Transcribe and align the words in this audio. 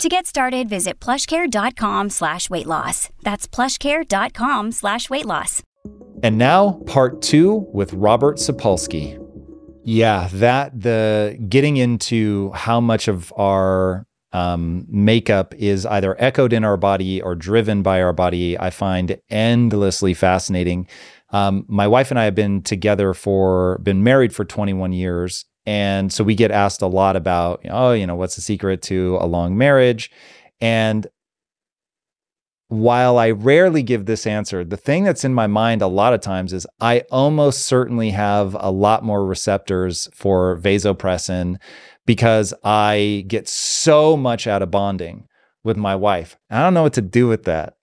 To 0.00 0.08
get 0.08 0.26
started, 0.26 0.68
visit 0.68 0.98
plushcare.com 0.98 2.10
slash 2.10 2.50
weight 2.50 2.66
loss. 2.66 3.10
That's 3.22 3.46
plushcare.com 3.46 4.72
slash 4.72 5.08
weight 5.08 5.24
loss. 5.24 5.62
And 6.22 6.36
now, 6.36 6.80
part 6.86 7.22
two 7.22 7.68
with 7.72 7.92
Robert 7.92 8.36
Sapolsky. 8.38 9.20
Yeah, 9.84 10.28
that 10.32 10.80
the 10.80 11.38
getting 11.48 11.76
into 11.76 12.50
how 12.52 12.80
much 12.80 13.06
of 13.06 13.32
our 13.36 14.06
um, 14.32 14.84
makeup 14.88 15.54
is 15.54 15.86
either 15.86 16.16
echoed 16.20 16.52
in 16.52 16.64
our 16.64 16.76
body 16.76 17.22
or 17.22 17.36
driven 17.36 17.82
by 17.82 18.02
our 18.02 18.12
body, 18.12 18.58
I 18.58 18.70
find 18.70 19.16
endlessly 19.30 20.12
fascinating. 20.12 20.88
Um, 21.30 21.66
my 21.68 21.86
wife 21.86 22.10
and 22.10 22.18
I 22.18 22.24
have 22.24 22.34
been 22.34 22.62
together 22.62 23.14
for, 23.14 23.78
been 23.78 24.02
married 24.02 24.34
for 24.34 24.44
21 24.44 24.92
years. 24.92 25.44
And 25.66 26.12
so 26.12 26.22
we 26.24 26.34
get 26.34 26.50
asked 26.50 26.82
a 26.82 26.86
lot 26.86 27.16
about, 27.16 27.64
oh, 27.70 27.92
you 27.92 28.06
know, 28.06 28.16
what's 28.16 28.36
the 28.36 28.42
secret 28.42 28.82
to 28.82 29.18
a 29.20 29.26
long 29.26 29.56
marriage? 29.56 30.10
And 30.60 31.06
while 32.68 33.18
I 33.18 33.30
rarely 33.30 33.82
give 33.82 34.06
this 34.06 34.26
answer, 34.26 34.64
the 34.64 34.76
thing 34.76 35.04
that's 35.04 35.24
in 35.24 35.34
my 35.34 35.46
mind 35.46 35.82
a 35.82 35.86
lot 35.86 36.12
of 36.12 36.20
times 36.20 36.52
is 36.52 36.66
I 36.80 37.00
almost 37.10 37.66
certainly 37.66 38.10
have 38.10 38.56
a 38.58 38.70
lot 38.70 39.04
more 39.04 39.24
receptors 39.24 40.08
for 40.12 40.58
vasopressin 40.58 41.56
because 42.06 42.52
I 42.64 43.24
get 43.28 43.48
so 43.48 44.16
much 44.16 44.46
out 44.46 44.62
of 44.62 44.70
bonding 44.70 45.28
with 45.62 45.76
my 45.76 45.94
wife. 45.94 46.36
I 46.50 46.60
don't 46.60 46.74
know 46.74 46.82
what 46.82 46.94
to 46.94 47.02
do 47.02 47.28
with 47.28 47.44
that. 47.44 47.76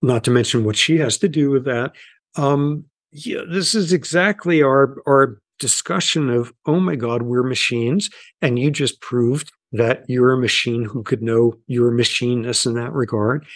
Not 0.00 0.24
to 0.24 0.30
mention 0.30 0.64
what 0.64 0.76
she 0.76 0.98
has 0.98 1.18
to 1.18 1.28
do 1.28 1.50
with 1.50 1.64
that. 1.64 1.92
Um, 2.36 2.84
yeah, 3.10 3.40
this 3.50 3.74
is 3.74 3.92
exactly 3.92 4.62
our 4.62 4.96
our 5.06 5.40
discussion 5.58 6.30
of, 6.30 6.52
oh 6.66 6.80
my 6.80 6.96
God, 6.96 7.22
we're 7.22 7.42
machines. 7.42 8.10
And 8.42 8.58
you 8.58 8.70
just 8.70 9.00
proved 9.00 9.52
that 9.72 10.04
you're 10.08 10.32
a 10.32 10.38
machine 10.38 10.84
who 10.84 11.02
could 11.02 11.22
know 11.22 11.54
your 11.66 11.90
machineness 11.90 12.66
in 12.66 12.74
that 12.74 12.92
regard. 12.92 13.46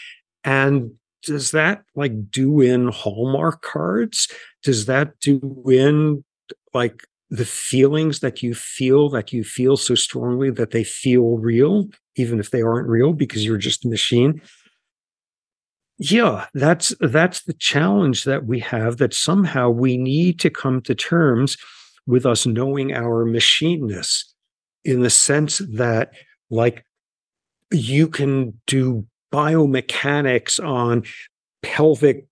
And 0.45 0.93
does 1.23 1.53
that 1.53 1.83
like 1.95 2.31
do 2.31 2.61
in 2.61 2.89
Hallmark 2.89 3.63
cards? 3.63 4.29
Does 4.63 4.87
that 4.87 5.19
do 5.21 5.63
in 5.71 6.25
like 6.75 7.05
the 7.31 7.45
feelings 7.47 8.21
that 8.21 8.43
you 8.43 8.55
feel 8.55 9.09
that 9.11 9.33
you 9.33 9.45
feel 9.45 9.77
so 9.77 9.95
strongly 9.95 10.51
that 10.51 10.71
they 10.73 10.85
feel 10.85 11.39
real, 11.39 11.89
even 12.17 12.41
if 12.41 12.51
they 12.51 12.61
aren't 12.61 12.89
real 12.89 13.13
because 13.13 13.45
you're 13.45 13.57
just 13.57 13.85
a 13.85 13.89
machine? 13.89 14.43
Yeah, 15.99 16.47
that's 16.53 16.93
that's 17.01 17.45
the 17.45 17.53
challenge 17.53 18.25
that 18.25 18.45
we 18.45 18.59
have 18.61 18.97
that 18.97 19.15
somehow 19.15 19.71
we 19.71 19.97
need 19.97 20.41
to 20.41 20.51
come 20.51 20.81
to 20.83 20.95
terms 20.95 21.57
with 22.07 22.27
us 22.27 22.47
knowing 22.47 22.93
our 22.93 23.25
machineness 23.25 24.25
in 24.85 25.03
the 25.03 25.11
sense 25.11 25.59
that, 25.73 26.13
like, 26.51 26.85
you 27.71 28.09
can 28.09 28.61
do 28.67 29.07
biomechanics 29.33 30.63
on 30.63 31.05
pelvic 31.63 32.27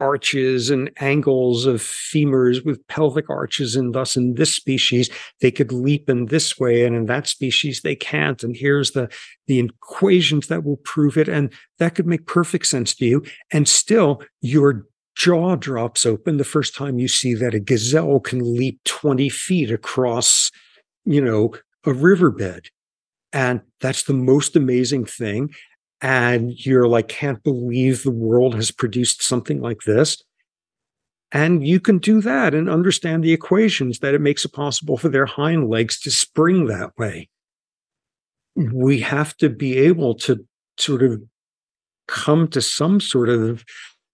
arches 0.00 0.70
and 0.70 0.90
angles 0.98 1.66
of 1.66 1.80
femurs 1.80 2.64
with 2.64 2.84
pelvic 2.88 3.28
arches 3.28 3.76
and 3.76 3.94
thus 3.94 4.16
in 4.16 4.34
this 4.34 4.54
species 4.54 5.10
they 5.42 5.50
could 5.50 5.72
leap 5.72 6.08
in 6.08 6.26
this 6.26 6.58
way 6.58 6.84
and 6.84 6.96
in 6.96 7.04
that 7.04 7.26
species 7.26 7.82
they 7.82 7.94
can't. 7.94 8.42
And 8.42 8.56
here's 8.56 8.92
the 8.92 9.08
the 9.46 9.58
equations 9.58 10.46
that 10.46 10.64
will 10.64 10.78
prove 10.78 11.18
it 11.18 11.28
and 11.28 11.52
that 11.78 11.94
could 11.94 12.06
make 12.06 12.26
perfect 12.26 12.66
sense 12.66 12.94
to 12.94 13.04
you. 13.04 13.22
And 13.52 13.68
still 13.68 14.22
you're 14.40 14.86
jaw 15.20 15.54
drops 15.54 16.06
open 16.06 16.38
the 16.38 16.44
first 16.44 16.74
time 16.74 16.98
you 16.98 17.06
see 17.06 17.34
that 17.34 17.52
a 17.52 17.60
gazelle 17.60 18.20
can 18.20 18.56
leap 18.56 18.80
20 18.84 19.28
feet 19.28 19.70
across, 19.70 20.50
you 21.04 21.20
know, 21.20 21.52
a 21.84 21.92
riverbed. 21.92 22.70
And 23.30 23.60
that's 23.82 24.04
the 24.04 24.14
most 24.14 24.56
amazing 24.56 25.04
thing. 25.04 25.50
And 26.00 26.52
you're 26.64 26.88
like, 26.88 27.08
can't 27.08 27.42
believe 27.42 28.02
the 28.02 28.10
world 28.10 28.54
has 28.54 28.70
produced 28.70 29.22
something 29.22 29.60
like 29.60 29.80
this. 29.82 30.22
And 31.32 31.66
you 31.66 31.80
can 31.80 31.98
do 31.98 32.22
that 32.22 32.54
and 32.54 32.70
understand 32.70 33.22
the 33.22 33.34
equations 33.34 33.98
that 33.98 34.14
it 34.14 34.22
makes 34.22 34.46
it 34.46 34.54
possible 34.54 34.96
for 34.96 35.10
their 35.10 35.26
hind 35.26 35.68
legs 35.68 36.00
to 36.00 36.10
spring 36.10 36.64
that 36.66 36.96
way. 36.96 37.28
We 38.56 39.00
have 39.00 39.36
to 39.36 39.50
be 39.50 39.76
able 39.76 40.14
to 40.14 40.46
sort 40.78 41.02
of 41.02 41.22
come 42.08 42.48
to 42.48 42.62
some 42.62 43.00
sort 43.00 43.28
of 43.28 43.64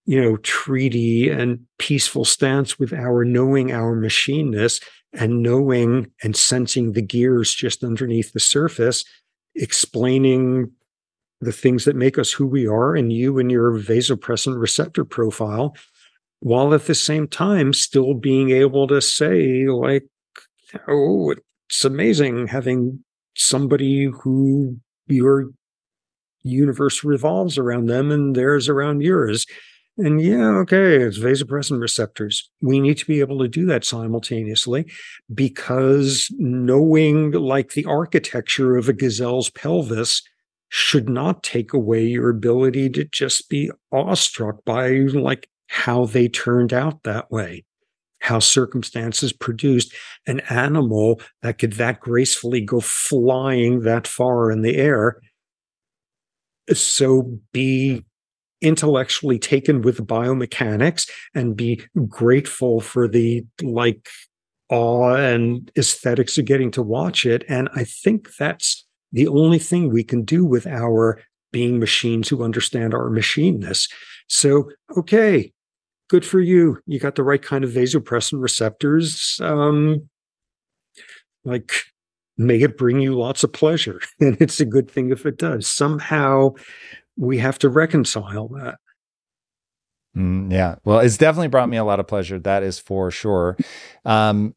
you 0.07 0.19
know, 0.19 0.37
treaty 0.37 1.29
and 1.29 1.59
peaceful 1.79 2.23
stance 2.23 2.79
with 2.79 2.93
our 2.93 3.25
knowing 3.25 3.73
our 3.73 3.93
machineness 3.93 4.81
and 5.13 5.43
knowing 5.43 6.09
and 6.23 6.35
sensing 6.35 6.93
the 6.93 7.01
gears 7.01 7.53
just 7.53 7.83
underneath 7.83 8.31
the 8.31 8.39
surface, 8.39 9.03
explaining 9.53 10.71
the 11.41 11.51
things 11.51 11.83
that 11.83 11.95
make 11.95 12.17
us 12.17 12.31
who 12.31 12.47
we 12.47 12.65
are 12.65 12.95
and 12.95 13.11
you 13.11 13.37
and 13.37 13.51
your 13.51 13.73
vasopressin 13.73 14.57
receptor 14.57 15.03
profile, 15.03 15.75
while 16.39 16.73
at 16.73 16.85
the 16.85 16.95
same 16.95 17.27
time 17.27 17.73
still 17.73 18.13
being 18.13 18.49
able 18.51 18.87
to 18.87 19.01
say, 19.01 19.67
like, 19.67 20.05
oh, 20.87 21.35
it's 21.67 21.83
amazing 21.83 22.47
having 22.47 23.03
somebody 23.35 24.05
who 24.05 24.77
your 25.07 25.49
universe 26.43 27.03
revolves 27.03 27.57
around 27.57 27.87
them 27.87 28.09
and 28.09 28.37
theirs 28.37 28.69
around 28.69 29.01
yours 29.01 29.45
and 29.97 30.21
yeah, 30.21 30.49
okay, 30.59 30.97
it's 30.97 31.17
vasopressin 31.17 31.81
receptors. 31.81 32.49
We 32.61 32.79
need 32.79 32.97
to 32.99 33.05
be 33.05 33.19
able 33.19 33.39
to 33.39 33.47
do 33.47 33.65
that 33.65 33.83
simultaneously 33.83 34.91
because 35.33 36.31
knowing 36.37 37.31
like 37.31 37.71
the 37.71 37.85
architecture 37.85 38.77
of 38.77 38.87
a 38.87 38.93
gazelle's 38.93 39.49
pelvis 39.49 40.21
should 40.69 41.09
not 41.09 41.43
take 41.43 41.73
away 41.73 42.05
your 42.05 42.29
ability 42.29 42.89
to 42.91 43.05
just 43.05 43.49
be 43.49 43.71
awestruck 43.91 44.63
by 44.65 44.89
like 44.91 45.49
how 45.67 46.05
they 46.05 46.27
turned 46.27 46.73
out 46.73 47.03
that 47.03 47.31
way, 47.31 47.65
how 48.19 48.39
circumstances 48.39 49.33
produced 49.33 49.93
an 50.27 50.41
animal 50.49 51.19
that 51.41 51.57
could 51.57 51.73
that 51.73 51.99
gracefully 52.01 52.61
go 52.61 52.79
flying 52.79 53.81
that 53.81 54.05
far 54.05 54.51
in 54.51 54.61
the 54.61 54.75
air. 54.75 55.19
So 56.73 57.39
be 57.53 58.03
intellectually 58.61 59.39
taken 59.39 59.81
with 59.81 60.05
biomechanics 60.05 61.09
and 61.35 61.55
be 61.55 61.81
grateful 62.07 62.81
for 62.81 63.07
the 63.07 63.45
like 63.61 64.07
awe 64.69 65.13
and 65.15 65.71
aesthetics 65.77 66.37
of 66.37 66.45
getting 66.45 66.71
to 66.71 66.81
watch 66.81 67.25
it. 67.25 67.43
And 67.47 67.69
I 67.75 67.83
think 67.83 68.35
that's 68.35 68.85
the 69.11 69.27
only 69.27 69.59
thing 69.59 69.89
we 69.89 70.03
can 70.03 70.23
do 70.23 70.45
with 70.45 70.67
our 70.67 71.21
being 71.51 71.79
machines 71.79 72.27
who 72.27 72.43
understand 72.43 72.93
our 72.93 73.09
machineness. 73.09 73.89
So, 74.27 74.69
okay, 74.97 75.53
good 76.09 76.25
for 76.25 76.39
you. 76.39 76.79
You 76.85 76.99
got 76.99 77.15
the 77.15 77.23
right 77.23 77.41
kind 77.41 77.63
of 77.63 77.71
vasopressin 77.71 78.41
receptors. 78.41 79.39
Um, 79.41 80.09
like, 81.45 81.71
may 82.37 82.61
it 82.61 82.77
bring 82.77 82.99
you 82.99 83.17
lots 83.17 83.43
of 83.43 83.53
pleasure. 83.53 84.01
And 84.19 84.37
it's 84.41 84.59
a 84.59 84.65
good 84.65 84.89
thing 84.89 85.11
if 85.11 85.25
it 85.25 85.37
does. 85.37 85.67
Somehow, 85.67 86.51
we 87.17 87.39
have 87.39 87.59
to 87.59 87.69
reconcile 87.69 88.47
that. 88.49 88.75
Mm, 90.15 90.51
yeah. 90.51 90.75
Well, 90.83 90.99
it's 90.99 91.17
definitely 91.17 91.49
brought 91.49 91.69
me 91.69 91.77
a 91.77 91.83
lot 91.83 91.99
of 91.99 92.07
pleasure. 92.07 92.39
That 92.39 92.63
is 92.63 92.79
for 92.79 93.11
sure. 93.11 93.57
Um, 94.05 94.55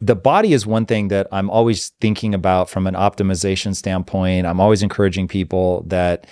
the 0.00 0.16
body 0.16 0.52
is 0.52 0.66
one 0.66 0.86
thing 0.86 1.08
that 1.08 1.26
I'm 1.30 1.50
always 1.50 1.90
thinking 2.00 2.34
about 2.34 2.70
from 2.70 2.86
an 2.86 2.94
optimization 2.94 3.74
standpoint. 3.74 4.46
I'm 4.46 4.60
always 4.60 4.82
encouraging 4.82 5.28
people 5.28 5.82
that 5.88 6.26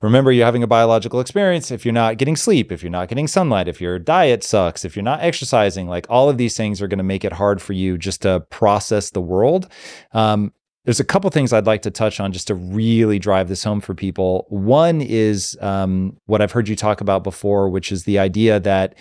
remember 0.00 0.30
you're 0.30 0.46
having 0.46 0.62
a 0.62 0.68
biological 0.68 1.18
experience 1.18 1.72
if 1.72 1.84
you're 1.84 1.92
not 1.92 2.18
getting 2.18 2.36
sleep, 2.36 2.70
if 2.70 2.82
you're 2.82 2.90
not 2.90 3.08
getting 3.08 3.26
sunlight, 3.26 3.66
if 3.66 3.80
your 3.80 3.98
diet 3.98 4.44
sucks, 4.44 4.84
if 4.84 4.94
you're 4.94 5.02
not 5.02 5.20
exercising, 5.22 5.88
like 5.88 6.06
all 6.08 6.28
of 6.28 6.38
these 6.38 6.56
things 6.56 6.80
are 6.80 6.86
going 6.86 6.98
to 6.98 7.04
make 7.04 7.24
it 7.24 7.32
hard 7.32 7.60
for 7.60 7.72
you 7.72 7.98
just 7.98 8.22
to 8.22 8.40
process 8.50 9.10
the 9.10 9.20
world. 9.20 9.68
Um, 10.12 10.52
there's 10.88 11.00
a 11.00 11.04
couple 11.04 11.28
things 11.28 11.52
I'd 11.52 11.66
like 11.66 11.82
to 11.82 11.90
touch 11.90 12.18
on 12.18 12.32
just 12.32 12.46
to 12.46 12.54
really 12.54 13.18
drive 13.18 13.50
this 13.50 13.62
home 13.62 13.82
for 13.82 13.94
people. 13.94 14.46
One 14.48 15.02
is 15.02 15.54
um, 15.60 16.16
what 16.24 16.40
I've 16.40 16.52
heard 16.52 16.66
you 16.66 16.76
talk 16.76 17.02
about 17.02 17.22
before, 17.22 17.68
which 17.68 17.92
is 17.92 18.04
the 18.04 18.18
idea 18.18 18.58
that 18.60 18.94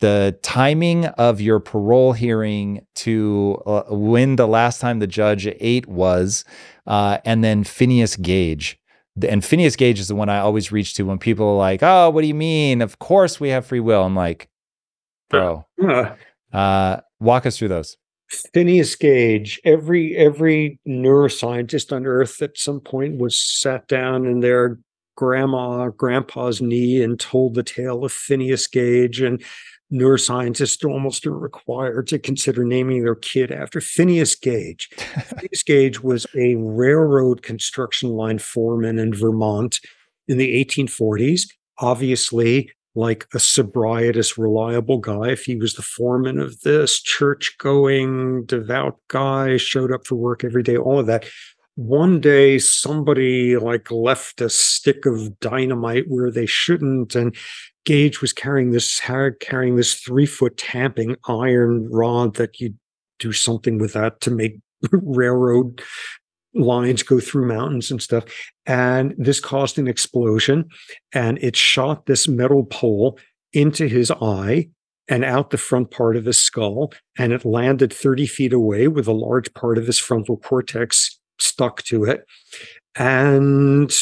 the 0.00 0.38
timing 0.42 1.06
of 1.06 1.40
your 1.40 1.58
parole 1.58 2.12
hearing 2.12 2.84
to 2.96 3.58
uh, 3.64 3.84
when 3.88 4.36
the 4.36 4.46
last 4.46 4.82
time 4.82 4.98
the 4.98 5.06
judge 5.06 5.46
ate 5.46 5.86
was, 5.86 6.44
uh, 6.86 7.16
and 7.24 7.42
then 7.42 7.64
Phineas 7.64 8.16
Gage. 8.16 8.78
And 9.26 9.42
Phineas 9.42 9.76
Gage 9.76 9.98
is 9.98 10.08
the 10.08 10.14
one 10.14 10.28
I 10.28 10.40
always 10.40 10.70
reach 10.70 10.92
to 10.96 11.04
when 11.04 11.18
people 11.18 11.46
are 11.46 11.56
like, 11.56 11.82
"Oh, 11.82 12.10
what 12.10 12.20
do 12.20 12.26
you 12.26 12.34
mean? 12.34 12.82
Of 12.82 12.98
course 12.98 13.40
we 13.40 13.48
have 13.48 13.64
free 13.64 13.80
will." 13.80 14.04
I'm 14.04 14.14
like, 14.14 14.50
"Bro, 15.30 15.64
uh, 16.52 17.00
walk 17.18 17.46
us 17.46 17.56
through 17.56 17.68
those." 17.68 17.96
Phineas 18.30 18.94
Gage, 18.94 19.60
every 19.64 20.16
every 20.16 20.78
neuroscientist 20.86 21.94
on 21.94 22.06
earth 22.06 22.40
at 22.42 22.56
some 22.56 22.80
point 22.80 23.18
was 23.18 23.40
sat 23.40 23.88
down 23.88 24.26
in 24.26 24.40
their 24.40 24.78
grandma, 25.16 25.88
grandpa's 25.88 26.62
knee 26.62 27.02
and 27.02 27.18
told 27.18 27.54
the 27.54 27.62
tale 27.62 28.04
of 28.04 28.12
Phineas 28.12 28.66
Gage. 28.66 29.20
And 29.20 29.42
neuroscientists 29.92 30.88
almost 30.88 31.26
are 31.26 31.36
required 31.36 32.06
to 32.08 32.18
consider 32.18 32.64
naming 32.64 33.02
their 33.02 33.16
kid 33.16 33.50
after 33.50 33.80
Phineas 33.80 34.34
Gage. 34.34 34.88
Phineas 34.96 35.62
Gage 35.62 36.02
was 36.02 36.26
a 36.34 36.54
railroad 36.54 37.42
construction 37.42 38.10
line 38.10 38.38
foreman 38.38 38.98
in 38.98 39.12
Vermont 39.12 39.80
in 40.28 40.38
the 40.38 40.64
1840s. 40.64 41.48
Obviously, 41.78 42.70
like 42.94 43.26
a 43.34 43.38
sobrietous, 43.38 44.36
reliable 44.36 44.98
guy. 44.98 45.28
If 45.30 45.44
he 45.44 45.56
was 45.56 45.74
the 45.74 45.82
foreman 45.82 46.38
of 46.38 46.60
this 46.60 47.00
church 47.00 47.56
going, 47.58 48.44
devout 48.46 48.98
guy, 49.08 49.56
showed 49.56 49.92
up 49.92 50.06
for 50.06 50.16
work 50.16 50.44
every 50.44 50.62
day, 50.62 50.76
all 50.76 50.98
of 50.98 51.06
that. 51.06 51.26
One 51.76 52.20
day, 52.20 52.58
somebody 52.58 53.56
like 53.56 53.90
left 53.90 54.40
a 54.40 54.50
stick 54.50 55.06
of 55.06 55.38
dynamite 55.40 56.04
where 56.08 56.30
they 56.30 56.46
shouldn't, 56.46 57.14
and 57.14 57.34
Gage 57.86 58.20
was 58.20 58.32
carrying 58.32 58.72
this 58.72 59.00
carrying 59.40 59.76
this 59.76 59.94
three 59.94 60.26
foot 60.26 60.56
tamping 60.58 61.16
iron 61.26 61.88
rod 61.90 62.36
that 62.36 62.60
you 62.60 62.74
do 63.18 63.32
something 63.32 63.78
with 63.78 63.92
that 63.94 64.20
to 64.22 64.30
make 64.30 64.58
railroad 64.92 65.82
lines 66.54 67.02
go 67.02 67.20
through 67.20 67.46
mountains 67.46 67.90
and 67.90 68.02
stuff. 68.02 68.24
And 68.66 69.14
this 69.16 69.40
caused 69.40 69.78
an 69.78 69.88
explosion 69.88 70.68
and 71.12 71.38
it 71.38 71.56
shot 71.56 72.06
this 72.06 72.28
metal 72.28 72.64
pole 72.64 73.18
into 73.52 73.86
his 73.86 74.10
eye 74.10 74.68
and 75.08 75.24
out 75.24 75.50
the 75.50 75.58
front 75.58 75.90
part 75.90 76.16
of 76.16 76.24
his 76.24 76.38
skull. 76.38 76.92
And 77.18 77.32
it 77.32 77.44
landed 77.44 77.92
30 77.92 78.26
feet 78.26 78.52
away 78.52 78.88
with 78.88 79.06
a 79.06 79.12
large 79.12 79.52
part 79.54 79.78
of 79.78 79.86
his 79.86 79.98
frontal 79.98 80.36
cortex 80.36 81.18
stuck 81.38 81.82
to 81.84 82.04
it. 82.04 82.24
And, 82.96 83.92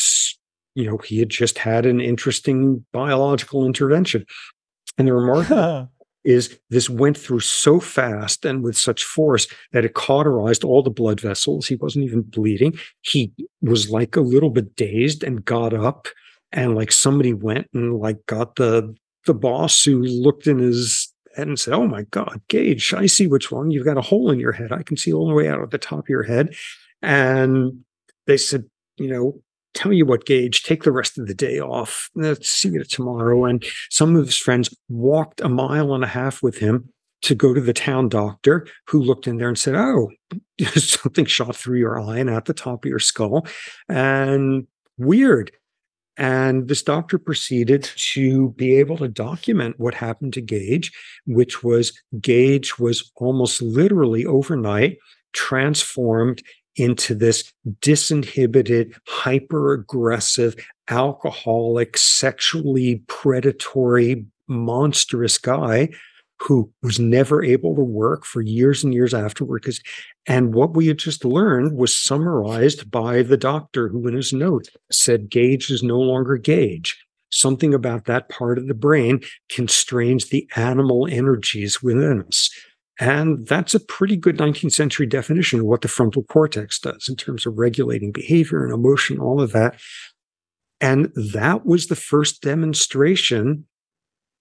you 0.74 0.84
know, 0.84 0.98
he 0.98 1.18
had 1.18 1.30
just 1.30 1.58
had 1.58 1.86
an 1.86 2.00
interesting 2.00 2.84
biological 2.92 3.64
intervention. 3.64 4.26
And 4.96 5.06
the 5.06 5.14
remarkable 5.14 5.90
is 6.24 6.58
this 6.70 6.90
went 6.90 7.16
through 7.16 7.40
so 7.40 7.80
fast 7.80 8.44
and 8.44 8.62
with 8.62 8.76
such 8.76 9.04
force 9.04 9.46
that 9.72 9.84
it 9.84 9.94
cauterized 9.94 10.64
all 10.64 10.82
the 10.82 10.90
blood 10.90 11.20
vessels. 11.20 11.66
He 11.66 11.76
wasn't 11.76 12.04
even 12.04 12.22
bleeding. 12.22 12.78
He 13.02 13.32
was 13.62 13.90
like 13.90 14.16
a 14.16 14.20
little 14.20 14.50
bit 14.50 14.76
dazed 14.76 15.22
and 15.22 15.44
got 15.44 15.72
up 15.72 16.08
and 16.52 16.74
like 16.74 16.92
somebody 16.92 17.32
went 17.32 17.68
and 17.72 17.98
like 17.98 18.24
got 18.26 18.56
the 18.56 18.94
the 19.26 19.34
boss 19.34 19.84
who 19.84 20.02
looked 20.02 20.46
in 20.46 20.58
his 20.58 21.12
head 21.36 21.48
and 21.48 21.58
said, 21.58 21.74
Oh 21.74 21.86
my 21.86 22.02
God, 22.10 22.40
Gage, 22.48 22.92
I 22.94 23.06
see 23.06 23.26
what's 23.26 23.52
wrong. 23.52 23.70
You've 23.70 23.84
got 23.84 23.98
a 23.98 24.02
hole 24.02 24.30
in 24.30 24.40
your 24.40 24.52
head. 24.52 24.72
I 24.72 24.82
can 24.82 24.96
see 24.96 25.12
all 25.12 25.28
the 25.28 25.34
way 25.34 25.48
out 25.48 25.60
of 25.62 25.70
the 25.70 25.78
top 25.78 26.00
of 26.00 26.08
your 26.08 26.22
head. 26.22 26.54
And 27.02 27.84
they 28.26 28.36
said, 28.36 28.64
you 28.96 29.08
know, 29.08 29.40
tell 29.78 29.92
you 29.92 30.04
what, 30.04 30.26
Gage, 30.26 30.62
take 30.62 30.82
the 30.82 30.92
rest 30.92 31.18
of 31.18 31.26
the 31.26 31.34
day 31.34 31.60
off. 31.60 32.10
Let's 32.14 32.50
see 32.50 32.70
you 32.70 32.84
tomorrow. 32.84 33.44
And 33.44 33.64
some 33.90 34.16
of 34.16 34.26
his 34.26 34.36
friends 34.36 34.74
walked 34.88 35.40
a 35.40 35.48
mile 35.48 35.94
and 35.94 36.02
a 36.02 36.08
half 36.08 36.42
with 36.42 36.58
him 36.58 36.92
to 37.22 37.34
go 37.34 37.54
to 37.54 37.60
the 37.60 37.72
town 37.72 38.08
doctor 38.08 38.66
who 38.88 39.00
looked 39.00 39.26
in 39.26 39.38
there 39.38 39.48
and 39.48 39.58
said, 39.58 39.74
Oh, 39.76 40.10
something 40.74 41.26
shot 41.26 41.56
through 41.56 41.78
your 41.78 42.00
eye 42.00 42.18
and 42.18 42.30
at 42.30 42.46
the 42.46 42.54
top 42.54 42.84
of 42.84 42.88
your 42.88 42.98
skull. 42.98 43.46
And 43.88 44.66
weird. 44.96 45.52
And 46.16 46.66
this 46.66 46.82
doctor 46.82 47.16
proceeded 47.16 47.84
to 47.84 48.50
be 48.50 48.74
able 48.74 48.96
to 48.96 49.06
document 49.06 49.78
what 49.78 49.94
happened 49.94 50.32
to 50.32 50.40
Gage, 50.40 50.90
which 51.26 51.62
was 51.62 51.92
Gage 52.20 52.76
was 52.80 53.12
almost 53.14 53.62
literally 53.62 54.26
overnight 54.26 54.98
transformed 55.32 56.42
into 56.78 57.14
this 57.14 57.52
disinhibited, 57.80 58.94
hyper 59.06 59.72
aggressive, 59.72 60.54
alcoholic, 60.88 61.96
sexually 61.96 63.02
predatory, 63.08 64.24
monstrous 64.46 65.38
guy 65.38 65.88
who 66.40 66.72
was 66.82 67.00
never 67.00 67.42
able 67.42 67.74
to 67.74 67.82
work 67.82 68.24
for 68.24 68.40
years 68.40 68.84
and 68.84 68.94
years 68.94 69.12
afterward. 69.12 69.62
Because, 69.62 69.82
and 70.26 70.54
what 70.54 70.74
we 70.74 70.86
had 70.86 70.98
just 70.98 71.24
learned 71.24 71.76
was 71.76 71.98
summarized 71.98 72.90
by 72.90 73.22
the 73.22 73.36
doctor 73.36 73.88
who, 73.88 74.06
in 74.06 74.14
his 74.14 74.32
note, 74.32 74.68
said 74.90 75.30
Gage 75.30 75.70
is 75.70 75.82
no 75.82 75.98
longer 75.98 76.36
Gage. 76.36 77.04
Something 77.30 77.74
about 77.74 78.06
that 78.06 78.28
part 78.28 78.56
of 78.56 78.68
the 78.68 78.74
brain 78.74 79.20
constrains 79.50 80.28
the 80.28 80.48
animal 80.56 81.06
energies 81.10 81.82
within 81.82 82.24
us. 82.26 82.50
And 82.98 83.46
that's 83.46 83.74
a 83.74 83.80
pretty 83.80 84.16
good 84.16 84.38
19th 84.38 84.72
century 84.72 85.06
definition 85.06 85.60
of 85.60 85.66
what 85.66 85.82
the 85.82 85.88
frontal 85.88 86.24
cortex 86.24 86.80
does 86.80 87.08
in 87.08 87.16
terms 87.16 87.46
of 87.46 87.56
regulating 87.56 88.10
behavior 88.10 88.64
and 88.64 88.72
emotion, 88.72 89.18
all 89.18 89.40
of 89.40 89.52
that. 89.52 89.80
And 90.80 91.12
that 91.32 91.64
was 91.64 91.86
the 91.86 91.96
first 91.96 92.42
demonstration 92.42 93.66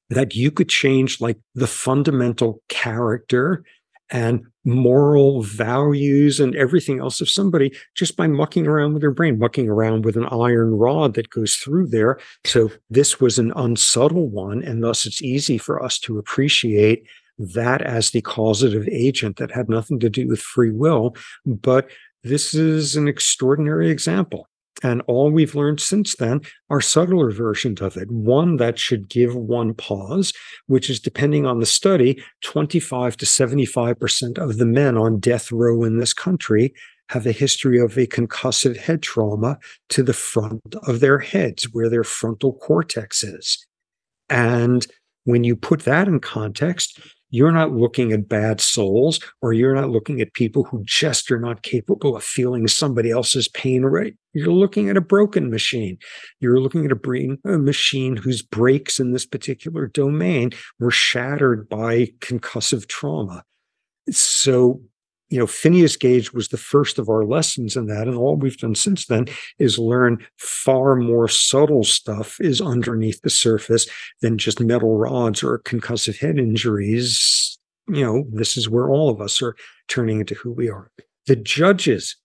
that 0.09 0.35
you 0.35 0.51
could 0.51 0.69
change 0.69 1.19
like 1.19 1.37
the 1.53 1.67
fundamental 1.67 2.61
character 2.69 3.63
and 4.09 4.45
moral 4.63 5.41
values 5.41 6.39
and 6.39 6.55
everything 6.55 6.99
else 6.99 7.19
of 7.19 7.29
somebody 7.29 7.73
just 7.93 8.15
by 8.15 8.25
mucking 8.25 8.65
around 8.65 8.93
with 8.93 9.01
their 9.01 9.11
brain, 9.11 9.37
mucking 9.37 9.67
around 9.67 10.05
with 10.05 10.15
an 10.15 10.25
iron 10.25 10.75
rod 10.75 11.13
that 11.15 11.29
goes 11.29 11.55
through 11.55 11.87
there. 11.87 12.17
So 12.45 12.71
this 12.89 13.19
was 13.19 13.37
an 13.37 13.51
unsubtle 13.55 14.29
one. 14.29 14.63
And 14.63 14.83
thus 14.83 15.05
it's 15.05 15.21
easy 15.21 15.57
for 15.57 15.83
us 15.83 15.99
to 15.99 16.17
appreciate 16.17 17.05
that 17.37 17.81
as 17.81 18.11
the 18.11 18.21
causative 18.21 18.87
agent 18.89 19.37
that 19.37 19.51
had 19.51 19.69
nothing 19.69 19.99
to 19.99 20.09
do 20.09 20.27
with 20.27 20.39
free 20.39 20.71
will. 20.71 21.15
But 21.45 21.89
this 22.23 22.53
is 22.53 22.95
an 22.95 23.07
extraordinary 23.07 23.89
example. 23.89 24.47
And 24.83 25.01
all 25.07 25.31
we've 25.31 25.55
learned 25.55 25.79
since 25.79 26.15
then 26.15 26.41
are 26.69 26.81
subtler 26.81 27.31
versions 27.31 27.81
of 27.81 27.97
it. 27.97 28.11
One 28.11 28.57
that 28.57 28.77
should 28.77 29.09
give 29.09 29.35
one 29.35 29.73
pause, 29.73 30.33
which 30.67 30.89
is 30.89 30.99
depending 30.99 31.45
on 31.45 31.59
the 31.59 31.65
study, 31.65 32.21
25 32.43 33.17
to 33.17 33.25
75% 33.25 34.37
of 34.37 34.57
the 34.57 34.65
men 34.65 34.97
on 34.97 35.19
death 35.19 35.51
row 35.51 35.83
in 35.83 35.97
this 35.97 36.13
country 36.13 36.73
have 37.09 37.25
a 37.25 37.31
history 37.31 37.79
of 37.79 37.97
a 37.97 38.05
concussive 38.05 38.77
head 38.77 39.01
trauma 39.01 39.57
to 39.89 40.03
the 40.03 40.13
front 40.13 40.61
of 40.83 40.99
their 40.99 41.19
heads, 41.19 41.63
where 41.71 41.89
their 41.89 42.03
frontal 42.03 42.53
cortex 42.53 43.23
is. 43.23 43.65
And 44.29 44.85
when 45.23 45.43
you 45.43 45.55
put 45.55 45.83
that 45.83 46.07
in 46.07 46.19
context, 46.19 46.99
you're 47.29 47.51
not 47.51 47.73
looking 47.73 48.11
at 48.11 48.29
bad 48.29 48.61
souls 48.61 49.19
or 49.41 49.53
you're 49.53 49.75
not 49.75 49.89
looking 49.89 50.21
at 50.21 50.33
people 50.33 50.63
who 50.63 50.83
just 50.85 51.29
are 51.31 51.39
not 51.39 51.63
capable 51.63 52.15
of 52.15 52.23
feeling 52.23 52.67
somebody 52.67 53.11
else's 53.11 53.47
pain 53.49 53.83
right? 53.83 54.15
You're 54.33 54.53
looking 54.53 54.89
at 54.89 54.97
a 54.97 55.01
broken 55.01 55.49
machine. 55.49 55.97
You're 56.39 56.59
looking 56.59 56.85
at 56.85 56.91
a 56.91 56.95
brain 56.95 57.37
a 57.45 57.57
machine 57.57 58.15
whose 58.15 58.41
brakes 58.41 58.99
in 58.99 59.11
this 59.11 59.25
particular 59.25 59.87
domain 59.87 60.51
were 60.79 60.91
shattered 60.91 61.67
by 61.67 62.07
concussive 62.19 62.87
trauma. 62.87 63.43
So 64.09 64.81
you 65.29 65.37
know, 65.37 65.47
Phineas 65.47 65.97
Gage 65.97 66.33
was 66.33 66.49
the 66.49 66.57
first 66.57 66.97
of 66.97 67.09
our 67.09 67.25
lessons 67.25 67.75
in 67.75 67.87
that. 67.87 68.07
And 68.07 68.15
all 68.15 68.37
we've 68.37 68.57
done 68.57 68.75
since 68.75 69.07
then 69.07 69.27
is 69.59 69.77
learn 69.77 70.25
far 70.37 70.95
more 70.95 71.27
subtle 71.27 71.83
stuff 71.83 72.39
is 72.39 72.61
underneath 72.61 73.21
the 73.21 73.29
surface 73.29 73.87
than 74.21 74.37
just 74.37 74.61
metal 74.61 74.97
rods 74.97 75.43
or 75.43 75.59
concussive 75.59 76.19
head 76.19 76.37
injuries. 76.37 77.59
You 77.89 78.03
know, 78.03 78.25
this 78.31 78.55
is 78.55 78.69
where 78.69 78.89
all 78.89 79.09
of 79.09 79.19
us 79.19 79.41
are 79.41 79.55
turning 79.87 80.21
into 80.21 80.35
who 80.35 80.51
we 80.51 80.69
are. 80.69 80.91
The 81.25 81.35
judges, 81.35 82.15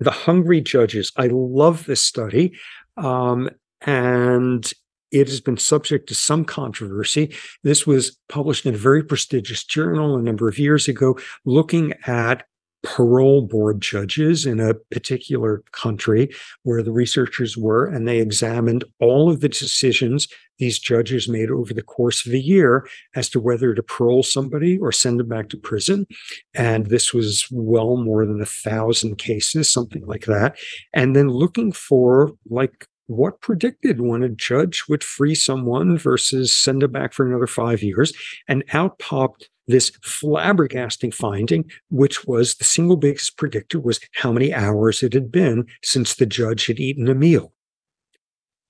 the 0.00 0.10
hungry 0.10 0.60
judges, 0.60 1.12
I 1.16 1.28
love 1.28 1.86
this 1.86 2.02
study. 2.02 2.54
Um, 2.96 3.50
and 3.82 4.70
it 5.12 5.28
has 5.28 5.40
been 5.40 5.56
subject 5.56 6.08
to 6.08 6.14
some 6.14 6.44
controversy. 6.44 7.34
This 7.62 7.86
was 7.86 8.18
published 8.28 8.66
in 8.66 8.74
a 8.74 8.78
very 8.78 9.04
prestigious 9.04 9.64
journal 9.64 10.16
a 10.16 10.22
number 10.22 10.48
of 10.48 10.58
years 10.58 10.88
ago, 10.88 11.18
looking 11.44 11.92
at 12.06 12.44
parole 12.82 13.42
board 13.42 13.80
judges 13.80 14.44
in 14.44 14.58
a 14.58 14.74
particular 14.74 15.62
country 15.72 16.28
where 16.64 16.82
the 16.82 16.90
researchers 16.90 17.56
were, 17.56 17.86
and 17.86 18.08
they 18.08 18.18
examined 18.18 18.84
all 19.00 19.30
of 19.30 19.40
the 19.40 19.48
decisions 19.48 20.26
these 20.58 20.78
judges 20.78 21.28
made 21.28 21.50
over 21.50 21.72
the 21.72 21.82
course 21.82 22.26
of 22.26 22.32
a 22.32 22.38
year 22.38 22.86
as 23.14 23.28
to 23.28 23.40
whether 23.40 23.74
to 23.74 23.82
parole 23.82 24.22
somebody 24.22 24.78
or 24.78 24.92
send 24.92 25.18
them 25.18 25.28
back 25.28 25.48
to 25.48 25.56
prison. 25.56 26.06
And 26.54 26.86
this 26.86 27.14
was 27.14 27.46
well 27.50 27.96
more 27.96 28.26
than 28.26 28.40
a 28.40 28.46
thousand 28.46 29.16
cases, 29.16 29.70
something 29.70 30.04
like 30.06 30.26
that. 30.26 30.58
And 30.92 31.16
then 31.16 31.28
looking 31.28 31.72
for 31.72 32.32
like 32.48 32.86
what 33.06 33.40
predicted 33.40 34.00
when 34.00 34.22
a 34.22 34.28
judge 34.28 34.84
would 34.88 35.04
free 35.04 35.34
someone 35.34 35.98
versus 35.98 36.54
send 36.54 36.82
them 36.82 36.92
back 36.92 37.12
for 37.12 37.26
another 37.26 37.46
five 37.46 37.82
years. 37.82 38.12
And 38.48 38.64
out 38.72 38.98
popped 38.98 39.48
this 39.66 39.90
flabbergasting 40.02 41.14
finding, 41.14 41.70
which 41.90 42.24
was 42.26 42.54
the 42.54 42.64
single 42.64 42.96
biggest 42.96 43.36
predictor 43.36 43.80
was 43.80 44.00
how 44.14 44.32
many 44.32 44.52
hours 44.52 45.02
it 45.02 45.12
had 45.12 45.30
been 45.30 45.66
since 45.82 46.14
the 46.14 46.26
judge 46.26 46.66
had 46.66 46.80
eaten 46.80 47.08
a 47.08 47.14
meal. 47.14 47.52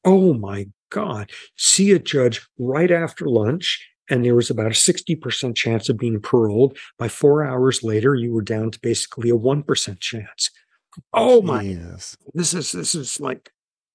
Oh 0.04 0.34
my 0.34 0.66
God. 0.90 1.30
See 1.56 1.92
a 1.92 1.98
judge 1.98 2.46
right 2.58 2.90
after 2.90 3.26
lunch, 3.26 3.88
and 4.10 4.24
there 4.24 4.34
was 4.34 4.50
about 4.50 4.66
a 4.66 4.70
60% 4.70 5.54
chance 5.54 5.88
of 5.88 5.96
being 5.96 6.20
paroled. 6.20 6.76
By 6.98 7.08
four 7.08 7.44
hours 7.44 7.82
later, 7.82 8.14
you 8.14 8.32
were 8.32 8.42
down 8.42 8.70
to 8.72 8.80
basically 8.80 9.30
a 9.30 9.36
1% 9.36 10.00
chance. 10.00 10.50
Oh 11.14 11.40
my, 11.40 11.62
yes. 11.62 12.16
this 12.34 12.52
is, 12.52 12.72
this 12.72 12.94
is 12.94 13.18
like 13.18 13.50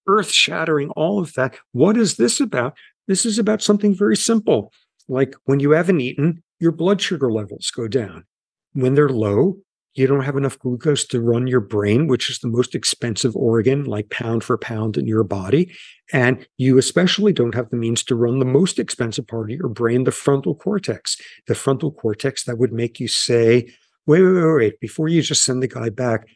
earth 0.08 0.32
shattering, 0.32 0.90
all 0.92 1.20
of 1.20 1.34
that. 1.34 1.56
What 1.72 1.98
is 1.98 2.18
this 2.18 2.40
about? 2.40 2.78
This 3.08 3.26
is 3.26 3.40
about 3.40 3.62
something 3.62 3.96
very 3.96 4.18
simple. 4.18 4.72
Like 5.08 5.36
when 5.46 5.60
you 5.60 5.72
haven't 5.72 6.02
eaten, 6.02 6.44
your 6.60 6.72
blood 6.72 7.02
sugar 7.02 7.32
levels 7.32 7.72
go 7.72 7.88
down. 7.88 8.26
When 8.74 8.96
they're 8.96 9.10
low, 9.10 9.58
you 9.98 10.06
don't 10.06 10.24
have 10.24 10.38
enough 10.38 10.60
glucose 10.60 11.06
to 11.06 11.20
run 11.20 11.48
your 11.48 11.60
brain, 11.60 12.06
which 12.06 12.30
is 12.30 12.38
the 12.38 12.48
most 12.48 12.76
expensive 12.76 13.36
organ, 13.36 13.84
like 13.86 14.12
pound 14.12 14.44
for 14.44 14.56
pound 14.56 14.96
in 14.96 15.08
your 15.08 15.24
body. 15.24 15.74
And 16.14 16.48
you 16.58 16.78
especially 16.78 17.34
don't 17.34 17.56
have 17.56 17.72
the 17.72 17.78
means 17.78 18.04
to 18.04 18.16
run 18.16 18.38
the 18.38 18.46
most 18.46 18.78
expensive 18.78 19.26
part 19.26 19.50
of 19.50 19.58
your 19.58 19.70
brain, 19.70 20.04
the 20.04 20.12
frontal 20.12 20.54
cortex. 20.54 21.18
The 21.48 21.56
frontal 21.56 21.92
cortex 21.92 22.44
that 22.44 22.60
would 22.60 22.74
make 22.74 23.00
you 23.00 23.08
say, 23.08 23.74
wait, 24.06 24.22
wait, 24.22 24.34
wait, 24.34 24.56
wait, 24.56 24.80
before 24.80 25.08
you 25.08 25.24
just 25.24 25.44
send 25.44 25.64
the 25.64 25.68
guy 25.68 25.90
back, 25.90 26.28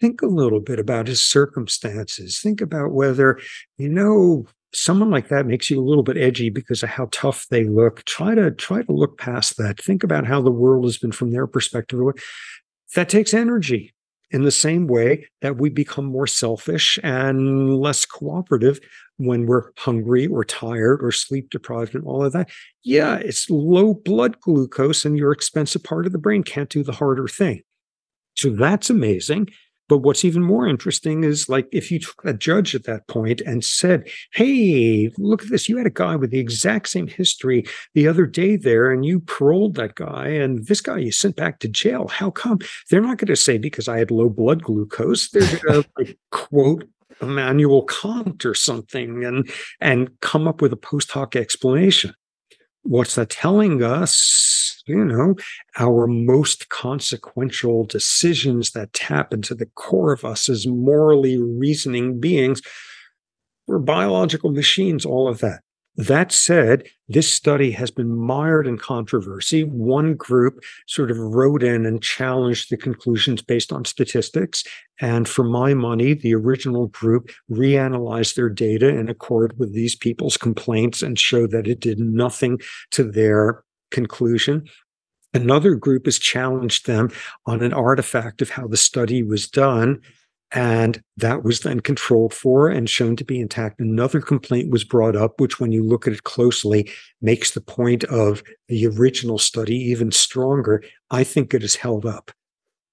think 0.00 0.22
a 0.22 0.26
little 0.26 0.60
bit 0.60 0.78
about 0.78 1.06
his 1.06 1.20
circumstances. 1.20 2.40
Think 2.40 2.60
about 2.60 2.92
whether, 2.92 3.38
you 3.76 3.88
know, 3.88 4.46
someone 4.72 5.10
like 5.10 5.28
that 5.28 5.46
makes 5.46 5.70
you 5.70 5.80
a 5.80 5.84
little 5.84 6.02
bit 6.02 6.16
edgy 6.16 6.50
because 6.50 6.82
of 6.82 6.90
how 6.90 7.08
tough 7.10 7.46
they 7.50 7.64
look. 7.64 8.04
Try 8.04 8.34
to 8.34 8.50
try 8.50 8.82
to 8.82 8.92
look 8.92 9.18
past 9.18 9.56
that. 9.56 9.82
Think 9.82 10.02
about 10.02 10.26
how 10.26 10.40
the 10.40 10.50
world 10.50 10.84
has 10.84 10.98
been 10.98 11.12
from 11.12 11.30
their 11.30 11.46
perspective. 11.46 12.00
That 12.94 13.08
takes 13.08 13.34
energy 13.34 13.94
in 14.30 14.42
the 14.42 14.50
same 14.50 14.86
way 14.86 15.26
that 15.40 15.56
we 15.56 15.70
become 15.70 16.04
more 16.04 16.26
selfish 16.26 16.98
and 17.02 17.78
less 17.78 18.04
cooperative 18.04 18.78
when 19.16 19.46
we're 19.46 19.70
hungry 19.78 20.26
or 20.26 20.44
tired 20.44 21.02
or 21.02 21.10
sleep 21.10 21.50
deprived 21.50 21.94
and 21.94 22.04
all 22.04 22.24
of 22.24 22.32
that. 22.32 22.50
Yeah, 22.82 23.16
it's 23.16 23.48
low 23.48 23.94
blood 23.94 24.38
glucose 24.40 25.04
and 25.04 25.16
your 25.16 25.32
expensive 25.32 25.82
part 25.82 26.06
of 26.06 26.12
the 26.12 26.18
brain 26.18 26.42
can't 26.42 26.68
do 26.68 26.82
the 26.82 26.92
harder 26.92 27.26
thing. 27.26 27.62
So 28.36 28.50
that's 28.50 28.90
amazing. 28.90 29.48
But 29.88 29.98
what's 29.98 30.24
even 30.24 30.42
more 30.42 30.68
interesting 30.68 31.24
is 31.24 31.48
like 31.48 31.66
if 31.72 31.90
you 31.90 31.98
took 31.98 32.24
a 32.24 32.34
judge 32.34 32.74
at 32.74 32.84
that 32.84 33.06
point 33.08 33.40
and 33.40 33.64
said, 33.64 34.08
Hey, 34.32 35.10
look 35.18 35.42
at 35.42 35.50
this. 35.50 35.68
You 35.68 35.76
had 35.76 35.86
a 35.86 35.90
guy 35.90 36.16
with 36.16 36.30
the 36.30 36.38
exact 36.38 36.88
same 36.88 37.06
history 37.06 37.64
the 37.94 38.06
other 38.06 38.26
day 38.26 38.56
there, 38.56 38.90
and 38.90 39.04
you 39.04 39.20
paroled 39.20 39.74
that 39.76 39.94
guy, 39.94 40.28
and 40.28 40.66
this 40.66 40.80
guy 40.80 40.98
you 40.98 41.12
sent 41.12 41.36
back 41.36 41.58
to 41.60 41.68
jail. 41.68 42.08
How 42.08 42.30
come? 42.30 42.58
They're 42.90 43.00
not 43.00 43.18
going 43.18 43.28
to 43.28 43.36
say 43.36 43.58
because 43.58 43.88
I 43.88 43.98
had 43.98 44.10
low 44.10 44.28
blood 44.28 44.62
glucose. 44.62 45.30
They're 45.30 45.58
going 45.60 45.82
to 45.82 45.88
like 45.96 46.18
quote 46.30 46.84
Immanuel 47.20 47.84
Kant 47.84 48.44
or 48.44 48.54
something 48.54 49.24
and 49.24 49.50
and 49.80 50.20
come 50.20 50.46
up 50.46 50.60
with 50.60 50.72
a 50.72 50.76
post 50.76 51.10
hoc 51.10 51.36
explanation. 51.36 52.14
What's 52.82 53.16
that 53.16 53.30
telling 53.30 53.82
us? 53.82 54.67
You 54.88 55.04
know, 55.04 55.34
our 55.78 56.06
most 56.06 56.68
consequential 56.68 57.84
decisions 57.84 58.72
that 58.72 58.92
tap 58.92 59.32
into 59.32 59.54
the 59.54 59.66
core 59.66 60.12
of 60.12 60.24
us 60.24 60.48
as 60.48 60.66
morally 60.66 61.38
reasoning 61.38 62.20
beings. 62.20 62.62
We're 63.66 63.78
biological 63.78 64.50
machines, 64.50 65.04
all 65.04 65.28
of 65.28 65.40
that. 65.40 65.60
That 65.98 66.30
said, 66.30 66.84
this 67.08 67.28
study 67.28 67.72
has 67.72 67.90
been 67.90 68.16
mired 68.16 68.68
in 68.68 68.78
controversy. 68.78 69.64
One 69.64 70.14
group 70.14 70.62
sort 70.86 71.10
of 71.10 71.18
wrote 71.18 71.64
in 71.64 71.84
and 71.86 72.00
challenged 72.00 72.70
the 72.70 72.76
conclusions 72.76 73.42
based 73.42 73.72
on 73.72 73.84
statistics. 73.84 74.62
And 75.00 75.28
for 75.28 75.42
my 75.42 75.74
money, 75.74 76.14
the 76.14 76.36
original 76.36 76.86
group 76.86 77.30
reanalyzed 77.50 78.36
their 78.36 78.48
data 78.48 78.88
in 78.88 79.08
accord 79.08 79.58
with 79.58 79.74
these 79.74 79.96
people's 79.96 80.36
complaints 80.36 81.02
and 81.02 81.18
showed 81.18 81.50
that 81.50 81.66
it 81.66 81.80
did 81.80 81.98
nothing 81.98 82.60
to 82.92 83.02
their 83.02 83.64
conclusion. 83.90 84.68
Another 85.34 85.74
group 85.74 86.06
has 86.06 86.18
challenged 86.18 86.86
them 86.86 87.10
on 87.46 87.62
an 87.62 87.72
artifact 87.72 88.40
of 88.42 88.50
how 88.50 88.66
the 88.66 88.76
study 88.76 89.22
was 89.22 89.48
done. 89.48 90.00
And 90.50 91.02
that 91.18 91.44
was 91.44 91.60
then 91.60 91.80
controlled 91.80 92.32
for 92.32 92.70
and 92.70 92.88
shown 92.88 93.16
to 93.16 93.24
be 93.24 93.38
intact. 93.38 93.80
Another 93.80 94.22
complaint 94.22 94.70
was 94.70 94.82
brought 94.82 95.14
up, 95.14 95.38
which, 95.38 95.60
when 95.60 95.72
you 95.72 95.84
look 95.84 96.06
at 96.06 96.14
it 96.14 96.22
closely, 96.22 96.90
makes 97.20 97.50
the 97.50 97.60
point 97.60 98.04
of 98.04 98.42
the 98.68 98.86
original 98.86 99.36
study 99.36 99.76
even 99.76 100.10
stronger. 100.10 100.82
I 101.10 101.22
think 101.22 101.52
it 101.52 101.62
is 101.62 101.76
held 101.76 102.06
up. 102.06 102.30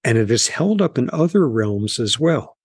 And 0.04 0.18
it 0.18 0.30
is 0.30 0.50
held 0.50 0.82
up 0.82 0.98
in 0.98 1.10
other 1.14 1.48
realms 1.48 1.98
as 1.98 2.20
well. 2.20 2.58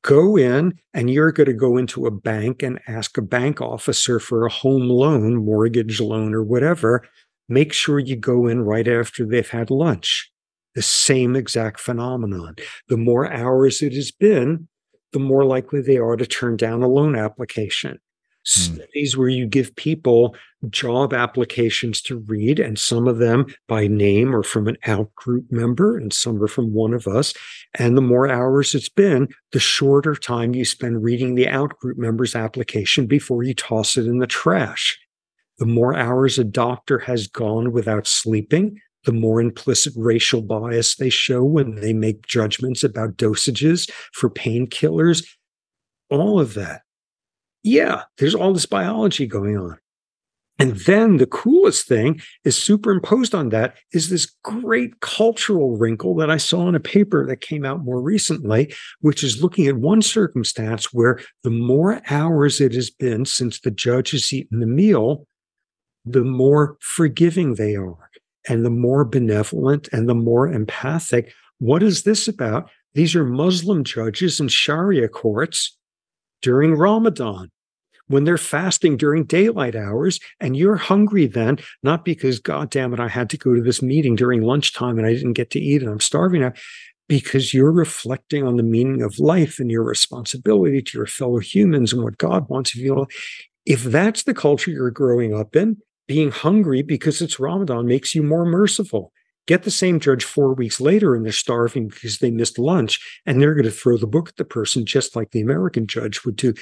Go 0.00 0.38
in, 0.38 0.78
and 0.94 1.10
you're 1.10 1.32
going 1.32 1.46
to 1.46 1.52
go 1.52 1.76
into 1.76 2.06
a 2.06 2.10
bank 2.10 2.62
and 2.62 2.80
ask 2.88 3.18
a 3.18 3.22
bank 3.22 3.60
officer 3.60 4.18
for 4.18 4.46
a 4.46 4.50
home 4.50 4.88
loan, 4.88 5.36
mortgage 5.36 6.00
loan, 6.00 6.34
or 6.34 6.42
whatever 6.42 7.06
make 7.48 7.72
sure 7.72 7.98
you 7.98 8.16
go 8.16 8.46
in 8.46 8.62
right 8.62 8.88
after 8.88 9.26
they've 9.26 9.48
had 9.48 9.70
lunch. 9.70 10.30
The 10.74 10.82
same 10.82 11.36
exact 11.36 11.78
phenomenon. 11.78 12.56
The 12.88 12.96
more 12.96 13.32
hours 13.32 13.80
it 13.80 13.92
has 13.94 14.10
been, 14.10 14.68
the 15.12 15.20
more 15.20 15.44
likely 15.44 15.80
they 15.80 15.98
are 15.98 16.16
to 16.16 16.26
turn 16.26 16.56
down 16.56 16.82
a 16.82 16.88
loan 16.88 17.16
application. 17.16 18.00
Hmm. 18.46 18.74
Studies 18.74 19.16
where 19.16 19.28
you 19.28 19.46
give 19.46 19.74
people 19.76 20.36
job 20.68 21.14
applications 21.14 22.02
to 22.02 22.18
read, 22.18 22.58
and 22.58 22.78
some 22.78 23.08
of 23.08 23.18
them 23.18 23.46
by 23.68 23.86
name 23.86 24.34
or 24.34 24.42
from 24.42 24.66
an 24.68 24.76
out 24.86 25.14
group 25.14 25.46
member, 25.50 25.96
and 25.96 26.12
some 26.12 26.42
are 26.42 26.48
from 26.48 26.74
one 26.74 26.92
of 26.92 27.06
us. 27.06 27.32
And 27.78 27.96
the 27.96 28.02
more 28.02 28.28
hours 28.28 28.74
it's 28.74 28.88
been, 28.88 29.28
the 29.52 29.60
shorter 29.60 30.14
time 30.14 30.54
you 30.54 30.64
spend 30.64 31.02
reading 31.02 31.34
the 31.36 31.48
out 31.48 31.78
group 31.78 31.96
member's 31.96 32.34
application 32.34 33.06
before 33.06 33.42
you 33.42 33.54
toss 33.54 33.96
it 33.96 34.06
in 34.06 34.18
the 34.18 34.26
trash. 34.26 34.98
The 35.58 35.66
more 35.66 35.94
hours 35.94 36.38
a 36.38 36.44
doctor 36.44 36.98
has 37.00 37.26
gone 37.26 37.72
without 37.72 38.06
sleeping, 38.06 38.80
the 39.04 39.12
more 39.12 39.40
implicit 39.40 39.92
racial 39.96 40.42
bias 40.42 40.96
they 40.96 41.10
show 41.10 41.44
when 41.44 41.76
they 41.76 41.92
make 41.92 42.26
judgments 42.26 42.82
about 42.82 43.16
dosages 43.16 43.90
for 44.12 44.30
painkillers. 44.30 45.24
All 46.10 46.40
of 46.40 46.54
that. 46.54 46.82
Yeah, 47.62 48.02
there's 48.18 48.34
all 48.34 48.52
this 48.52 48.66
biology 48.66 49.26
going 49.26 49.56
on. 49.56 49.78
And 50.58 50.76
then 50.76 51.16
the 51.16 51.26
coolest 51.26 51.88
thing 51.88 52.20
is 52.44 52.56
superimposed 52.56 53.34
on 53.34 53.48
that 53.48 53.76
is 53.92 54.08
this 54.08 54.32
great 54.44 55.00
cultural 55.00 55.76
wrinkle 55.76 56.14
that 56.16 56.30
I 56.30 56.36
saw 56.36 56.68
in 56.68 56.76
a 56.76 56.80
paper 56.80 57.26
that 57.26 57.40
came 57.40 57.64
out 57.64 57.84
more 57.84 58.00
recently, 58.00 58.72
which 59.00 59.24
is 59.24 59.42
looking 59.42 59.66
at 59.66 59.76
one 59.76 60.00
circumstance 60.00 60.92
where 60.92 61.18
the 61.42 61.50
more 61.50 62.00
hours 62.08 62.60
it 62.60 62.72
has 62.74 62.88
been 62.88 63.24
since 63.24 63.58
the 63.58 63.72
judge 63.72 64.12
has 64.12 64.32
eaten 64.32 64.60
the 64.60 64.66
meal, 64.66 65.26
the 66.04 66.24
more 66.24 66.76
forgiving 66.80 67.54
they 67.54 67.76
are 67.76 68.10
and 68.48 68.64
the 68.64 68.70
more 68.70 69.04
benevolent 69.04 69.88
and 69.92 70.08
the 70.08 70.14
more 70.14 70.48
empathic. 70.48 71.32
What 71.58 71.82
is 71.82 72.02
this 72.02 72.28
about? 72.28 72.70
These 72.94 73.16
are 73.16 73.24
Muslim 73.24 73.84
judges 73.84 74.38
in 74.38 74.48
Sharia 74.48 75.08
courts 75.08 75.76
during 76.42 76.74
Ramadan 76.74 77.50
when 78.08 78.24
they're 78.24 78.36
fasting 78.36 78.96
during 78.96 79.24
daylight 79.24 79.74
hours 79.74 80.20
and 80.40 80.56
you're 80.56 80.76
hungry 80.76 81.26
then, 81.26 81.58
not 81.82 82.04
because, 82.04 82.38
God 82.38 82.70
damn 82.70 82.92
it, 82.92 83.00
I 83.00 83.08
had 83.08 83.30
to 83.30 83.38
go 83.38 83.54
to 83.54 83.62
this 83.62 83.80
meeting 83.80 84.14
during 84.14 84.42
lunchtime 84.42 84.98
and 84.98 85.06
I 85.06 85.14
didn't 85.14 85.32
get 85.32 85.50
to 85.52 85.60
eat 85.60 85.82
and 85.82 85.90
I'm 85.90 86.00
starving 86.00 86.42
now, 86.42 86.52
because 87.08 87.54
you're 87.54 87.72
reflecting 87.72 88.46
on 88.46 88.56
the 88.56 88.62
meaning 88.62 89.02
of 89.02 89.18
life 89.18 89.58
and 89.58 89.70
your 89.70 89.84
responsibility 89.84 90.82
to 90.82 90.98
your 90.98 91.06
fellow 91.06 91.38
humans 91.38 91.92
and 91.92 92.02
what 92.02 92.18
God 92.18 92.48
wants 92.48 92.74
of 92.74 92.80
you. 92.80 93.06
If 93.66 93.84
that's 93.84 94.24
the 94.24 94.34
culture 94.34 94.70
you're 94.70 94.90
growing 94.90 95.34
up 95.34 95.56
in, 95.56 95.78
being 96.06 96.30
hungry 96.30 96.82
because 96.82 97.20
it's 97.20 97.40
Ramadan 97.40 97.86
makes 97.86 98.14
you 98.14 98.22
more 98.22 98.44
merciful. 98.44 99.12
Get 99.46 99.64
the 99.64 99.70
same 99.70 100.00
judge 100.00 100.24
four 100.24 100.54
weeks 100.54 100.80
later 100.80 101.14
and 101.14 101.24
they're 101.24 101.32
starving 101.32 101.88
because 101.88 102.18
they 102.18 102.30
missed 102.30 102.58
lunch 102.58 103.00
and 103.26 103.40
they're 103.40 103.54
going 103.54 103.64
to 103.64 103.70
throw 103.70 103.98
the 103.98 104.06
book 104.06 104.30
at 104.30 104.36
the 104.36 104.44
person 104.44 104.86
just 104.86 105.14
like 105.14 105.30
the 105.30 105.40
American 105.40 105.86
judge 105.86 106.24
would 106.24 106.36
do. 106.36 106.54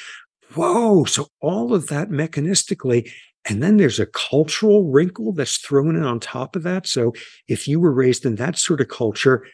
Whoa. 0.55 1.05
So 1.05 1.29
all 1.41 1.75
of 1.75 1.89
that 1.89 2.11
mechanistically. 2.11 3.11
And 3.49 3.63
then 3.63 3.77
there's 3.77 3.99
a 3.99 4.07
cultural 4.07 4.91
wrinkle 4.91 5.33
that's 5.33 5.59
thrown 5.59 5.97
in 5.97 6.05
on 6.05 6.21
top 6.21 6.55
of 6.55 6.63
that. 6.63 6.87
So 6.87 7.13
if 7.49 7.67
you 7.67 7.81
were 7.81 7.93
raised 7.93 8.25
in 8.25 8.37
that 8.37 8.59
sort 8.59 8.81
of 8.81 8.89
culture, 8.89 9.45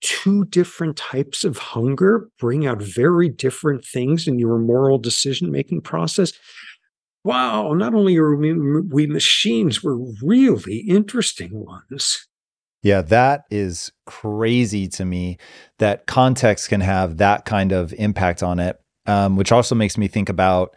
two 0.00 0.44
different 0.46 0.96
types 0.96 1.44
of 1.44 1.58
hunger 1.58 2.28
bring 2.38 2.66
out 2.66 2.82
very 2.82 3.28
different 3.28 3.84
things 3.84 4.26
in 4.26 4.38
your 4.38 4.58
moral 4.58 4.98
decision 4.98 5.50
making 5.50 5.82
process. 5.82 6.32
Wow, 7.22 7.74
not 7.74 7.94
only 7.94 8.16
are 8.16 8.34
we, 8.34 8.54
we 8.80 9.06
machines, 9.06 9.84
we're 9.84 9.98
really 10.22 10.78
interesting 10.88 11.64
ones. 11.64 12.26
Yeah, 12.82 13.02
that 13.02 13.44
is 13.50 13.92
crazy 14.06 14.88
to 14.88 15.04
me 15.04 15.36
that 15.78 16.06
context 16.06 16.70
can 16.70 16.80
have 16.80 17.18
that 17.18 17.44
kind 17.44 17.72
of 17.72 17.92
impact 17.94 18.42
on 18.42 18.58
it, 18.58 18.78
um, 19.06 19.36
which 19.36 19.52
also 19.52 19.74
makes 19.74 19.98
me 19.98 20.08
think 20.08 20.30
about 20.30 20.74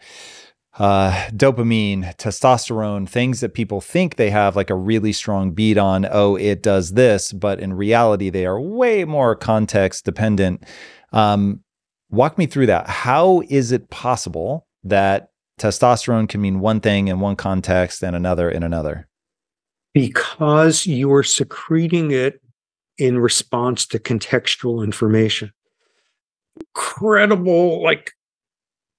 uh, 0.78 1.12
dopamine, 1.30 2.14
testosterone, 2.16 3.08
things 3.08 3.40
that 3.40 3.54
people 3.54 3.80
think 3.80 4.16
they 4.16 4.30
have 4.30 4.56
like 4.56 4.70
a 4.70 4.74
really 4.74 5.12
strong 5.12 5.52
beat 5.52 5.78
on, 5.78 6.06
oh, 6.10 6.36
it 6.36 6.62
does 6.62 6.92
this, 6.92 7.32
but 7.32 7.60
in 7.60 7.72
reality, 7.72 8.28
they 8.28 8.44
are 8.44 8.60
way 8.60 9.04
more 9.04 9.34
context 9.34 10.04
dependent. 10.04 10.64
Um, 11.12 11.60
walk 12.10 12.36
me 12.36 12.46
through 12.46 12.66
that. 12.66 12.88
How 12.88 13.42
is 13.48 13.72
it 13.72 13.88
possible 13.88 14.66
that 14.82 15.30
testosterone 15.58 16.28
can 16.28 16.40
mean 16.40 16.60
one 16.60 16.80
thing 16.80 17.08
in 17.08 17.20
one 17.20 17.36
context 17.36 18.02
and 18.02 18.16
another 18.16 18.50
in 18.50 18.62
another? 18.62 19.08
Because 19.92 20.86
you're 20.86 21.22
secreting 21.22 22.10
it 22.10 22.40
in 22.98 23.18
response 23.18 23.86
to 23.86 23.98
contextual 23.98 24.84
information. 24.84 25.52
Incredible, 26.60 27.82
like 27.82 28.12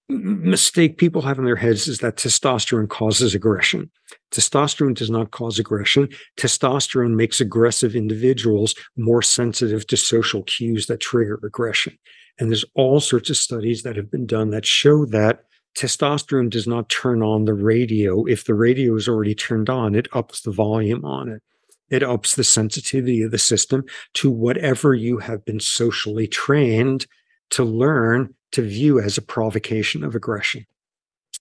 mistake 0.07 0.97
people 0.97 1.21
have 1.21 1.39
in 1.39 1.45
their 1.45 1.55
heads 1.55 1.87
is 1.87 1.99
that 1.99 2.15
testosterone 2.15 2.87
causes 2.87 3.33
aggression. 3.33 3.89
Testosterone 4.31 4.93
does 4.95 5.09
not 5.09 5.31
cause 5.31 5.57
aggression. 5.57 6.09
Testosterone 6.39 7.15
makes 7.15 7.41
aggressive 7.41 7.95
individuals 7.95 8.75
more 8.97 9.21
sensitive 9.21 9.87
to 9.87 9.97
social 9.97 10.43
cues 10.43 10.85
that 10.87 10.99
trigger 10.99 11.39
aggression. 11.43 11.97
And 12.37 12.49
there's 12.49 12.65
all 12.75 12.99
sorts 12.99 13.29
of 13.29 13.37
studies 13.37 13.83
that 13.83 13.95
have 13.95 14.11
been 14.11 14.25
done 14.25 14.51
that 14.51 14.65
show 14.65 15.05
that 15.07 15.45
testosterone 15.75 16.49
does 16.49 16.67
not 16.67 16.89
turn 16.89 17.21
on 17.21 17.45
the 17.45 17.53
radio. 17.53 18.25
If 18.25 18.45
the 18.45 18.53
radio 18.53 18.95
is 18.95 19.07
already 19.07 19.35
turned 19.35 19.69
on, 19.69 19.95
it 19.95 20.07
ups 20.13 20.41
the 20.41 20.51
volume 20.51 21.03
on 21.05 21.29
it. 21.29 21.41
It 21.89 22.01
ups 22.01 22.35
the 22.35 22.43
sensitivity 22.43 23.21
of 23.21 23.31
the 23.31 23.37
system 23.37 23.83
to 24.15 24.31
whatever 24.31 24.95
you 24.95 25.19
have 25.19 25.45
been 25.45 25.59
socially 25.59 26.27
trained 26.27 27.05
to 27.51 27.63
learn 27.63 28.33
to 28.53 28.61
view 28.61 28.99
as 28.99 29.17
a 29.17 29.21
provocation 29.21 30.03
of 30.03 30.15
aggression. 30.15 30.65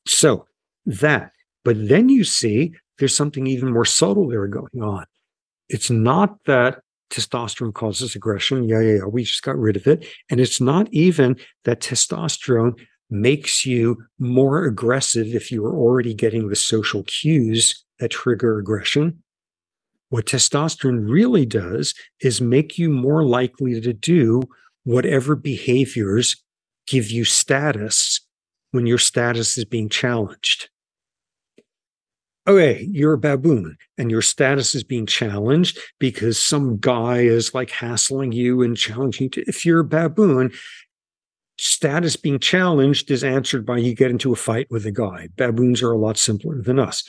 So 0.06 0.46
that, 0.84 1.32
but 1.64 1.88
then 1.88 2.08
you 2.08 2.24
see 2.24 2.74
there's 2.98 3.16
something 3.16 3.46
even 3.46 3.72
more 3.72 3.86
subtle 3.86 4.28
there 4.28 4.46
going 4.46 4.82
on. 4.82 5.06
It's 5.68 5.90
not 5.90 6.36
that 6.44 6.80
testosterone 7.10 7.72
causes 7.72 8.14
aggression. 8.14 8.64
Yeah, 8.64 8.80
yeah, 8.80 8.96
yeah. 8.96 9.04
We 9.06 9.24
just 9.24 9.42
got 9.42 9.56
rid 9.56 9.76
of 9.76 9.86
it. 9.86 10.06
And 10.30 10.40
it's 10.40 10.60
not 10.60 10.88
even 10.92 11.36
that 11.64 11.80
testosterone 11.80 12.78
makes 13.10 13.64
you 13.64 13.98
more 14.18 14.64
aggressive 14.64 15.28
if 15.28 15.52
you 15.52 15.64
are 15.64 15.76
already 15.76 16.14
getting 16.14 16.48
the 16.48 16.56
social 16.56 17.02
cues 17.04 17.84
that 17.98 18.10
trigger 18.10 18.58
aggression. 18.58 19.22
What 20.08 20.26
testosterone 20.26 21.08
really 21.08 21.46
does 21.46 21.94
is 22.20 22.40
make 22.40 22.78
you 22.78 22.88
more 22.88 23.24
likely 23.24 23.80
to 23.80 23.92
do 23.92 24.42
whatever 24.84 25.34
behaviors 25.34 26.42
give 26.86 27.10
you 27.10 27.24
status 27.24 28.20
when 28.70 28.86
your 28.86 28.98
status 28.98 29.56
is 29.56 29.64
being 29.64 29.88
challenged. 29.88 30.68
Okay, 32.46 32.86
you're 32.90 33.14
a 33.14 33.18
baboon 33.18 33.76
and 33.96 34.10
your 34.10 34.20
status 34.20 34.74
is 34.74 34.84
being 34.84 35.06
challenged 35.06 35.78
because 35.98 36.38
some 36.38 36.76
guy 36.76 37.20
is 37.20 37.54
like 37.54 37.70
hassling 37.70 38.32
you 38.32 38.60
and 38.60 38.76
challenging 38.76 39.30
you. 39.34 39.44
If 39.46 39.64
you're 39.64 39.80
a 39.80 39.84
baboon, 39.84 40.52
status 41.56 42.16
being 42.16 42.38
challenged 42.38 43.10
is 43.10 43.24
answered 43.24 43.64
by 43.64 43.78
you 43.78 43.94
get 43.94 44.10
into 44.10 44.32
a 44.32 44.36
fight 44.36 44.66
with 44.70 44.86
a 44.86 44.92
guy. 44.92 45.28
Baboons 45.36 45.82
are 45.82 45.92
a 45.92 45.98
lot 45.98 46.18
simpler 46.18 46.60
than 46.60 46.78
us. 46.78 47.08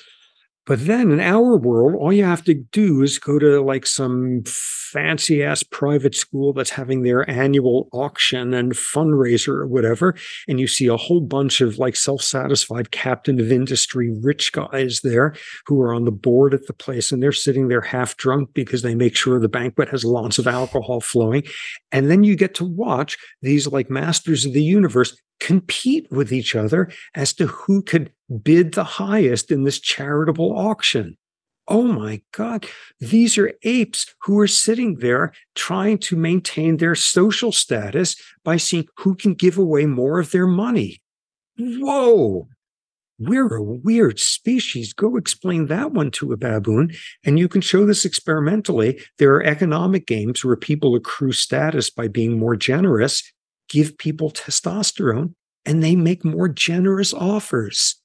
But 0.65 0.85
then 0.87 1.11
in 1.11 1.19
our 1.19 1.57
world, 1.57 1.93
all 1.95 2.11
you 2.11 2.23
have 2.23 2.43
to 2.45 2.55
do 2.55 3.03
is 3.03 3.19
go 3.19 3.37
to 3.37 3.61
like 3.61 3.85
some 3.85 4.43
fancy 4.45 5.43
ass 5.43 5.61
private 5.61 6.15
school 6.15 6.53
that's 6.53 6.71
having 6.71 7.03
their 7.03 7.29
annual 7.29 7.87
auction 7.91 8.53
and 8.53 8.71
fundraiser 8.71 9.49
or 9.49 9.67
whatever. 9.67 10.15
And 10.47 10.59
you 10.59 10.67
see 10.67 10.87
a 10.87 10.97
whole 10.97 11.21
bunch 11.21 11.61
of 11.61 11.77
like 11.77 11.95
self 11.95 12.21
satisfied 12.21 12.91
captain 12.91 13.39
of 13.39 13.51
industry 13.51 14.11
rich 14.21 14.51
guys 14.53 15.01
there 15.03 15.35
who 15.67 15.81
are 15.81 15.93
on 15.93 16.05
the 16.05 16.11
board 16.11 16.53
at 16.53 16.65
the 16.65 16.73
place 16.73 17.11
and 17.11 17.21
they're 17.21 17.31
sitting 17.31 17.67
there 17.67 17.81
half 17.81 18.17
drunk 18.17 18.49
because 18.53 18.81
they 18.81 18.95
make 18.95 19.15
sure 19.15 19.39
the 19.39 19.49
banquet 19.49 19.89
has 19.89 20.03
lots 20.03 20.39
of 20.39 20.47
alcohol 20.47 20.99
flowing. 20.99 21.43
And 21.91 22.09
then 22.09 22.23
you 22.23 22.35
get 22.35 22.55
to 22.55 22.65
watch 22.65 23.17
these 23.41 23.67
like 23.67 23.89
masters 23.89 24.45
of 24.45 24.53
the 24.53 24.63
universe 24.63 25.15
compete 25.39 26.07
with 26.11 26.31
each 26.31 26.55
other 26.55 26.89
as 27.13 27.33
to 27.33 27.47
who 27.47 27.81
could 27.81 28.11
bid 28.43 28.73
the 28.73 28.83
highest 28.83 29.51
in 29.51 29.63
this 29.63 29.79
charitable 29.79 30.57
auction. 30.57 31.17
Oh 31.67 31.83
my 31.83 32.21
God, 32.31 32.67
these 32.99 33.37
are 33.37 33.53
apes 33.63 34.13
who 34.21 34.39
are 34.39 34.47
sitting 34.47 34.97
there 34.97 35.33
trying 35.55 35.97
to 35.99 36.15
maintain 36.15 36.77
their 36.77 36.93
social 36.93 37.51
status 37.51 38.15
by 38.43 38.57
seeing 38.57 38.87
who 38.97 39.15
can 39.15 39.33
give 39.33 39.57
away 39.57 39.85
more 39.85 40.19
of 40.19 40.31
their 40.31 40.45
money. 40.45 41.01
Whoa, 41.57 42.47
we're 43.17 43.55
a 43.55 43.63
weird 43.63 44.19
species. 44.19 44.93
Go 44.93 45.15
explain 45.15 45.67
that 45.67 45.93
one 45.93 46.11
to 46.11 46.33
a 46.33 46.37
baboon. 46.37 46.91
And 47.23 47.39
you 47.39 47.47
can 47.47 47.61
show 47.61 47.85
this 47.85 48.05
experimentally. 48.05 49.01
There 49.17 49.33
are 49.33 49.43
economic 49.43 50.05
games 50.05 50.43
where 50.43 50.57
people 50.57 50.95
accrue 50.95 51.31
status 51.31 51.89
by 51.89 52.09
being 52.09 52.37
more 52.37 52.55
generous 52.55 53.23
give 53.69 53.97
people 53.97 54.31
testosterone 54.31 55.33
and 55.65 55.83
they 55.83 55.95
make 55.95 56.23
more 56.23 56.47
generous 56.47 57.13
offers. 57.13 57.99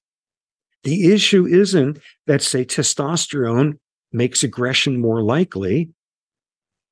The 0.82 1.12
issue 1.12 1.46
isn't 1.46 1.98
that, 2.26 2.42
say, 2.42 2.64
testosterone 2.64 3.74
makes 4.12 4.42
aggression 4.42 5.00
more 5.00 5.22
likely 5.22 5.90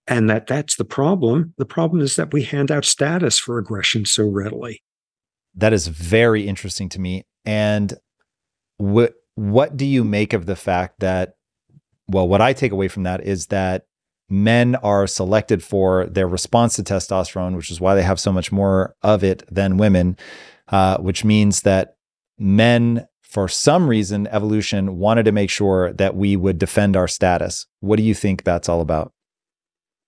and 0.09 0.29
that 0.31 0.47
that's 0.47 0.77
the 0.77 0.85
problem. 0.85 1.53
The 1.59 1.67
problem 1.67 2.01
is 2.01 2.17
that 2.17 2.33
we 2.33 2.43
hand 2.43 2.71
out 2.71 2.85
status 2.85 3.39
for 3.39 3.59
aggression 3.59 4.07
so 4.07 4.27
readily. 4.27 4.83
That 5.55 5.73
is 5.73 5.87
very 5.89 6.49
interesting 6.49 6.89
to 6.91 7.01
me. 7.01 7.27
And 7.45 7.95
what 8.79 9.15
what 9.35 9.77
do 9.77 9.85
you 9.85 10.03
make 10.03 10.33
of 10.33 10.47
the 10.47 10.57
fact 10.57 11.01
that 11.01 11.35
well, 12.09 12.27
what 12.27 12.41
I 12.41 12.55
take 12.55 12.73
away 12.73 12.89
from 12.89 13.03
that 13.03 13.23
is 13.25 13.49
that 13.49 13.85
men 14.31 14.77
are 14.77 15.07
selected 15.07 15.63
for 15.63 16.07
their 16.07 16.27
response 16.27 16.77
to 16.77 16.83
testosterone, 16.83 17.55
which 17.55 17.71
is 17.71 17.81
why 17.81 17.95
they 17.95 18.03
have 18.03 18.19
so 18.19 18.33
much 18.33 18.51
more 18.51 18.95
of 19.03 19.23
it 19.23 19.43
than 19.51 19.77
women, 19.77 20.17
uh, 20.69 20.97
which 20.99 21.23
means 21.23 21.63
that 21.63 21.97
men, 22.39 23.07
for 23.29 23.47
some 23.47 23.87
reason, 23.89 24.27
evolution 24.29 24.97
wanted 24.97 25.25
to 25.25 25.33
make 25.33 25.51
sure 25.51 25.93
that 25.93 26.17
we 26.17 26.35
would 26.35 26.59
defend 26.59 26.97
our 26.97 27.07
status. 27.07 27.67
What 27.81 27.97
do 27.97 28.03
you 28.03 28.15
think 28.15 28.43
that's 28.43 28.69
all 28.69 28.81
about? 28.81 29.13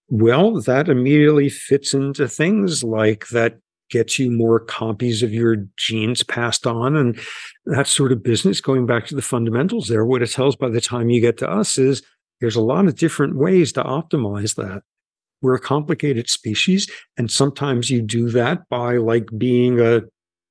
Well, 0.09 0.61
that 0.63 0.89
immediately 0.89 1.51
fits 1.51 1.93
into 1.93 2.27
things 2.27 2.83
like 2.83 3.29
that 3.29 3.59
gets 3.91 4.19
you 4.19 4.31
more 4.31 4.59
copies 4.59 5.23
of 5.23 5.35
your 5.35 5.57
genes 5.77 6.23
passed 6.23 6.67
on 6.67 6.97
and 6.97 7.19
that 7.67 7.87
sort 7.87 8.11
of 8.11 8.23
business. 8.23 8.61
Going 8.61 8.87
back 8.87 9.07
to 9.07 9.15
the 9.15 9.23
fundamentals 9.23 9.89
there, 9.89 10.07
what 10.07 10.23
it 10.23 10.31
tells 10.31 10.57
by 10.57 10.71
the 10.71 10.81
time 10.81 11.11
you 11.11 11.21
get 11.21 11.37
to 11.39 11.51
us 11.51 11.77
is 11.77 12.03
there's 12.41 12.57
a 12.57 12.63
lot 12.63 12.87
of 12.87 12.97
different 12.97 13.37
ways 13.37 13.73
to 13.75 13.85
optimize 13.85 14.55
that. 14.55 14.83
We're 15.43 15.57
a 15.57 15.61
complicated 15.61 16.29
species, 16.29 16.91
and 17.17 17.31
sometimes 17.31 17.91
you 17.91 18.03
do 18.03 18.31
that 18.31 18.69
by 18.69 18.97
like 18.97 19.29
being 19.37 19.81
a 19.81 20.03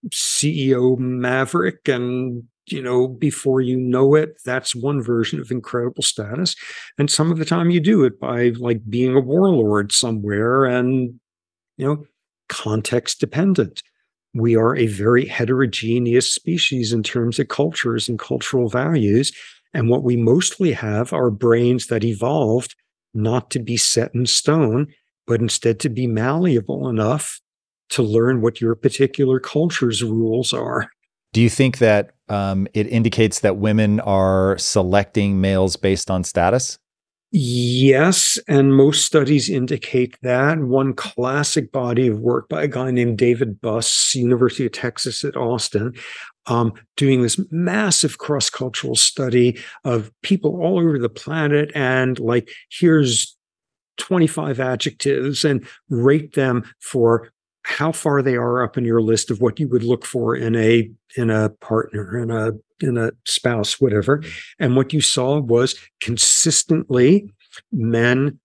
CEO 0.10 0.98
maverick 0.98 1.88
and 1.88 2.44
you 2.72 2.82
know 2.82 3.08
before 3.08 3.62
you 3.62 3.78
know 3.78 4.16
it 4.16 4.40
that's 4.46 4.76
one 4.76 5.02
version 5.02 5.40
of 5.40 5.52
incredible 5.52 6.04
status 6.04 6.56
and 6.98 7.10
some 7.10 7.32
of 7.32 7.38
the 7.38 7.46
time 7.46 7.70
you 7.70 7.80
do 7.80 8.04
it 8.04 8.20
by 8.20 8.50
like 8.58 8.82
being 8.90 9.16
a 9.16 9.20
warlord 9.20 9.92
somewhere 9.92 10.66
and 10.66 11.20
you 11.78 11.86
know 11.86 12.06
context 12.48 13.20
dependent 13.20 13.82
we 14.34 14.56
are 14.56 14.76
a 14.76 14.88
very 14.88 15.26
heterogeneous 15.26 16.32
species 16.32 16.94
in 16.94 17.02
terms 17.02 17.40
of 17.40 17.48
cultures 17.48 18.08
and 18.08 18.20
cultural 18.20 18.70
values 18.70 19.32
and 19.74 19.90
what 19.90 20.04
we 20.04 20.16
mostly 20.16 20.72
have 20.72 21.14
are 21.14 21.30
brains 21.30 21.88
that 21.88 22.04
evolved 22.04 22.76
not 23.14 23.50
to 23.52 23.60
be 23.60 23.78
set 23.78 24.14
in 24.14 24.26
stone, 24.26 24.88
but 25.28 25.42
instead 25.42 25.80
to 25.82 25.90
be 25.90 26.08
malleable 26.08 26.90
enough 26.90 27.40
to 27.90 28.04
learn 28.04 28.42
what 28.42 28.62
your 28.62 28.76
particular 28.76 29.40
culture's 29.40 30.04
rules 30.04 30.54
are. 30.54 30.90
Do 31.34 31.42
you 31.42 31.50
think 31.50 31.80
that 31.80 32.12
um, 32.30 32.68
it 32.74 32.88
indicates 32.88 33.40
that 33.40 33.58
women 33.58 34.00
are 34.02 34.58
selecting 34.58 35.42
males 35.42 35.76
based 35.76 36.10
on 36.10 36.24
status? 36.24 36.78
Yes, 37.32 38.40
and 38.48 38.76
most 38.76 39.06
studies 39.06 39.52
indicate 39.52 40.18
that. 40.24 40.58
One 40.60 40.94
classic 40.94 41.72
body 41.72 42.08
of 42.08 42.20
work 42.20 42.50
by 42.50 42.64
a 42.64 42.68
guy 42.68 42.90
named 42.90 43.20
David 43.20 43.62
Buss, 43.62 44.16
University 44.16 44.66
of 44.66 44.72
Texas 44.72 45.24
at 45.24 45.38
Austin, 45.38 45.94
um, 46.48 46.74
doing 46.98 47.22
this 47.22 47.40
massive 47.52 48.18
cross 48.18 48.50
cultural 48.50 48.96
study 48.96 49.60
of 49.84 50.12
people 50.24 50.60
all 50.60 50.80
over 50.80 50.98
the 50.98 51.10
planet. 51.10 51.72
And 51.76 52.18
like, 52.20 52.50
here's 52.72 53.38
25 53.98 54.60
adjectives 54.60 55.46
and 55.46 55.68
rate 55.90 56.34
them 56.34 56.64
for 56.80 57.32
how 57.64 57.92
far 57.92 58.22
they 58.22 58.36
are 58.36 58.64
up 58.64 58.78
in 58.78 58.86
your 58.86 59.02
list 59.02 59.30
of 59.30 59.42
what 59.42 59.60
you 59.60 59.68
would 59.68 59.84
look 59.84 60.06
for 60.06 60.36
in 60.36 60.56
a 60.56 60.90
in 61.18 61.30
a 61.30 61.50
partner 61.62 62.18
in 62.18 62.32
a 62.32 62.52
in 62.82 62.98
a 62.98 63.12
spouse 63.26 63.80
whatever. 63.82 64.24
And 64.60 64.76
what 64.76 64.94
you 64.94 65.02
saw 65.02 65.40
was 65.40 65.76
consistently 66.02 67.30
men 67.72 68.40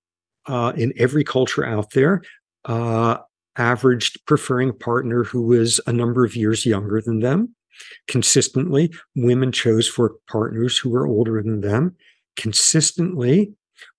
uh, 0.47 0.73
in 0.77 0.93
every 0.97 1.25
culture 1.25 1.65
out 1.65 1.91
there 1.91 2.23
uh, 2.65 3.19
averaged 3.57 4.25
preferring 4.27 4.71
a 4.71 4.75
partner 4.75 5.25
who 5.25 5.43
was 5.43 5.81
a 5.87 5.93
number 5.93 6.25
of 6.25 6.37
years 6.37 6.67
younger 6.67 7.01
than 7.01 7.21
them. 7.21 7.55
Consistently 8.09 8.93
women 9.17 9.53
chose 9.53 9.89
for 9.89 10.15
partners 10.29 10.79
who 10.79 10.91
were 10.91 11.07
older 11.07 11.43
than 11.43 11.61
them. 11.61 11.95
Consistently 12.37 13.53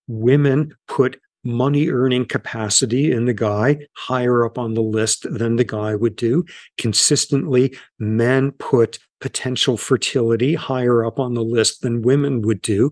women 0.07 0.73
put 0.87 1.19
money 1.45 1.89
earning 1.89 2.25
capacity 2.25 3.11
in 3.11 3.25
the 3.25 3.33
guy 3.33 3.77
higher 3.93 4.45
up 4.45 4.57
on 4.57 4.73
the 4.73 4.81
list 4.81 5.25
than 5.29 5.55
the 5.55 5.63
guy 5.63 5.95
would 5.95 6.15
do. 6.15 6.43
Consistently, 6.77 7.77
men 7.99 8.51
put 8.53 8.99
potential 9.21 9.77
fertility 9.77 10.55
higher 10.55 11.05
up 11.05 11.19
on 11.19 11.33
the 11.33 11.43
list 11.43 11.81
than 11.81 12.01
women 12.01 12.41
would 12.41 12.61
do. 12.61 12.91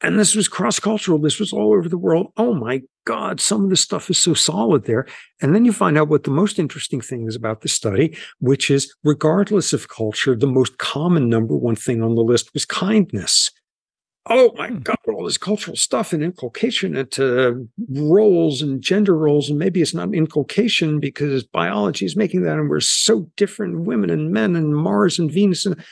And 0.00 0.18
this 0.18 0.34
was 0.34 0.48
cross 0.48 0.78
cultural. 0.78 1.18
This 1.18 1.40
was 1.40 1.52
all 1.52 1.72
over 1.72 1.88
the 1.88 1.96
world. 1.96 2.32
Oh 2.36 2.52
my 2.52 2.82
God, 3.06 3.40
some 3.40 3.64
of 3.64 3.70
the 3.70 3.76
stuff 3.76 4.10
is 4.10 4.18
so 4.18 4.34
solid 4.34 4.84
there. 4.84 5.06
And 5.40 5.54
then 5.54 5.64
you 5.64 5.72
find 5.72 5.96
out 5.96 6.08
what 6.08 6.24
the 6.24 6.30
most 6.30 6.58
interesting 6.58 7.00
thing 7.00 7.26
is 7.26 7.36
about 7.36 7.62
the 7.62 7.68
study, 7.68 8.16
which 8.40 8.70
is 8.70 8.94
regardless 9.04 9.72
of 9.72 9.88
culture, 9.88 10.34
the 10.34 10.46
most 10.46 10.76
common 10.78 11.28
number 11.28 11.56
one 11.56 11.76
thing 11.76 12.02
on 12.02 12.14
the 12.14 12.22
list 12.22 12.52
was 12.52 12.66
kindness 12.66 13.50
oh 14.26 14.52
my 14.56 14.68
hmm. 14.68 14.78
God, 14.78 14.96
all 15.08 15.24
this 15.24 15.38
cultural 15.38 15.76
stuff 15.76 16.12
and 16.12 16.22
inculcation 16.22 16.96
into 16.96 17.68
roles 17.90 18.62
and 18.62 18.80
gender 18.80 19.16
roles. 19.16 19.50
And 19.50 19.58
maybe 19.58 19.82
it's 19.82 19.94
not 19.94 20.14
inculcation 20.14 21.00
because 21.00 21.44
biology 21.44 22.06
is 22.06 22.16
making 22.16 22.42
that. 22.42 22.58
And 22.58 22.68
we're 22.68 22.80
so 22.80 23.30
different 23.36 23.80
women 23.80 24.10
and 24.10 24.32
men 24.32 24.56
and 24.56 24.74
Mars 24.74 25.18
and 25.18 25.30
Venus. 25.30 25.66
And, 25.66 25.82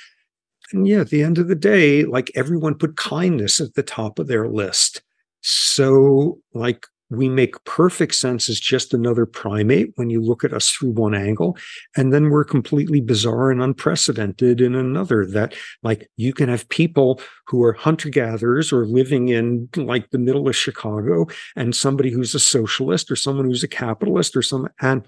and 0.72 0.86
yeah, 0.86 1.00
at 1.00 1.10
the 1.10 1.22
end 1.22 1.38
of 1.38 1.48
the 1.48 1.54
day, 1.54 2.04
like 2.04 2.30
everyone 2.34 2.74
put 2.74 2.96
kindness 2.96 3.60
at 3.60 3.74
the 3.74 3.82
top 3.82 4.18
of 4.18 4.28
their 4.28 4.48
list. 4.48 5.02
So, 5.42 6.38
like, 6.54 6.86
we 7.16 7.28
make 7.28 7.62
perfect 7.64 8.14
sense 8.14 8.48
as 8.48 8.58
just 8.58 8.94
another 8.94 9.26
primate 9.26 9.92
when 9.96 10.10
you 10.10 10.20
look 10.20 10.44
at 10.44 10.52
us 10.52 10.70
through 10.70 10.90
one 10.90 11.14
angle. 11.14 11.56
And 11.96 12.12
then 12.12 12.30
we're 12.30 12.44
completely 12.44 13.00
bizarre 13.00 13.50
and 13.50 13.62
unprecedented 13.62 14.60
in 14.60 14.74
another 14.74 15.26
that 15.26 15.54
like 15.82 16.10
you 16.16 16.32
can 16.32 16.48
have 16.48 16.68
people 16.68 17.20
who 17.46 17.62
are 17.62 17.72
hunter 17.72 18.08
gatherers 18.08 18.72
or 18.72 18.86
living 18.86 19.28
in 19.28 19.68
like 19.76 20.10
the 20.10 20.18
middle 20.18 20.48
of 20.48 20.56
Chicago 20.56 21.26
and 21.56 21.74
somebody 21.74 22.10
who's 22.10 22.34
a 22.34 22.40
socialist 22.40 23.10
or 23.10 23.16
someone 23.16 23.44
who's 23.44 23.62
a 23.62 23.68
capitalist 23.68 24.36
or 24.36 24.42
some, 24.42 24.68
and 24.80 25.06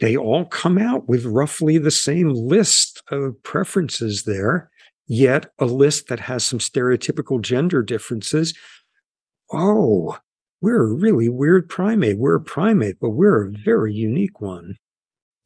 they 0.00 0.16
all 0.16 0.44
come 0.44 0.78
out 0.78 1.08
with 1.08 1.24
roughly 1.24 1.78
the 1.78 1.90
same 1.90 2.30
list 2.30 3.02
of 3.10 3.40
preferences 3.42 4.24
there, 4.24 4.70
yet 5.06 5.52
a 5.58 5.64
list 5.64 6.08
that 6.08 6.20
has 6.20 6.44
some 6.44 6.58
stereotypical 6.58 7.40
gender 7.40 7.82
differences. 7.82 8.54
Oh, 9.52 10.18
we're 10.60 10.82
a 10.82 10.94
really 10.94 11.28
weird 11.28 11.68
primate. 11.68 12.18
We're 12.18 12.36
a 12.36 12.40
primate, 12.40 12.98
but 13.00 13.10
we're 13.10 13.46
a 13.46 13.50
very 13.50 13.94
unique 13.94 14.40
one. 14.40 14.76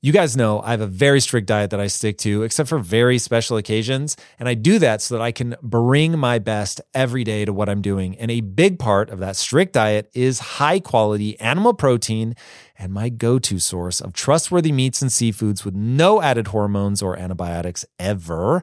You 0.03 0.13
guys 0.13 0.37
know 0.37 0.61
I 0.61 0.73
have 0.73 0.83
a 0.83 0.87
very 0.87 1.19
strict 1.19 1.47
diet 1.47 1.71
that 1.71 1.81
I 1.81 1.87
stick 1.87 2.19
to, 2.19 2.43
except 2.43 2.69
for 2.69 2.79
very 2.79 3.17
special 3.17 3.57
occasions. 3.57 4.19
And 4.39 4.51
I 4.51 4.53
do 4.53 4.79
that 4.79 5.01
so 5.01 5.15
that 5.15 5.23
I 5.23 5.33
can 5.33 5.57
bring 5.63 6.19
my 6.19 6.39
best 6.39 6.83
every 6.93 7.25
day 7.25 7.47
to 7.47 7.55
what 7.55 7.71
I'm 7.71 7.81
doing. 7.81 8.15
And 8.19 8.31
a 8.31 8.43
big 8.43 8.79
part 8.79 9.09
of 9.09 9.19
that 9.21 9.35
strict 9.35 9.73
diet 9.73 10.11
is 10.13 10.41
high 10.41 10.79
quality 10.79 11.41
animal 11.41 11.73
protein 11.73 12.35
and 12.79 12.93
my 12.93 13.09
go 13.09 13.39
to 13.39 13.59
source 13.59 14.03
of 14.03 14.13
trustworthy 14.13 14.73
meats 14.73 15.01
and 15.01 15.11
seafoods 15.11 15.65
with 15.65 15.75
no 15.75 16.21
added 16.21 16.49
hormones 16.49 17.01
or 17.01 17.19
antibiotics 17.19 17.87
ever 17.99 18.63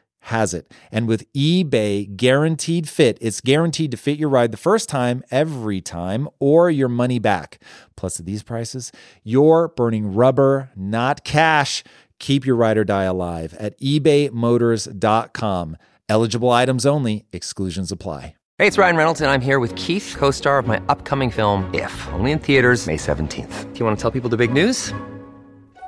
has 0.21 0.53
it. 0.53 0.71
And 0.91 1.07
with 1.07 1.31
eBay 1.33 2.15
guaranteed 2.15 2.87
fit, 2.87 3.17
it's 3.21 3.41
guaranteed 3.41 3.91
to 3.91 3.97
fit 3.97 4.17
your 4.17 4.29
ride 4.29 4.51
the 4.51 4.57
first 4.57 4.89
time, 4.89 5.23
every 5.31 5.81
time, 5.81 6.29
or 6.39 6.69
your 6.69 6.89
money 6.89 7.19
back. 7.19 7.59
Plus, 7.95 8.19
at 8.19 8.25
these 8.25 8.43
prices, 8.43 8.91
you're 9.23 9.67
burning 9.69 10.13
rubber, 10.13 10.71
not 10.75 11.23
cash. 11.23 11.83
Keep 12.19 12.45
your 12.45 12.55
ride 12.55 12.77
or 12.77 12.83
die 12.83 13.03
alive 13.03 13.55
at 13.55 13.79
ebaymotors.com. 13.79 15.77
Eligible 16.07 16.49
items 16.51 16.85
only, 16.85 17.25
exclusions 17.31 17.91
apply. 17.91 18.35
Hey, 18.57 18.67
it's 18.67 18.77
Ryan 18.77 18.95
Reynolds, 18.95 19.21
and 19.21 19.31
I'm 19.31 19.41
here 19.41 19.59
with 19.59 19.75
Keith, 19.75 20.15
co 20.19 20.29
star 20.29 20.59
of 20.59 20.67
my 20.67 20.79
upcoming 20.87 21.31
film, 21.31 21.67
If, 21.73 22.07
only 22.09 22.31
in 22.31 22.37
theaters, 22.37 22.85
May 22.85 22.97
17th. 22.97 23.73
Do 23.73 23.79
you 23.79 23.85
want 23.85 23.97
to 23.97 24.01
tell 24.01 24.11
people 24.11 24.29
the 24.29 24.37
big 24.37 24.53
news? 24.53 24.93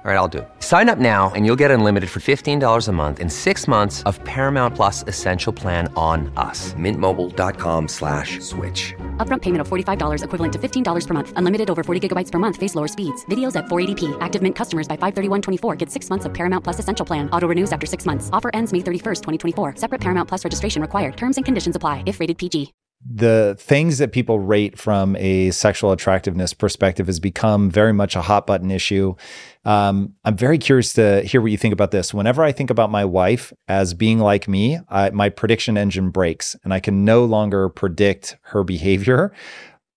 All 0.05 0.11
right, 0.11 0.17
I'll 0.17 0.27
do 0.27 0.39
it. 0.39 0.49
Sign 0.59 0.89
up 0.89 0.99
now 0.99 1.31
and 1.33 1.45
you'll 1.45 1.61
get 1.63 1.71
unlimited 1.71 2.09
for 2.09 2.19
$15 2.19 2.87
a 2.87 2.91
month 2.91 3.21
in 3.21 3.29
six 3.29 3.69
months 3.69 4.03
of 4.03 4.21
Paramount 4.25 4.75
Plus 4.75 5.05
Essential 5.07 5.53
Plan 5.53 5.87
on 5.95 6.29
us. 6.35 6.73
Mintmobile.com 6.73 7.87
slash 7.87 8.41
switch. 8.41 8.93
Upfront 9.25 9.41
payment 9.43 9.61
of 9.61 9.69
$45 9.69 10.25
equivalent 10.25 10.51
to 10.51 10.59
$15 10.59 11.07
per 11.07 11.13
month. 11.13 11.31
Unlimited 11.37 11.69
over 11.69 11.83
40 11.83 12.05
gigabytes 12.05 12.29
per 12.29 12.37
month. 12.37 12.57
Face 12.57 12.75
lower 12.75 12.89
speeds. 12.89 13.23
Videos 13.27 13.55
at 13.55 13.67
480p. 13.67 14.17
Active 14.19 14.41
Mint 14.41 14.57
customers 14.57 14.89
by 14.89 14.97
531.24 14.97 15.77
get 15.77 15.89
six 15.89 16.09
months 16.09 16.25
of 16.25 16.33
Paramount 16.33 16.65
Plus 16.65 16.79
Essential 16.79 17.05
Plan. 17.05 17.29
Auto 17.29 17.47
renews 17.47 17.71
after 17.71 17.87
six 17.87 18.05
months. 18.05 18.29
Offer 18.33 18.51
ends 18.53 18.73
May 18.73 18.79
31st, 18.79 19.21
2024. 19.55 19.75
Separate 19.77 20.01
Paramount 20.01 20.27
Plus 20.27 20.43
registration 20.43 20.81
required. 20.81 21.15
Terms 21.15 21.37
and 21.37 21.45
conditions 21.45 21.77
apply 21.77 22.03
if 22.05 22.19
rated 22.19 22.37
PG 22.37 22.73
the 23.05 23.55
things 23.59 23.97
that 23.97 24.11
people 24.11 24.39
rate 24.39 24.77
from 24.77 25.15
a 25.17 25.51
sexual 25.51 25.91
attractiveness 25.91 26.53
perspective 26.53 27.07
has 27.07 27.19
become 27.19 27.69
very 27.69 27.93
much 27.93 28.15
a 28.15 28.21
hot 28.21 28.47
button 28.47 28.71
issue. 28.71 29.15
Um, 29.65 30.15
I'm 30.25 30.35
very 30.35 30.57
curious 30.57 30.93
to 30.93 31.21
hear 31.21 31.41
what 31.41 31.51
you 31.51 31.57
think 31.57 31.73
about 31.73 31.91
this. 31.91 32.13
Whenever 32.13 32.43
I 32.43 32.51
think 32.51 32.69
about 32.69 32.91
my 32.91 33.05
wife 33.05 33.53
as 33.67 33.93
being 33.93 34.19
like 34.19 34.47
me, 34.47 34.79
I, 34.89 35.09
my 35.11 35.29
prediction 35.29 35.77
engine 35.77 36.09
breaks 36.09 36.55
and 36.63 36.73
I 36.73 36.79
can 36.79 37.05
no 37.05 37.23
longer 37.23 37.69
predict 37.69 38.37
her 38.41 38.63
behavior. 38.63 39.31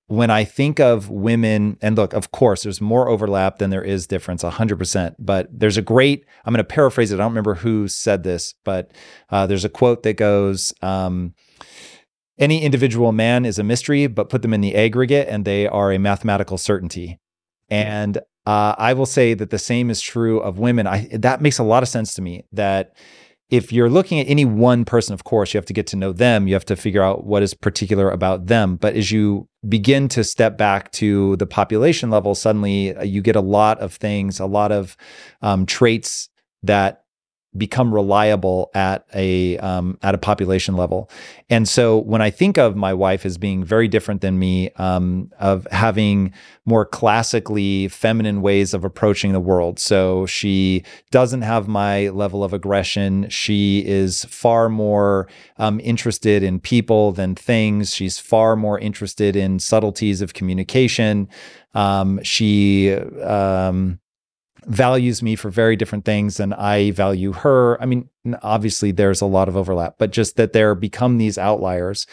when 0.09 0.31
I 0.31 0.45
think 0.45 0.79
of 0.79 1.11
women, 1.11 1.79
and 1.83 1.97
look, 1.97 2.13
of 2.13 2.31
course, 2.31 2.63
there's 2.63 2.81
more 2.81 3.09
overlap 3.09 3.59
than 3.59 3.71
there 3.71 3.83
is 3.83 4.07
difference, 4.07 4.45
100%. 4.45 5.17
But 5.19 5.49
there's 5.53 5.77
a 5.77 5.83
great, 5.83 6.25
I'm 6.45 6.55
going 6.55 6.65
to 6.65 6.65
paraphrase 6.65 7.11
it. 7.11 7.17
I 7.17 7.19
don't 7.19 7.33
remember 7.33 7.55
who 7.57 7.89
said 7.89 8.23
this, 8.23 8.55
but 8.65 8.93
uh, 9.31 9.49
there's 9.49 9.65
a 9.65 9.69
quote 9.69 10.05
that 10.05 10.17
goes, 10.17 10.73
um, 10.81 11.35
any 12.39 12.63
individual 12.63 13.13
man 13.13 13.45
is 13.45 13.59
a 13.59 13.65
mystery, 13.65 14.07
but 14.07 14.29
put 14.29 14.43
them 14.43 14.55
in 14.55 14.61
the 14.61 14.77
aggregate 14.77 15.27
and 15.29 15.45
they 15.45 15.67
are 15.67 15.91
a 15.91 15.99
mathematical 15.99 16.59
certainty. 16.59 17.19
And 17.69 18.21
uh, 18.47 18.75
I 18.79 18.93
will 18.93 19.07
say 19.07 19.35
that 19.35 19.51
the 19.51 19.59
same 19.59 19.91
is 19.91 20.01
true 20.01 20.41
of 20.41 20.59
women. 20.59 20.87
I, 20.87 21.09
that 21.13 21.41
makes 21.41 21.59
a 21.59 21.65
lot 21.65 21.83
of 21.83 21.89
sense 21.89 22.15
to 22.15 22.23
me 22.23 22.45
that 22.53 22.97
if 23.49 23.73
you're 23.73 23.91
looking 23.91 24.19
at 24.19 24.29
any 24.29 24.45
one 24.45 24.85
person, 24.85 25.15
of 25.15 25.25
course, 25.25 25.55
you 25.55 25.59
have 25.59 25.67
to 25.67 25.73
get 25.73 25.87
to 25.89 25.97
know 25.97 26.13
them. 26.13 26.49
You 26.49 26.55
have 26.55 26.65
to 26.67 26.77
figure 26.77 27.03
out 27.03 27.25
what 27.25 27.43
is 27.43 27.55
particular 27.55 28.11
about 28.11 28.47
them. 28.47 28.77
But 28.77 28.95
as 28.95 29.13
you 29.13 29.49
begin 29.69 30.09
to 30.09 30.25
step 30.25 30.59
back 30.59 30.91
to 30.93 31.37
the 31.37 31.47
population 31.47 32.11
level, 32.11 32.35
suddenly 32.35 32.95
uh, 32.95 33.05
you 33.05 33.23
get 33.23 33.37
a 33.37 33.41
lot 33.41 33.79
of 33.79 33.95
things, 33.95 34.41
a 34.41 34.47
lot 34.47 34.73
of 34.73 34.97
um, 35.43 35.65
traits 35.65 36.29
that 36.65 37.05
become 37.57 37.93
reliable 37.93 38.71
at 38.75 39.07
a 39.15 39.59
um, 39.59 39.99
at 40.03 40.15
a 40.15 40.19
population 40.19 40.77
level. 40.77 41.11
And 41.49 41.69
so 41.69 41.99
when 41.99 42.23
I 42.23 42.31
think 42.31 42.59
of 42.59 42.77
my 42.77 42.93
wife 42.93 43.25
as 43.25 43.39
being 43.39 43.65
very 43.65 43.89
different 43.89 44.21
than 44.21 44.39
me, 44.39 44.71
um, 44.77 45.31
of 45.39 45.67
having 45.71 46.33
more 46.65 46.85
classically 46.85 47.89
feminine 47.89 48.43
ways 48.43 48.75
of 48.75 48.85
approaching 48.85 49.33
the 49.33 49.41
world. 49.41 49.79
So 49.79 50.27
she 50.27 50.83
doesn't 51.11 51.43
have 51.43 51.69
my 51.69 52.09
level 52.09 52.43
of 52.43 52.53
aggression. 52.53 53.29
She 53.29 53.85
is 53.87 54.25
far 54.25 54.69
more 54.69 55.29
um, 55.59 55.81
interested 55.85 56.43
in 56.43 56.59
people 56.59 57.13
than 57.13 57.35
things. 57.35 57.95
She's 57.95 58.19
far 58.19 58.57
more 58.57 58.79
interested 58.79 59.37
in 59.37 59.61
subtleties 59.61 60.21
of 60.21 60.35
communication. 60.35 61.29
Um, 61.75 62.21
she 62.23 62.93
um, 62.95 64.01
values 64.67 65.23
me 65.23 65.37
for 65.37 65.49
very 65.49 65.77
different 65.77 66.05
things 66.05 66.41
and 66.41 66.53
I 66.55 66.91
value 66.91 67.33
her. 67.33 67.81
I 67.81 67.87
mean, 67.87 68.09
obviously 68.43 68.91
there's 68.91 69.21
a 69.21 69.27
lot 69.27 69.49
of 69.49 69.57
overlap, 69.57 69.97
but 69.99 70.11
just 70.11 70.37
that 70.37 70.53
there 70.53 70.75
become 70.75 71.19
these 71.19 71.39
outliers. 71.39 72.07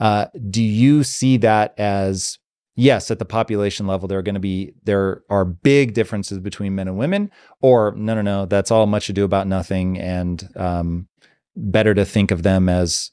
Uh, 0.00 0.26
do 0.50 0.62
you 0.62 1.04
see 1.04 1.36
that 1.38 1.78
as 1.78 2.38
yes, 2.74 3.10
at 3.10 3.18
the 3.18 3.24
population 3.24 3.86
level, 3.86 4.08
there 4.08 4.18
are 4.18 4.22
going 4.22 4.34
to 4.34 4.40
be 4.40 4.72
there 4.84 5.22
are 5.30 5.44
big 5.44 5.94
differences 5.94 6.38
between 6.38 6.74
men 6.74 6.88
and 6.88 6.98
women, 6.98 7.30
or 7.60 7.94
no, 7.96 8.14
no, 8.14 8.22
no, 8.22 8.46
that's 8.46 8.70
all 8.70 8.86
much 8.86 9.08
ado 9.08 9.24
about 9.24 9.46
nothing, 9.46 9.98
and 9.98 10.48
um, 10.56 11.08
better 11.54 11.94
to 11.94 12.04
think 12.04 12.30
of 12.30 12.42
them 12.42 12.68
as 12.68 13.10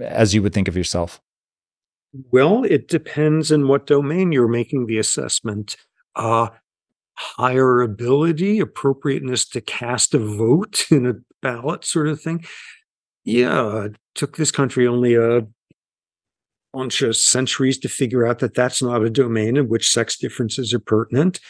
as 0.00 0.34
you 0.34 0.42
would 0.42 0.54
think 0.54 0.68
of 0.68 0.76
yourself. 0.76 1.20
Well, 2.30 2.64
it 2.64 2.88
depends 2.88 3.50
in 3.50 3.68
what 3.68 3.86
domain 3.86 4.32
you're 4.32 4.48
making 4.48 4.86
the 4.86 4.98
assessment. 4.98 5.76
Uh, 6.16 6.48
higher 7.18 7.82
ability, 7.82 8.60
appropriateness 8.60 9.48
to 9.48 9.60
cast 9.60 10.14
a 10.14 10.18
vote 10.18 10.86
in 10.90 11.06
a 11.06 11.14
ballot 11.42 11.84
sort 11.84 12.08
of 12.08 12.20
thing. 12.20 12.44
Yeah, 13.24 13.84
it 13.84 13.96
took 14.14 14.36
this 14.36 14.50
country 14.50 14.86
only 14.86 15.14
a 15.14 15.46
bunch 16.72 17.02
of 17.02 17.16
centuries 17.16 17.78
to 17.78 17.88
figure 17.88 18.26
out 18.26 18.38
that 18.38 18.54
that's 18.54 18.82
not 18.82 19.02
a 19.02 19.10
domain 19.10 19.56
in 19.56 19.68
which 19.68 19.90
sex 19.90 20.16
differences 20.16 20.72
are 20.72 20.78
pertinent. 20.78 21.40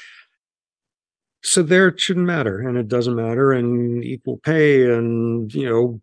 So 1.43 1.63
there 1.63 1.89
it 1.89 2.01
shouldn't 2.01 2.27
matter, 2.27 2.59
and 2.59 2.77
it 2.77 2.89
doesn't 2.89 3.15
matter, 3.15 3.53
and 3.53 4.03
equal 4.03 4.39
pay, 4.39 4.91
and 4.93 5.53
you 5.55 5.69
know, 5.69 6.01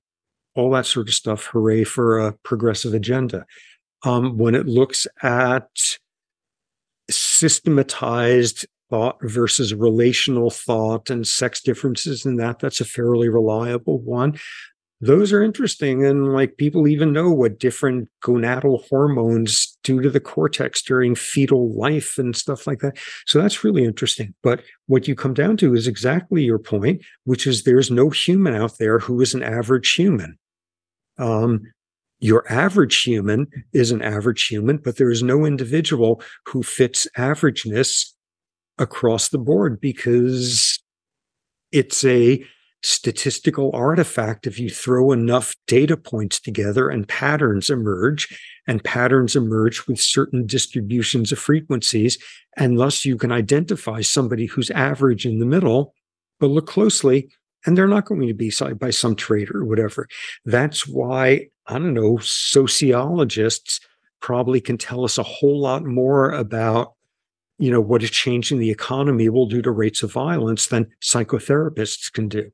all 0.56 0.71
that 0.71 0.86
sort 0.86 1.10
of 1.10 1.13
stuff. 1.13 1.47
Hooray 1.47 1.84
for 1.84 2.19
a 2.19 2.34
progressive 2.43 2.93
agenda. 2.93 3.45
Um, 4.04 4.38
when 4.38 4.56
it 4.56 4.67
looks 4.67 5.08
at 5.23 5.67
systematized 7.10 8.65
thought 8.89 9.17
versus 9.21 9.74
relational 9.74 10.50
thought 10.50 11.10
and 11.10 11.28
sex 11.28 11.62
differences 11.62 12.26
in 12.26 12.36
that 12.38 12.60
that's 12.60 12.82
a 12.82 12.86
fairly 12.86 13.30
reliable 13.30 14.00
one. 14.00 14.38
Those 15.02 15.34
are 15.34 15.43
interesting 15.43 16.06
and 16.06 16.34
like 16.34 16.58
people 16.58 16.88
even 16.88 17.12
know 17.12 17.30
what 17.30 17.60
different 17.60 18.10
gonadal 18.24 18.88
hormones 18.88 19.78
do 19.84 20.02
to 20.02 20.10
the 20.10 20.21
cortex 20.21 20.82
during 20.82 21.15
fetal 21.15 21.78
life 21.78 22.17
and 22.17 22.36
stuff 22.36 22.65
like 22.65 22.80
that. 22.80 22.98
So 23.26 23.41
that's 23.41 23.63
really 23.63 23.84
interesting. 23.84 24.34
But 24.41 24.63
what 24.88 25.08
you 25.08 25.13
come 25.13 25.34
down 25.34 25.58
to 25.58 25.76
is 25.76 25.88
exactly 25.88 26.43
your 26.43 26.60
point 26.60 27.04
which 27.26 27.45
is 27.45 27.63
there's 27.63 27.91
no 27.91 28.10
human 28.10 28.56
out 28.56 28.78
there 28.78 29.00
who 29.00 29.19
is 29.21 29.34
an 29.34 29.43
average 29.43 29.93
human. 29.93 30.38
Um, 31.17 31.62
your 32.19 32.50
average 32.52 33.04
human 33.04 33.48
is 33.74 33.91
an 33.91 34.02
average 34.02 34.48
human, 34.48 34.78
but 34.78 34.98
there 34.98 35.12
is 35.12 35.21
no 35.21 35.45
individual 35.45 36.21
who 36.48 36.63
fits 36.63 37.08
averageness 37.17 38.14
across 38.78 39.30
the 39.30 39.38
board 39.38 39.80
because 39.80 40.80
it's 41.72 42.04
a 42.06 42.44
statistical 42.84 43.72
artifact. 43.74 44.46
If 44.46 44.60
you 44.60 44.70
throw 44.70 45.12
enough 45.12 45.56
data 45.68 45.98
points 45.98 46.40
together 46.40 46.88
and 46.90 47.08
patterns 47.08 47.70
emerge 47.70 48.40
and 48.68 48.84
patterns 48.84 49.36
emerge 49.36 49.88
with 49.88 50.00
certain 50.00 50.46
distributions 50.46 51.32
of 51.32 51.40
frequencies 51.40 52.18
and 52.58 52.80
thus 52.80 53.04
you 53.04 53.18
can 53.18 53.32
identify 53.32 54.02
somebody 54.02 54.46
who's 54.46 54.70
average 54.72 55.26
in 55.26 55.40
the 55.40 55.46
middle 55.46 55.94
but 56.40 56.48
look 56.48 56.68
closely 56.68 57.30
and 57.66 57.76
they're 57.76 57.88
not 57.88 58.06
going 58.06 58.28
to 58.28 58.34
be 58.34 58.52
by 58.80 58.92
some 58.92 59.16
trait 59.16 59.50
or 59.50 59.66
whatever. 59.66 60.08
That's 60.46 60.88
why 60.88 61.48
i 61.68 61.74
don't 61.74 61.94
know 61.94 62.18
sociologists 62.22 63.80
probably 64.22 64.62
can 64.62 64.78
tell 64.78 65.04
us 65.04 65.18
a 65.18 65.24
whole 65.24 65.60
lot 65.60 65.84
more 65.84 66.32
about 66.32 66.94
you 67.58 67.72
know, 67.72 67.82
what 67.82 68.04
a 68.04 68.08
change 68.08 68.52
in 68.52 68.60
the 68.60 68.72
economy 68.72 69.30
will 69.30 69.46
do 69.46 69.62
to 69.62 69.72
rates 69.72 70.04
of 70.04 70.12
violence 70.12 70.68
than 70.68 70.88
psychotherapists 71.02 72.12
can 72.12 72.28
do. 72.28 72.52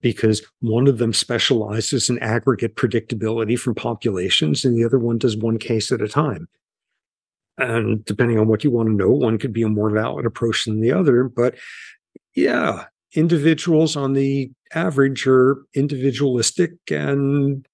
Because 0.00 0.42
one 0.60 0.86
of 0.86 0.98
them 0.98 1.14
specializes 1.14 2.10
in 2.10 2.18
aggregate 2.18 2.76
predictability 2.76 3.58
from 3.58 3.74
populations, 3.74 4.64
and 4.64 4.76
the 4.76 4.84
other 4.84 4.98
one 4.98 5.16
does 5.16 5.36
one 5.36 5.58
case 5.58 5.90
at 5.90 6.02
a 6.02 6.08
time. 6.08 6.46
And 7.56 8.04
depending 8.04 8.38
on 8.38 8.48
what 8.48 8.64
you 8.64 8.70
want 8.70 8.88
to 8.88 8.94
know, 8.94 9.10
one 9.10 9.38
could 9.38 9.52
be 9.52 9.62
a 9.62 9.68
more 9.68 9.88
valid 9.88 10.26
approach 10.26 10.64
than 10.64 10.80
the 10.80 10.92
other. 10.92 11.24
But 11.24 11.54
yeah, 12.34 12.84
individuals 13.14 13.96
on 13.96 14.12
the 14.12 14.50
average 14.74 15.26
are 15.26 15.64
individualistic 15.74 16.72
and 16.90 17.66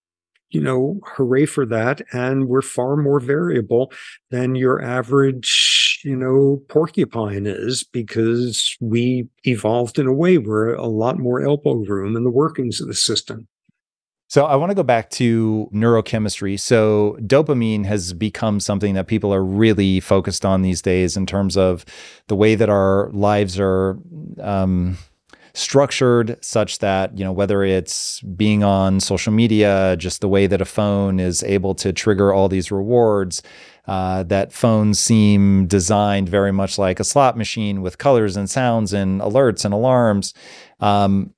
you 0.50 0.61
know, 0.61 0.98
hooray 1.04 1.46
for 1.46 1.64
that. 1.66 2.02
And 2.12 2.48
we're 2.48 2.62
far 2.62 2.96
more 2.96 3.20
variable 3.20 3.92
than 4.30 4.54
your 4.54 4.83
average, 4.83 5.89
you 6.04 6.16
know, 6.16 6.62
porcupine 6.68 7.46
is 7.46 7.84
because 7.84 8.76
we 8.80 9.28
evolved 9.44 9.98
in 9.98 10.06
a 10.06 10.12
way 10.12 10.38
where 10.38 10.74
a 10.74 10.86
lot 10.86 11.18
more 11.18 11.42
elbow 11.42 11.74
room 11.74 12.16
in 12.16 12.24
the 12.24 12.30
workings 12.30 12.80
of 12.80 12.88
the 12.88 12.94
system. 12.94 13.46
So 14.28 14.46
I 14.46 14.54
want 14.54 14.70
to 14.70 14.76
go 14.76 14.84
back 14.84 15.10
to 15.10 15.68
neurochemistry. 15.74 16.60
So 16.60 17.18
dopamine 17.20 17.84
has 17.86 18.12
become 18.12 18.60
something 18.60 18.94
that 18.94 19.08
people 19.08 19.34
are 19.34 19.44
really 19.44 19.98
focused 19.98 20.44
on 20.44 20.62
these 20.62 20.80
days 20.80 21.16
in 21.16 21.26
terms 21.26 21.56
of 21.56 21.84
the 22.28 22.36
way 22.36 22.54
that 22.54 22.68
our 22.68 23.10
lives 23.12 23.58
are 23.58 23.98
um, 24.40 24.98
structured 25.52 26.38
such 26.44 26.78
that, 26.78 27.18
you 27.18 27.24
know, 27.24 27.32
whether 27.32 27.64
it's 27.64 28.20
being 28.20 28.62
on 28.62 29.00
social 29.00 29.32
media, 29.32 29.96
just 29.98 30.20
the 30.20 30.28
way 30.28 30.46
that 30.46 30.60
a 30.60 30.64
phone 30.64 31.18
is 31.18 31.42
able 31.42 31.74
to 31.74 31.92
trigger 31.92 32.32
all 32.32 32.48
these 32.48 32.70
rewards, 32.70 33.42
uh, 33.86 34.22
that 34.24 34.52
phones 34.52 34.98
seem 34.98 35.66
designed 35.66 36.28
very 36.28 36.52
much 36.52 36.78
like 36.78 37.00
a 37.00 37.04
slot 37.04 37.36
machine 37.36 37.82
with 37.82 37.98
colors 37.98 38.36
and 38.36 38.48
sounds 38.48 38.92
and 38.92 39.20
alerts 39.20 39.64
and 39.64 39.74
alarms. 39.74 40.34
Um, 40.80 41.34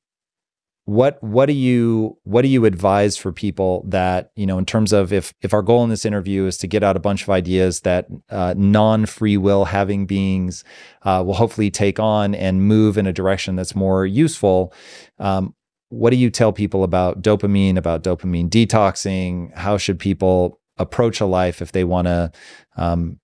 what 0.84 1.22
what 1.22 1.46
do 1.46 1.52
you 1.52 2.18
what 2.24 2.42
do 2.42 2.48
you 2.48 2.64
advise 2.64 3.16
for 3.16 3.32
people 3.32 3.84
that 3.86 4.32
you 4.34 4.44
know 4.44 4.58
in 4.58 4.66
terms 4.66 4.92
of 4.92 5.12
if 5.12 5.32
if 5.40 5.54
our 5.54 5.62
goal 5.62 5.84
in 5.84 5.90
this 5.90 6.04
interview 6.04 6.44
is 6.46 6.56
to 6.58 6.66
get 6.66 6.82
out 6.82 6.96
a 6.96 7.00
bunch 7.00 7.22
of 7.22 7.30
ideas 7.30 7.80
that 7.80 8.08
uh, 8.30 8.52
non 8.56 9.06
free 9.06 9.36
will 9.36 9.66
having 9.66 10.06
beings 10.06 10.64
uh, 11.02 11.22
will 11.24 11.34
hopefully 11.34 11.70
take 11.70 12.00
on 12.00 12.34
and 12.34 12.66
move 12.66 12.98
in 12.98 13.06
a 13.06 13.12
direction 13.12 13.54
that's 13.54 13.76
more 13.76 14.04
useful 14.04 14.74
um, 15.20 15.54
what 15.90 16.10
do 16.10 16.16
you 16.16 16.30
tell 16.30 16.52
people 16.52 16.82
about 16.82 17.22
dopamine 17.22 17.76
about 17.76 18.02
dopamine 18.02 18.48
detoxing 18.48 19.54
how 19.56 19.78
should 19.78 20.00
people 20.00 20.60
approach 20.82 21.20
a 21.20 21.26
life 21.26 21.62
if 21.62 21.72
they 21.72 21.84
want 21.84 22.06
to 22.06 22.30
um, 22.76 23.18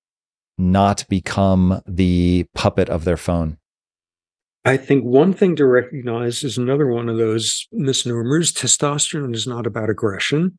not 0.56 1.04
become 1.08 1.82
the 1.86 2.46
puppet 2.54 2.88
of 2.88 3.04
their 3.04 3.16
phone 3.16 3.58
I 4.68 4.76
think 4.76 5.02
one 5.02 5.32
thing 5.32 5.56
to 5.56 5.64
recognize 5.64 6.44
is 6.44 6.58
another 6.58 6.86
one 6.86 7.08
of 7.08 7.16
those 7.16 7.66
misnomers. 7.72 8.52
Testosterone 8.52 9.34
is 9.34 9.46
not 9.46 9.66
about 9.66 9.88
aggression. 9.88 10.58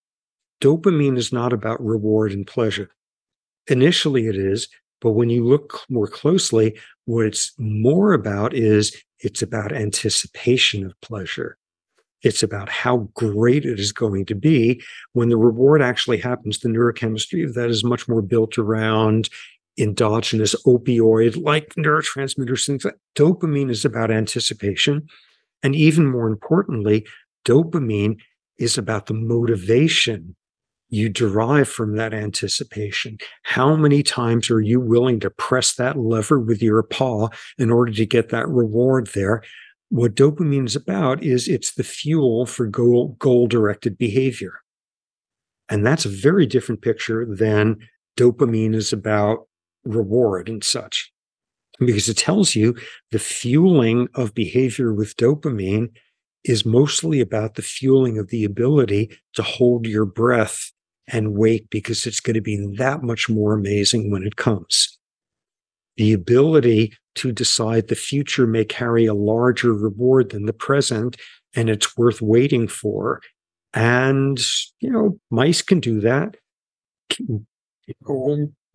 Dopamine 0.61 1.15
is 1.15 1.31
not 1.31 1.53
about 1.53 1.79
reward 1.79 2.31
and 2.31 2.47
pleasure. 2.47 2.89
Initially, 3.67 4.25
it 4.25 4.35
is, 4.35 4.67
but 4.99 5.11
when 5.11 5.29
you 5.29 5.45
look 5.45 5.81
more 5.91 6.07
closely, 6.07 6.75
what 7.05 7.27
it's 7.27 7.53
more 7.59 8.13
about 8.13 8.55
is 8.55 8.99
it's 9.19 9.43
about 9.43 9.71
anticipation 9.71 10.83
of 10.83 10.99
pleasure. 11.01 11.58
It's 12.21 12.43
about 12.43 12.69
how 12.69 13.09
great 13.13 13.65
it 13.65 13.79
is 13.79 13.91
going 13.91 14.25
to 14.25 14.35
be 14.35 14.81
when 15.13 15.29
the 15.29 15.37
reward 15.37 15.81
actually 15.81 16.17
happens. 16.17 16.59
The 16.59 16.69
neurochemistry 16.69 17.45
of 17.45 17.53
that 17.53 17.69
is 17.69 17.83
much 17.83 18.07
more 18.07 18.21
built 18.21 18.57
around 18.57 19.29
endogenous 19.77 20.55
opioid 20.65 21.41
like 21.41 21.73
neurotransmitters, 21.75 22.91
dopamine 23.15 23.71
is 23.71 23.85
about 23.85 24.11
anticipation. 24.11 25.07
And 25.63 25.75
even 25.75 26.05
more 26.05 26.27
importantly, 26.27 27.07
dopamine 27.45 28.17
is 28.57 28.77
about 28.77 29.05
the 29.05 29.13
motivation 29.13 30.35
you 30.89 31.07
derive 31.07 31.69
from 31.69 31.95
that 31.95 32.13
anticipation. 32.13 33.17
How 33.43 33.75
many 33.75 34.01
times 34.01 34.49
are 34.49 34.61
you 34.61 34.79
willing 34.79 35.19
to 35.21 35.29
press 35.29 35.75
that 35.75 35.97
lever 35.97 36.39
with 36.39 36.61
your 36.61 36.81
paw 36.83 37.29
in 37.57 37.69
order 37.69 37.91
to 37.93 38.05
get 38.05 38.29
that 38.29 38.49
reward 38.49 39.07
there? 39.13 39.43
What 39.89 40.15
dopamine 40.15 40.67
is 40.67 40.75
about 40.75 41.23
is 41.23 41.47
it's 41.47 41.73
the 41.73 41.83
fuel 41.83 42.45
for 42.45 42.67
goal, 42.67 43.15
goal 43.19 43.47
directed 43.47 43.97
behavior. 43.97 44.53
And 45.67 45.85
that's 45.85 46.05
a 46.05 46.09
very 46.09 46.45
different 46.45 46.81
picture 46.81 47.25
than 47.25 47.77
dopamine 48.17 48.75
is 48.75 48.93
about 48.93 49.47
reward 49.83 50.49
and 50.49 50.63
such. 50.63 51.11
Because 51.79 52.09
it 52.09 52.17
tells 52.17 52.55
you 52.55 52.75
the 53.11 53.19
fueling 53.19 54.09
of 54.13 54.33
behavior 54.33 54.93
with 54.93 55.15
dopamine 55.15 55.89
is 56.43 56.65
mostly 56.65 57.19
about 57.19 57.55
the 57.55 57.61
fueling 57.61 58.17
of 58.17 58.29
the 58.29 58.43
ability 58.43 59.09
to 59.33 59.43
hold 59.43 59.85
your 59.85 60.05
breath 60.05 60.71
and 61.07 61.35
wait 61.35 61.69
because 61.69 62.05
it's 62.05 62.19
going 62.19 62.35
to 62.35 62.41
be 62.41 62.73
that 62.77 63.01
much 63.01 63.29
more 63.29 63.53
amazing 63.53 64.11
when 64.11 64.23
it 64.23 64.35
comes. 64.35 64.97
The 65.97 66.13
ability 66.13 66.93
to 67.15 67.31
decide 67.31 67.87
the 67.87 67.95
future 67.95 68.47
may 68.47 68.65
carry 68.65 69.05
a 69.05 69.13
larger 69.13 69.73
reward 69.73 70.29
than 70.29 70.45
the 70.45 70.53
present 70.53 71.17
and 71.55 71.69
it's 71.69 71.97
worth 71.97 72.21
waiting 72.21 72.67
for. 72.67 73.21
And, 73.73 74.39
you 74.79 74.89
know, 74.89 75.19
mice 75.29 75.61
can 75.61 75.79
do 75.79 75.99
that. 76.01 76.37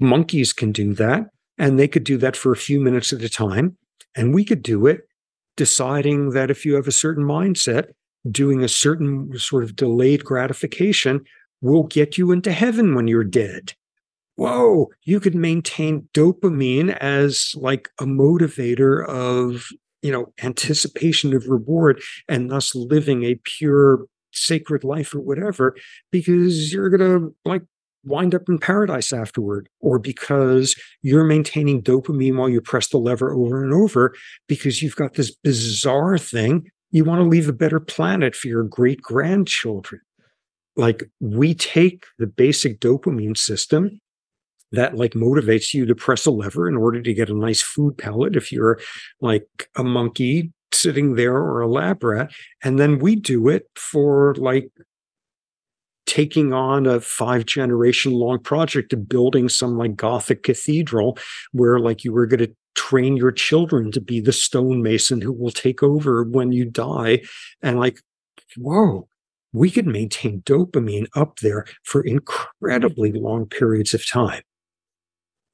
Monkeys 0.00 0.52
can 0.52 0.72
do 0.72 0.94
that. 0.94 1.26
And 1.58 1.78
they 1.78 1.88
could 1.88 2.04
do 2.04 2.18
that 2.18 2.36
for 2.36 2.52
a 2.52 2.56
few 2.56 2.80
minutes 2.80 3.12
at 3.12 3.22
a 3.22 3.28
time. 3.28 3.76
And 4.16 4.34
we 4.34 4.44
could 4.44 4.62
do 4.62 4.86
it 4.86 5.02
deciding 5.56 6.30
that 6.30 6.50
if 6.50 6.64
you 6.64 6.74
have 6.74 6.88
a 6.88 6.92
certain 6.92 7.24
mindset, 7.24 7.88
doing 8.30 8.64
a 8.64 8.68
certain 8.68 9.30
sort 9.38 9.62
of 9.62 9.76
delayed 9.76 10.24
gratification 10.24 11.24
will 11.60 11.84
get 11.84 12.18
you 12.18 12.32
into 12.32 12.50
heaven 12.50 12.94
when 12.94 13.06
you're 13.06 13.24
dead. 13.24 13.74
Whoa, 14.36 14.90
you 15.04 15.20
could 15.20 15.34
maintain 15.34 16.08
dopamine 16.12 16.96
as 16.98 17.52
like 17.54 17.88
a 18.00 18.04
motivator 18.04 19.06
of, 19.06 19.66
you 20.02 20.10
know, 20.10 20.32
anticipation 20.42 21.34
of 21.34 21.48
reward 21.48 22.02
and 22.28 22.50
thus 22.50 22.74
living 22.74 23.24
a 23.24 23.36
pure 23.44 24.06
sacred 24.32 24.82
life 24.82 25.14
or 25.14 25.20
whatever, 25.20 25.76
because 26.10 26.72
you're 26.72 26.90
going 26.90 27.20
to 27.20 27.34
like 27.44 27.62
wind 28.04 28.34
up 28.34 28.48
in 28.48 28.58
paradise 28.58 29.12
afterward, 29.12 29.68
or 29.80 29.98
because 29.98 30.74
you're 31.02 31.24
maintaining 31.24 31.80
dopamine 31.80 32.36
while 32.36 32.48
you 32.48 32.60
press 32.60 32.88
the 32.88 32.98
lever 32.98 33.32
over 33.32 33.62
and 33.62 33.72
over, 33.72 34.14
because 34.48 34.82
you've 34.82 34.96
got 34.96 35.14
this 35.14 35.34
bizarre 35.34 36.18
thing. 36.18 36.68
You 36.90 37.04
want 37.04 37.20
to 37.20 37.28
leave 37.28 37.48
a 37.48 37.52
better 37.52 37.80
planet 37.80 38.34
for 38.34 38.48
your 38.48 38.64
great 38.64 39.00
grandchildren 39.00 40.00
like 40.76 41.04
we 41.20 41.54
take 41.54 42.04
the 42.18 42.26
basic 42.26 42.80
dopamine 42.80 43.36
system 43.36 44.00
that 44.74 44.96
like 44.96 45.12
motivates 45.12 45.74
you 45.74 45.86
to 45.86 45.94
press 45.94 46.26
a 46.26 46.30
lever 46.30 46.68
in 46.68 46.76
order 46.76 47.00
to 47.00 47.14
get 47.14 47.30
a 47.30 47.34
nice 47.34 47.62
food 47.62 47.96
pellet 47.98 48.36
if 48.36 48.52
you're 48.52 48.78
like 49.20 49.46
a 49.76 49.84
monkey 49.84 50.52
sitting 50.72 51.14
there 51.14 51.36
or 51.36 51.60
a 51.60 51.68
lab 51.68 52.02
rat 52.02 52.32
and 52.62 52.78
then 52.78 52.98
we 52.98 53.16
do 53.16 53.48
it 53.48 53.66
for 53.76 54.34
like 54.36 54.68
taking 56.06 56.52
on 56.52 56.86
a 56.86 57.00
five 57.00 57.46
generation 57.46 58.12
long 58.12 58.38
project 58.38 58.92
of 58.92 59.08
building 59.08 59.48
some 59.48 59.78
like 59.78 59.96
gothic 59.96 60.42
cathedral 60.42 61.16
where 61.52 61.78
like 61.78 62.04
you 62.04 62.12
were 62.12 62.26
going 62.26 62.40
to 62.40 62.54
train 62.74 63.16
your 63.16 63.32
children 63.32 63.92
to 63.92 64.00
be 64.00 64.20
the 64.20 64.32
stonemason 64.32 65.20
who 65.20 65.32
will 65.32 65.52
take 65.52 65.82
over 65.82 66.24
when 66.24 66.50
you 66.50 66.64
die 66.64 67.22
and 67.62 67.78
like 67.78 68.00
whoa 68.56 69.08
we 69.54 69.70
could 69.70 69.86
maintain 69.86 70.42
dopamine 70.42 71.06
up 71.14 71.38
there 71.38 71.64
for 71.84 72.02
incredibly 72.02 73.12
long 73.12 73.46
periods 73.46 73.94
of 73.94 74.06
time. 74.06 74.42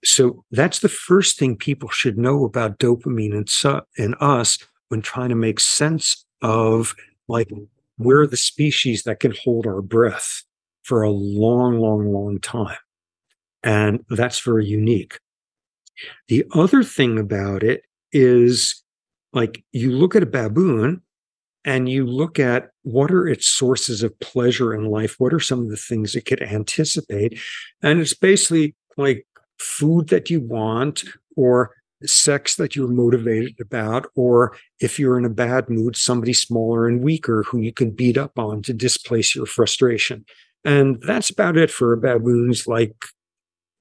So 0.04 0.44
that's 0.50 0.78
the 0.78 0.88
first 0.88 1.38
thing 1.38 1.56
people 1.56 1.88
should 1.90 2.16
know 2.16 2.44
about 2.44 2.78
dopamine 2.78 3.34
and, 3.34 3.48
su- 3.48 3.82
and 3.98 4.14
us 4.20 4.58
when 4.88 5.02
trying 5.02 5.28
to 5.28 5.34
make 5.34 5.60
sense 5.60 6.24
of 6.42 6.94
like 7.28 7.50
we're 7.98 8.26
the 8.26 8.36
species 8.36 9.02
that 9.02 9.20
can 9.20 9.34
hold 9.44 9.66
our 9.66 9.82
breath 9.82 10.42
for 10.82 11.02
a 11.02 11.10
long, 11.10 11.78
long, 11.78 12.12
long 12.12 12.40
time. 12.40 12.78
And 13.62 14.04
that's 14.08 14.40
very 14.40 14.64
unique. 14.64 15.20
The 16.28 16.44
other 16.54 16.82
thing 16.82 17.18
about 17.18 17.62
it 17.62 17.82
is 18.12 18.82
like 19.32 19.62
you 19.72 19.92
look 19.92 20.16
at 20.16 20.22
a 20.22 20.26
baboon 20.26 21.02
and 21.64 21.88
you 21.88 22.06
look 22.06 22.38
at 22.38 22.70
what 22.82 23.10
are 23.10 23.28
its 23.28 23.46
sources 23.46 24.02
of 24.02 24.18
pleasure 24.20 24.74
in 24.74 24.86
life 24.86 25.16
what 25.18 25.34
are 25.34 25.40
some 25.40 25.60
of 25.60 25.68
the 25.68 25.76
things 25.76 26.14
it 26.14 26.24
could 26.24 26.42
anticipate 26.42 27.38
and 27.82 28.00
it's 28.00 28.14
basically 28.14 28.74
like 28.96 29.26
food 29.60 30.08
that 30.08 30.30
you 30.30 30.40
want 30.40 31.04
or 31.36 31.74
sex 32.04 32.56
that 32.56 32.74
you're 32.74 32.88
motivated 32.88 33.60
about 33.60 34.06
or 34.14 34.56
if 34.80 34.98
you're 34.98 35.18
in 35.18 35.24
a 35.26 35.30
bad 35.30 35.68
mood 35.68 35.94
somebody 35.96 36.32
smaller 36.32 36.88
and 36.88 37.02
weaker 37.02 37.42
who 37.42 37.60
you 37.60 37.72
can 37.72 37.90
beat 37.90 38.16
up 38.16 38.38
on 38.38 38.62
to 38.62 38.72
displace 38.72 39.34
your 39.34 39.46
frustration. 39.46 40.24
And 40.64 41.02
that's 41.06 41.30
about 41.30 41.56
it 41.56 41.70
for 41.70 41.92
a 41.92 41.98
baboon's 41.98 42.66
like 42.66 42.94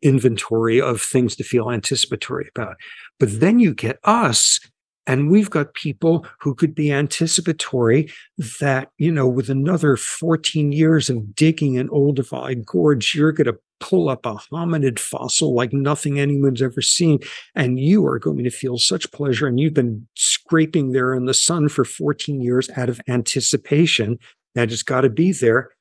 inventory 0.02 0.82
of 0.82 1.02
things 1.02 1.36
to 1.38 1.44
feel 1.44 1.72
anticipatory 1.72 2.50
about. 2.56 2.76
But 3.20 3.40
then 3.40 3.60
you 3.60 3.74
get 3.74 4.00
us 4.04 4.60
and 5.08 5.30
we've 5.30 5.50
got 5.50 5.74
people 5.74 6.26
who 6.40 6.54
could 6.54 6.76
be 6.76 6.92
anticipatory 6.92 8.12
that, 8.60 8.90
you 8.98 9.12
know, 9.12 9.28
with 9.28 9.50
another 9.50 9.98
14 9.98 10.72
years 10.72 11.10
of 11.10 11.36
digging 11.36 11.76
in 11.76 11.90
Olduvai 11.90 12.64
Gorge, 12.66 13.16
you're 13.16 13.32
going 13.32 13.48
to 13.48 13.60
pull 13.80 14.10
up 14.10 14.26
a 14.26 14.36
hominid 14.36 15.00
fossil 15.00 15.54
like 15.54 15.74
nothing 15.74 16.20
anyone's 16.20 16.62
ever 16.62 16.82
seen. 16.82 17.20
And 17.56 17.80
you 17.80 18.06
are 18.06 18.20
going 18.20 18.44
to 18.44 18.50
feel 18.50 18.78
such 18.78 19.12
pleasure. 19.12 19.48
And 19.48 19.60
you've 19.60 19.74
been 19.74 20.08
scraping 20.16 20.92
there 20.92 21.14
in 21.14 21.26
the 21.26 21.34
sun 21.34 21.70
for 21.70 21.86
14 21.86 22.42
years 22.42 22.70
out 22.76 22.90
of 22.90 23.02
anticipation 23.08 24.20
that 24.56 24.72
it's 24.72 24.84
got 24.84 25.02
to 25.02 25.10
be 25.10 25.32
there. 25.32 25.72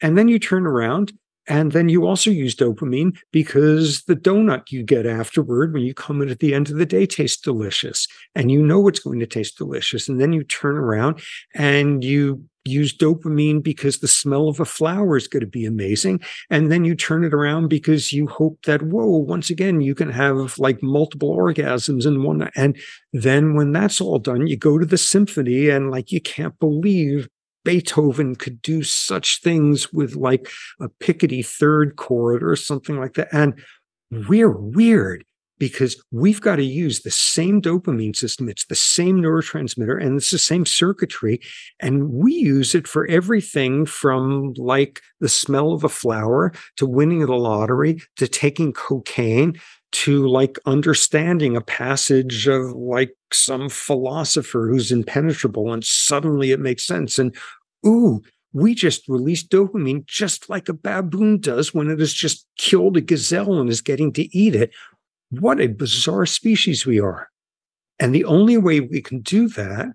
And 0.00 0.16
then 0.16 0.28
you 0.28 0.38
turn 0.38 0.66
around 0.66 1.12
and 1.48 1.72
then 1.72 1.88
you 1.88 2.06
also 2.06 2.30
use 2.30 2.54
dopamine 2.54 3.16
because 3.32 4.02
the 4.04 4.14
donut 4.14 4.70
you 4.70 4.82
get 4.82 5.06
afterward 5.06 5.72
when 5.72 5.82
you 5.82 5.94
come 5.94 6.20
in 6.20 6.28
at 6.28 6.40
the 6.40 6.54
end 6.54 6.70
of 6.70 6.76
the 6.76 6.86
day 6.86 7.06
tastes 7.06 7.40
delicious 7.40 8.06
and 8.34 8.52
you 8.52 8.62
know 8.62 8.86
it's 8.86 9.00
going 9.00 9.18
to 9.20 9.26
taste 9.26 9.56
delicious. 9.56 10.08
And 10.08 10.20
then 10.20 10.32
you 10.34 10.44
turn 10.44 10.76
around 10.76 11.20
and 11.54 12.04
you 12.04 12.44
use 12.66 12.94
dopamine 12.94 13.62
because 13.62 13.98
the 13.98 14.08
smell 14.08 14.48
of 14.48 14.60
a 14.60 14.64
flower 14.66 15.16
is 15.16 15.26
going 15.26 15.40
to 15.40 15.46
be 15.46 15.64
amazing. 15.64 16.20
And 16.50 16.70
then 16.70 16.84
you 16.84 16.94
turn 16.94 17.24
it 17.24 17.32
around 17.32 17.68
because 17.68 18.12
you 18.12 18.26
hope 18.26 18.58
that, 18.66 18.82
whoa, 18.82 19.06
once 19.06 19.48
again, 19.48 19.80
you 19.80 19.94
can 19.94 20.10
have 20.10 20.58
like 20.58 20.82
multiple 20.82 21.34
orgasms 21.34 22.06
in 22.06 22.22
one. 22.22 22.50
And 22.56 22.76
then 23.14 23.54
when 23.54 23.72
that's 23.72 24.02
all 24.02 24.18
done, 24.18 24.46
you 24.46 24.58
go 24.58 24.76
to 24.76 24.84
the 24.84 24.98
symphony 24.98 25.70
and 25.70 25.90
like 25.90 26.12
you 26.12 26.20
can't 26.20 26.58
believe 26.58 27.28
Beethoven 27.68 28.34
could 28.34 28.62
do 28.62 28.82
such 28.82 29.42
things 29.42 29.92
with 29.92 30.16
like 30.16 30.48
a 30.80 30.88
Picardy 30.88 31.42
third 31.42 31.96
chord 31.96 32.42
or 32.42 32.56
something 32.56 32.98
like 32.98 33.12
that. 33.12 33.28
And 33.30 33.62
we're 34.10 34.56
weird 34.56 35.26
because 35.58 36.02
we've 36.10 36.40
got 36.40 36.56
to 36.56 36.64
use 36.64 37.00
the 37.00 37.10
same 37.10 37.60
dopamine 37.60 38.16
system. 38.16 38.48
It's 38.48 38.64
the 38.64 38.74
same 38.74 39.20
neurotransmitter 39.20 40.02
and 40.02 40.16
it's 40.16 40.30
the 40.30 40.38
same 40.38 40.64
circuitry. 40.64 41.40
And 41.78 42.10
we 42.10 42.32
use 42.32 42.74
it 42.74 42.88
for 42.88 43.06
everything 43.06 43.84
from 43.84 44.54
like 44.56 45.02
the 45.20 45.28
smell 45.28 45.72
of 45.72 45.84
a 45.84 45.90
flower 45.90 46.54
to 46.76 46.86
winning 46.86 47.26
the 47.26 47.36
lottery 47.36 48.00
to 48.16 48.28
taking 48.28 48.72
cocaine 48.72 49.60
to 49.90 50.26
like 50.28 50.58
understanding 50.66 51.56
a 51.56 51.62
passage 51.62 52.46
of 52.46 52.72
like 52.72 53.14
some 53.32 53.68
philosopher 53.68 54.68
who's 54.68 54.92
impenetrable 54.92 55.72
and 55.72 55.84
suddenly 55.84 56.50
it 56.50 56.60
makes 56.60 56.86
sense. 56.86 57.18
And 57.18 57.34
ooh, 57.86 58.22
we 58.52 58.74
just 58.74 59.08
released 59.08 59.50
dopamine 59.50 60.06
just 60.06 60.48
like 60.48 60.68
a 60.68 60.74
baboon 60.74 61.38
does 61.38 61.74
when 61.74 61.90
it 61.90 61.98
has 61.98 62.12
just 62.12 62.46
killed 62.56 62.96
a 62.96 63.00
gazelle 63.00 63.60
and 63.60 63.68
is 63.68 63.80
getting 63.80 64.12
to 64.14 64.36
eat 64.36 64.54
it. 64.54 64.70
What 65.30 65.60
a 65.60 65.66
bizarre 65.66 66.26
species 66.26 66.86
we 66.86 66.98
are. 66.98 67.28
And 67.98 68.14
the 68.14 68.24
only 68.24 68.56
way 68.56 68.80
we 68.80 69.02
can 69.02 69.20
do 69.20 69.48
that 69.50 69.88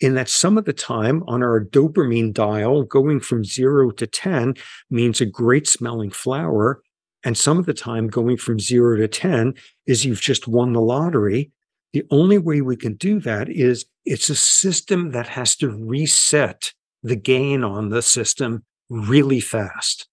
in 0.00 0.14
that 0.14 0.28
some 0.28 0.58
of 0.58 0.64
the 0.64 0.72
time 0.72 1.22
on 1.28 1.42
our 1.42 1.64
dopamine 1.64 2.32
dial, 2.32 2.82
going 2.82 3.20
from 3.20 3.44
zero 3.44 3.90
to 3.92 4.06
10 4.06 4.54
means 4.90 5.20
a 5.20 5.26
great 5.26 5.68
smelling 5.68 6.10
flower. 6.10 6.82
And 7.22 7.38
some 7.38 7.58
of 7.58 7.66
the 7.66 7.74
time 7.74 8.08
going 8.08 8.36
from 8.36 8.58
zero 8.58 8.96
to 8.96 9.08
10 9.08 9.54
is 9.86 10.04
you've 10.04 10.20
just 10.20 10.48
won 10.48 10.72
the 10.72 10.80
lottery. 10.80 11.52
The 11.92 12.04
only 12.10 12.38
way 12.38 12.60
we 12.60 12.76
can 12.76 12.94
do 12.94 13.20
that 13.20 13.48
is 13.48 13.86
it's 14.04 14.28
a 14.28 14.34
system 14.34 15.12
that 15.12 15.28
has 15.28 15.54
to 15.56 15.70
reset 15.70 16.72
the 17.04 17.14
gain 17.14 17.62
on 17.62 17.90
the 17.90 18.02
system 18.02 18.64
really 18.90 19.38
fast. 19.38 20.08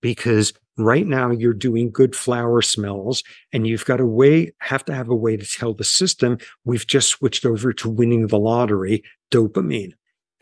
Because 0.00 0.52
right 0.76 1.06
now 1.06 1.30
you're 1.30 1.52
doing 1.52 1.90
good 1.90 2.16
flower 2.16 2.60
smells 2.60 3.22
and 3.52 3.66
you've 3.66 3.84
got 3.84 4.00
a 4.00 4.06
way 4.06 4.52
have 4.58 4.84
to 4.86 4.94
have 4.94 5.08
a 5.08 5.14
way 5.14 5.36
to 5.36 5.46
tell 5.46 5.72
the 5.72 5.84
system 5.84 6.38
we've 6.64 6.86
just 6.86 7.08
switched 7.08 7.46
over 7.46 7.72
to 7.72 7.88
winning 7.88 8.26
the 8.26 8.38
lottery 8.38 9.04
dopamine. 9.30 9.92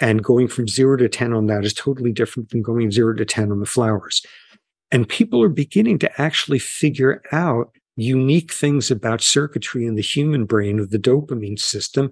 And 0.00 0.24
going 0.24 0.48
from 0.48 0.66
0 0.66 0.96
to 0.96 1.08
10 1.08 1.32
on 1.32 1.46
that 1.46 1.64
is 1.64 1.74
totally 1.74 2.12
different 2.12 2.48
than 2.48 2.62
going 2.62 2.90
0 2.90 3.14
to 3.14 3.24
10 3.24 3.52
on 3.52 3.60
the 3.60 3.66
flowers. 3.66 4.24
And 4.90 5.08
people 5.08 5.42
are 5.42 5.48
beginning 5.48 5.98
to 6.00 6.20
actually 6.20 6.58
figure 6.58 7.22
out 7.30 7.72
unique 7.96 8.52
things 8.52 8.90
about 8.90 9.20
circuitry 9.20 9.86
in 9.86 9.94
the 9.94 10.02
human 10.02 10.44
brain 10.44 10.78
of 10.78 10.90
the 10.90 10.98
dopamine 10.98 11.58
system 11.58 12.10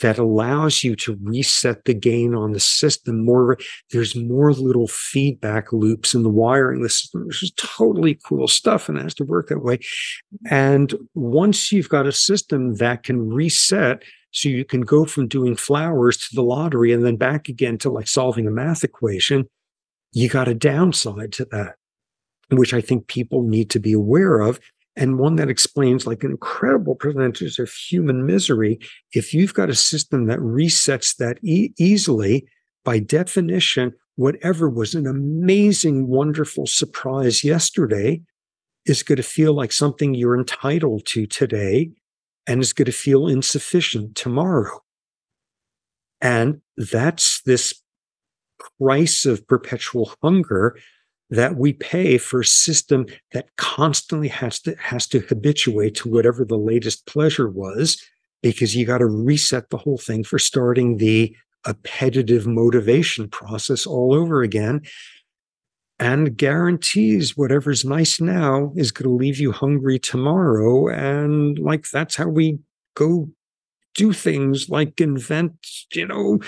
that 0.00 0.18
allows 0.18 0.82
you 0.82 0.96
to 0.96 1.18
reset 1.22 1.84
the 1.84 1.94
gain 1.94 2.34
on 2.34 2.52
the 2.52 2.60
system 2.60 3.24
more 3.24 3.58
there's 3.90 4.16
more 4.16 4.52
little 4.52 4.88
feedback 4.88 5.72
loops 5.72 6.14
in 6.14 6.22
the 6.22 6.28
wiring. 6.28 6.80
Which 6.80 7.42
is 7.42 7.52
totally 7.56 8.18
cool 8.24 8.48
stuff 8.48 8.88
and 8.88 8.98
it 8.98 9.02
has 9.02 9.14
to 9.14 9.24
work 9.24 9.48
that 9.48 9.62
way. 9.62 9.78
And 10.50 10.94
once 11.14 11.70
you've 11.70 11.88
got 11.88 12.06
a 12.06 12.12
system 12.12 12.76
that 12.76 13.02
can 13.02 13.32
reset 13.32 14.02
so 14.32 14.48
you 14.48 14.64
can 14.64 14.80
go 14.80 15.04
from 15.04 15.28
doing 15.28 15.54
flowers 15.54 16.16
to 16.16 16.34
the 16.34 16.42
lottery 16.42 16.92
and 16.92 17.04
then 17.04 17.16
back 17.16 17.48
again 17.48 17.78
to 17.78 17.90
like 17.90 18.08
solving 18.08 18.46
a 18.46 18.50
math 18.50 18.82
equation 18.82 19.46
you 20.12 20.28
got 20.28 20.48
a 20.48 20.54
downside 20.54 21.32
to 21.32 21.44
that 21.46 21.76
which 22.50 22.74
i 22.74 22.80
think 22.80 23.06
people 23.06 23.42
need 23.42 23.70
to 23.70 23.78
be 23.78 23.92
aware 23.92 24.40
of 24.40 24.58
and 24.96 25.18
one 25.18 25.36
that 25.36 25.48
explains 25.48 26.06
like 26.06 26.22
an 26.22 26.32
incredible 26.32 26.94
percentage 26.94 27.58
of 27.58 27.72
human 27.72 28.26
misery. 28.26 28.78
If 29.12 29.32
you've 29.32 29.54
got 29.54 29.70
a 29.70 29.74
system 29.74 30.26
that 30.26 30.38
resets 30.38 31.16
that 31.16 31.38
e- 31.42 31.72
easily, 31.78 32.46
by 32.84 32.98
definition, 32.98 33.92
whatever 34.16 34.68
was 34.68 34.94
an 34.94 35.06
amazing, 35.06 36.08
wonderful 36.08 36.66
surprise 36.66 37.42
yesterday 37.42 38.20
is 38.84 39.02
going 39.02 39.16
to 39.16 39.22
feel 39.22 39.54
like 39.54 39.72
something 39.72 40.14
you're 40.14 40.36
entitled 40.36 41.06
to 41.06 41.26
today 41.26 41.90
and 42.46 42.60
is 42.60 42.72
going 42.72 42.86
to 42.86 42.92
feel 42.92 43.28
insufficient 43.28 44.16
tomorrow. 44.16 44.80
And 46.20 46.60
that's 46.76 47.40
this 47.42 47.82
price 48.78 49.24
of 49.24 49.46
perpetual 49.46 50.14
hunger 50.22 50.76
that 51.32 51.56
we 51.56 51.72
pay 51.72 52.18
for 52.18 52.40
a 52.40 52.44
system 52.44 53.06
that 53.32 53.48
constantly 53.56 54.28
has 54.28 54.60
to 54.60 54.76
has 54.76 55.06
to 55.08 55.20
habituate 55.20 55.94
to 55.94 56.10
whatever 56.10 56.44
the 56.44 56.58
latest 56.58 57.06
pleasure 57.06 57.48
was 57.48 58.00
because 58.42 58.76
you 58.76 58.84
got 58.84 58.98
to 58.98 59.06
reset 59.06 59.70
the 59.70 59.78
whole 59.78 59.96
thing 59.96 60.22
for 60.22 60.38
starting 60.38 60.98
the 60.98 61.34
appetitive 61.66 62.46
motivation 62.46 63.28
process 63.28 63.86
all 63.86 64.14
over 64.14 64.42
again 64.42 64.82
and 65.98 66.36
guarantees 66.36 67.34
whatever's 67.34 67.82
nice 67.84 68.20
now 68.20 68.70
is 68.76 68.92
going 68.92 69.08
to 69.08 69.14
leave 69.14 69.38
you 69.38 69.52
hungry 69.52 69.98
tomorrow 69.98 70.88
and 70.88 71.58
like 71.58 71.88
that's 71.90 72.14
how 72.14 72.28
we 72.28 72.58
go 72.94 73.30
do 73.94 74.12
things 74.12 74.68
like 74.68 75.00
invent 75.00 75.54
you 75.94 76.06
know 76.06 76.38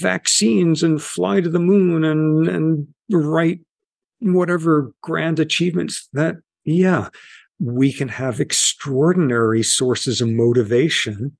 vaccines 0.00 0.82
and 0.82 1.00
fly 1.00 1.40
to 1.40 1.48
the 1.48 1.60
moon 1.60 2.02
and 2.02 2.48
and 2.48 2.88
write 3.08 3.60
whatever 4.22 4.92
grand 5.02 5.38
achievements 5.40 6.08
that, 6.12 6.36
yeah, 6.64 7.08
we 7.58 7.92
can 7.92 8.08
have 8.08 8.40
extraordinary 8.40 9.62
sources 9.62 10.20
of 10.20 10.28
motivation 10.28 11.36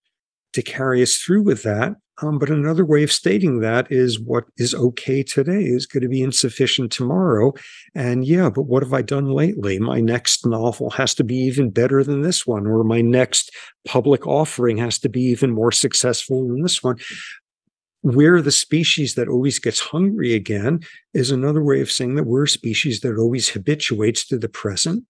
to 0.53 0.62
carry 0.62 1.03
us 1.03 1.16
through 1.16 1.43
with 1.43 1.62
that. 1.62 1.95
Um, 2.20 2.39
but 2.39 2.51
another 2.51 2.85
way 2.85 3.03
of 3.03 3.11
stating 3.11 3.61
that 3.61 3.91
is 3.91 4.20
what 4.20 4.45
is 4.59 4.74
okay 4.74 5.22
today 5.22 5.62
is 5.62 5.87
going 5.87 6.03
to 6.03 6.09
be 6.09 6.22
insufficient 6.22 6.93
tomorrow. 6.93 7.53
And 7.95 8.24
yeah, 8.24 8.51
but 8.51 8.64
what 8.64 8.83
have 8.83 8.93
I 8.93 9.03
done 9.03 9.33
lately? 9.33 9.78
My 9.78 10.01
next 10.01 10.47
novel 10.47 10.91
has 10.91 11.14
to 11.14 11.24
be 11.24 11.37
even 11.37 11.70
better 11.70 12.05
than 12.05 12.22
this 12.22 12.47
one, 12.47 12.66
or 12.66 12.85
my 12.85 13.01
next 13.01 13.51
public 13.87 14.26
offering 14.26 14.76
has 14.76 14.99
to 15.01 15.09
be 15.09 15.22
even 15.22 15.51
more 15.51 15.72
successful 15.72 16.47
than 16.47 16.62
this 16.62 16.83
one 16.83 16.99
we're 18.03 18.42
the 18.42 18.53
species 18.53 19.14
that 19.14 19.28
always 19.28 19.59
gets 19.59 19.80
hungry 19.80 20.34
again 20.34 20.80
is 21.14 21.30
another 21.30 21.62
way 21.62 21.80
of 21.80 21.90
saying 21.90 22.16
that 22.16 22.24
we're 22.24 22.44
a 22.44 22.48
species 22.48 23.00
that 23.00 23.16
always 23.16 23.48
habituates 23.48 24.26
to 24.26 24.38
the 24.38 24.48
present, 24.48 25.05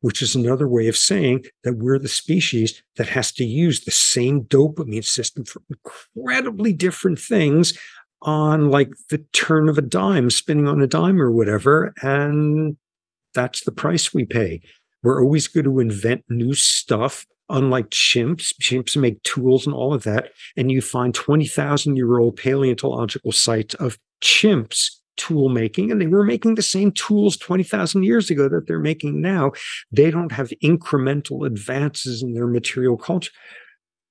which 0.00 0.22
is 0.22 0.34
another 0.34 0.66
way 0.66 0.88
of 0.88 0.96
saying 0.96 1.44
that 1.64 1.76
we're 1.76 1.98
the 1.98 2.08
species 2.08 2.82
that 2.96 3.08
has 3.08 3.32
to 3.32 3.44
use 3.44 3.84
the 3.84 3.90
same 3.90 4.44
dopamine 4.44 5.04
system 5.04 5.44
for 5.44 5.62
incredibly 5.68 6.72
different 6.72 7.18
things 7.18 7.78
on 8.22 8.70
like 8.70 8.90
the 9.10 9.18
turn 9.32 9.68
of 9.68 9.78
a 9.78 9.82
dime, 9.82 10.30
spinning 10.30 10.66
on 10.66 10.80
a 10.80 10.86
dime 10.86 11.20
or 11.20 11.30
whatever. 11.30 11.92
And 12.02 12.76
that's 13.34 13.64
the 13.64 13.72
price 13.72 14.14
we 14.14 14.24
pay. 14.24 14.62
We're 15.02 15.22
always 15.22 15.46
going 15.48 15.64
to 15.64 15.80
invent 15.80 16.24
new 16.28 16.54
stuff 16.54 17.26
unlike 17.50 17.90
chimps, 17.90 18.52
chimps 18.60 18.96
make 18.96 19.22
tools 19.22 19.66
and 19.66 19.74
all 19.74 19.94
of 19.94 20.02
that. 20.04 20.30
And 20.56 20.70
you 20.70 20.80
find 20.80 21.14
20,000 21.14 21.96
year 21.96 22.18
old 22.18 22.36
paleontological 22.36 23.32
sites 23.32 23.74
of 23.76 23.98
chimps 24.22 24.98
tool 25.18 25.48
making, 25.48 25.90
and 25.90 26.00
they 26.00 26.06
were 26.06 26.24
making 26.24 26.54
the 26.54 26.62
same 26.62 26.92
tools 26.92 27.36
20,000 27.36 28.04
years 28.04 28.30
ago 28.30 28.48
that 28.48 28.66
they're 28.66 28.78
making 28.78 29.20
now. 29.20 29.52
They 29.92 30.10
don't 30.10 30.32
have 30.32 30.52
incremental 30.62 31.46
advances 31.46 32.22
in 32.22 32.32
their 32.32 32.46
material 32.46 32.96
culture. 32.96 33.32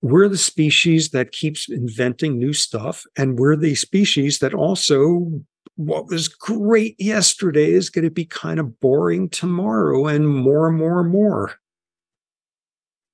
We're 0.01 0.29
the 0.29 0.37
species 0.37 1.09
that 1.09 1.31
keeps 1.31 1.67
inventing 1.69 2.37
new 2.37 2.53
stuff, 2.53 3.03
and 3.17 3.39
we're 3.39 3.55
the 3.55 3.73
species 3.73 4.39
that 4.39 4.53
also 4.53 5.41
what 5.75 6.07
was 6.07 6.27
great 6.27 6.95
yesterday 6.99 7.71
is 7.71 7.89
going 7.89 8.05
to 8.05 8.11
be 8.11 8.25
kind 8.25 8.59
of 8.59 8.79
boring 8.79 9.29
tomorrow 9.29 10.07
and 10.07 10.27
more 10.27 10.67
and 10.67 10.77
more 10.77 10.99
and 10.99 11.11
more. 11.11 11.53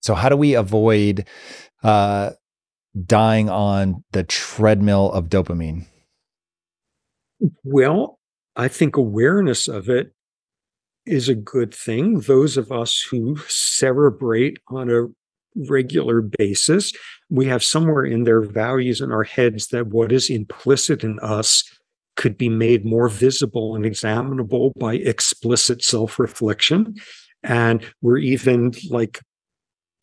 So, 0.03 0.15
how 0.15 0.27
do 0.29 0.35
we 0.35 0.53
avoid 0.53 1.25
uh, 1.81 2.31
dying 3.05 3.49
on 3.49 4.03
the 4.11 4.23
treadmill 4.23 5.11
of 5.11 5.29
dopamine? 5.29 5.85
Well, 7.63 8.19
I 8.55 8.67
think 8.67 8.97
awareness 8.97 9.67
of 9.67 9.89
it 9.89 10.13
is 11.05 11.29
a 11.29 11.35
good 11.35 11.73
thing. 11.73 12.19
Those 12.19 12.57
of 12.57 12.71
us 12.71 13.05
who 13.09 13.37
celebrate 13.47 14.59
on 14.67 14.89
a 14.89 15.07
regular 15.69 16.21
basis, 16.21 16.91
we 17.29 17.45
have 17.45 17.63
somewhere 17.63 18.05
in 18.05 18.23
their 18.23 18.41
values 18.41 19.01
in 19.01 19.11
our 19.11 19.23
heads 19.23 19.67
that 19.67 19.87
what 19.87 20.11
is 20.11 20.29
implicit 20.29 21.03
in 21.03 21.17
us 21.19 21.63
could 22.15 22.37
be 22.37 22.49
made 22.49 22.85
more 22.85 23.09
visible 23.09 23.75
and 23.75 23.85
examinable 23.85 24.73
by 24.77 24.95
explicit 24.95 25.81
self 25.83 26.19
reflection. 26.19 26.95
And 27.43 27.85
we're 28.01 28.19
even 28.19 28.73
like 28.89 29.19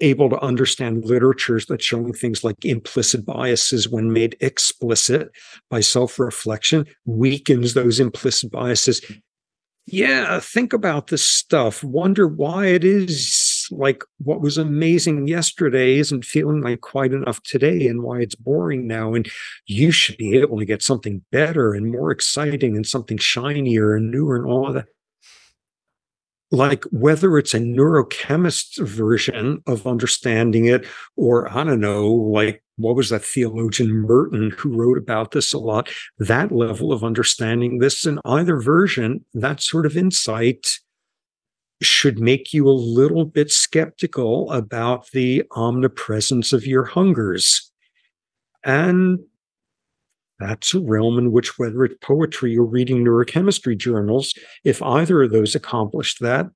able 0.01 0.31
to 0.31 0.41
understand 0.41 1.05
literatures 1.05 1.67
that 1.67 1.83
showing 1.83 2.13
things 2.13 2.45
like 2.45 2.65
implicit 2.65 3.25
biases 3.25 3.89
when 3.89 4.13
made 4.13 4.37
explicit 4.41 5.31
by 5.69 5.81
self-reflection 5.81 6.87
weakens 7.05 7.75
those 7.75 8.01
implicit 8.01 8.51
biases. 8.51 9.01
Yeah 9.87 10.39
think 10.41 10.73
about 10.73 11.09
this 11.09 11.25
stuff. 11.25 11.83
Wonder 11.83 12.29
why 12.29 12.67
it 12.67 12.85
is 12.85 13.67
like 13.71 14.05
what 14.19 14.41
was 14.41 14.59
amazing 14.59 15.27
yesterday 15.27 15.99
isn't 15.99 16.25
feeling 16.25 16.61
like 16.61 16.81
quite 16.81 17.13
enough 17.13 17.43
today 17.43 17.87
and 17.87 18.03
why 18.03 18.21
it's 18.21 18.35
boring 18.35 18.87
now. 18.87 19.15
And 19.15 19.29
you 19.67 19.91
should 19.91 20.17
be 20.17 20.37
able 20.39 20.59
to 20.59 20.65
get 20.65 20.83
something 20.83 21.25
better 21.33 21.75
and 21.75 21.91
more 21.91 22.11
exciting 22.11 22.77
and 22.77 22.87
something 22.87 23.19
shinier 23.19 23.95
and 23.95 24.11
newer 24.11 24.37
and 24.37 24.47
all 24.47 24.69
of 24.69 24.75
that 24.75 24.87
like 26.51 26.85
whether 26.91 27.39
it's 27.39 27.55
a 27.55 27.61
neurochemist's 27.61 28.79
version 28.79 29.63
of 29.67 29.87
understanding 29.87 30.67
it, 30.67 30.85
or 31.17 31.51
I 31.51 31.65
don't 31.65 31.81
know, 31.81 32.09
like 32.09 32.63
what 32.77 32.97
was 32.97 33.11
that 33.11 33.25
theologian 33.25 33.93
Merton 33.93 34.51
who 34.51 34.77
wrote 34.77 34.99
about 34.99 35.31
this 35.31 35.53
a 35.53 35.59
lot? 35.59 35.89
That 36.19 36.51
level 36.51 36.93
of 36.93 37.05
understanding 37.05 37.79
this 37.79 38.05
in 38.05 38.19
either 38.25 38.61
version, 38.61 39.25
that 39.35 39.61
sort 39.61 39.87
of 39.87 39.97
insight 39.97 40.79
should 41.83 42.19
make 42.19 42.53
you 42.53 42.69
a 42.69 42.73
little 42.73 43.25
bit 43.25 43.51
skeptical 43.51 44.51
about 44.51 45.11
the 45.13 45.45
omnipresence 45.53 46.53
of 46.53 46.67
your 46.67 46.85
hungers. 46.85 47.71
And 48.65 49.21
that's 50.41 50.75
a 50.75 50.81
realm 50.81 51.19
in 51.19 51.31
which, 51.31 51.59
whether 51.59 51.85
it's 51.85 51.97
poetry 52.01 52.57
or 52.57 52.65
reading 52.65 53.05
neurochemistry 53.05 53.79
journals, 53.79 54.35
if 54.65 54.83
either 54.83 55.23
of 55.23 55.31
those 55.31 55.55
accomplished 55.55 56.21
that, 56.21 56.47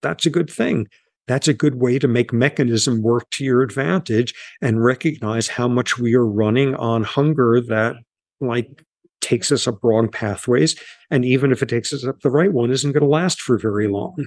that's 0.00 0.26
a 0.26 0.30
good 0.30 0.50
thing. 0.50 0.88
That's 1.28 1.46
a 1.46 1.54
good 1.54 1.76
way 1.76 2.00
to 2.00 2.08
make 2.08 2.32
mechanism 2.32 3.02
work 3.02 3.30
to 3.30 3.44
your 3.44 3.62
advantage 3.62 4.34
and 4.60 4.84
recognize 4.84 5.46
how 5.46 5.68
much 5.68 5.98
we 5.98 6.14
are 6.14 6.26
running 6.26 6.74
on 6.74 7.04
hunger 7.04 7.60
that, 7.60 7.94
like, 8.40 8.82
takes 9.20 9.52
us 9.52 9.68
up 9.68 9.78
wrong 9.84 10.08
pathways. 10.08 10.74
And 11.10 11.24
even 11.24 11.52
if 11.52 11.62
it 11.62 11.68
takes 11.68 11.92
us 11.92 12.04
up 12.04 12.20
the 12.20 12.30
right 12.30 12.52
one, 12.52 12.72
isn't 12.72 12.90
going 12.90 13.04
to 13.04 13.08
last 13.08 13.40
for 13.40 13.56
very 13.56 13.86
long. 13.86 14.26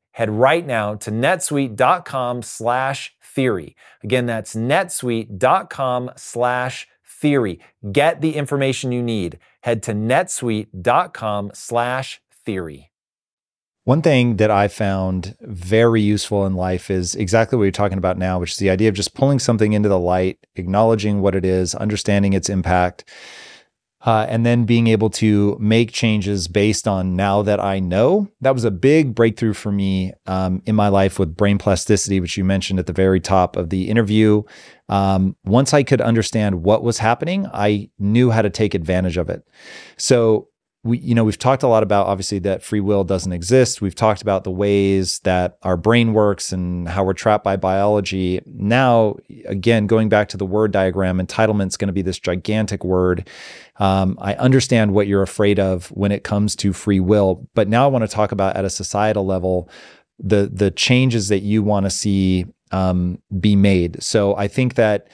head 0.11 0.29
right 0.29 0.65
now 0.65 0.95
to 0.95 1.11
netsuite.com 1.11 2.41
slash 2.41 3.15
theory. 3.23 3.75
Again, 4.03 4.25
that's 4.25 4.55
netsuite.com 4.55 6.11
slash 6.15 6.87
theory. 7.05 7.59
Get 7.91 8.21
the 8.21 8.35
information 8.35 8.91
you 8.91 9.03
need. 9.03 9.39
Head 9.61 9.83
to 9.83 9.93
netsuite.com 9.93 11.51
slash 11.53 12.21
theory. 12.45 12.91
One 13.83 14.03
thing 14.03 14.37
that 14.37 14.51
I 14.51 14.67
found 14.67 15.35
very 15.41 16.01
useful 16.01 16.45
in 16.45 16.53
life 16.53 16.91
is 16.91 17.15
exactly 17.15 17.57
what 17.57 17.63
you're 17.63 17.71
talking 17.71 17.97
about 17.97 18.17
now, 18.17 18.39
which 18.39 18.51
is 18.51 18.57
the 18.57 18.69
idea 18.69 18.89
of 18.89 18.95
just 18.95 19.15
pulling 19.15 19.39
something 19.39 19.73
into 19.73 19.89
the 19.89 19.97
light, 19.97 20.37
acknowledging 20.55 21.21
what 21.21 21.35
it 21.35 21.43
is, 21.43 21.73
understanding 21.73 22.33
its 22.33 22.47
impact, 22.47 23.05
uh, 24.03 24.25
and 24.29 24.45
then 24.45 24.65
being 24.65 24.87
able 24.87 25.09
to 25.09 25.57
make 25.59 25.91
changes 25.91 26.47
based 26.47 26.87
on 26.87 27.15
now 27.15 27.41
that 27.43 27.59
I 27.59 27.79
know. 27.79 28.27
That 28.41 28.53
was 28.53 28.63
a 28.63 28.71
big 28.71 29.13
breakthrough 29.13 29.53
for 29.53 29.71
me 29.71 30.13
um, 30.25 30.61
in 30.65 30.75
my 30.75 30.87
life 30.87 31.19
with 31.19 31.37
brain 31.37 31.57
plasticity, 31.57 32.19
which 32.19 32.37
you 32.37 32.43
mentioned 32.43 32.79
at 32.79 32.87
the 32.87 32.93
very 32.93 33.19
top 33.19 33.55
of 33.55 33.69
the 33.69 33.89
interview. 33.89 34.43
Um, 34.89 35.35
once 35.45 35.73
I 35.73 35.83
could 35.83 36.01
understand 36.01 36.63
what 36.63 36.83
was 36.83 36.97
happening, 36.97 37.47
I 37.53 37.89
knew 37.99 38.31
how 38.31 38.41
to 38.41 38.49
take 38.49 38.73
advantage 38.73 39.17
of 39.17 39.29
it. 39.29 39.47
So 39.97 40.49
we 40.83 40.97
you 40.97 41.13
know 41.13 41.23
we've 41.23 41.37
talked 41.37 41.63
a 41.63 41.67
lot 41.67 41.83
about 41.83 42.07
obviously 42.07 42.39
that 42.39 42.63
free 42.63 42.79
will 42.79 43.03
doesn't 43.03 43.31
exist. 43.31 43.81
We've 43.81 43.95
talked 43.95 44.21
about 44.21 44.43
the 44.43 44.51
ways 44.51 45.19
that 45.19 45.57
our 45.61 45.77
brain 45.77 46.13
works 46.13 46.51
and 46.51 46.87
how 46.89 47.03
we're 47.03 47.13
trapped 47.13 47.43
by 47.43 47.55
biology. 47.55 48.41
Now 48.45 49.17
again 49.45 49.87
going 49.87 50.09
back 50.09 50.29
to 50.29 50.37
the 50.37 50.45
word 50.45 50.71
diagram 50.71 51.19
entitlement 51.19 51.67
is 51.67 51.77
going 51.77 51.87
to 51.87 51.93
be 51.93 52.01
this 52.01 52.19
gigantic 52.19 52.83
word. 52.83 53.27
Um, 53.77 54.17
i 54.21 54.35
understand 54.35 54.93
what 54.93 55.07
you're 55.07 55.23
afraid 55.23 55.59
of 55.59 55.87
when 55.87 56.11
it 56.11 56.23
comes 56.23 56.55
to 56.57 56.71
free 56.71 56.99
will 56.99 57.47
but 57.55 57.67
now 57.67 57.85
i 57.85 57.87
want 57.87 58.03
to 58.03 58.07
talk 58.07 58.31
about 58.31 58.55
at 58.55 58.65
a 58.65 58.69
societal 58.69 59.25
level 59.25 59.69
the 60.19 60.49
the 60.53 60.69
changes 60.69 61.29
that 61.29 61.39
you 61.39 61.63
want 61.63 61.85
to 61.85 61.89
see 61.89 62.45
um, 62.71 63.19
be 63.39 63.55
made. 63.55 64.01
So 64.03 64.35
i 64.35 64.47
think 64.47 64.75
that 64.75 65.07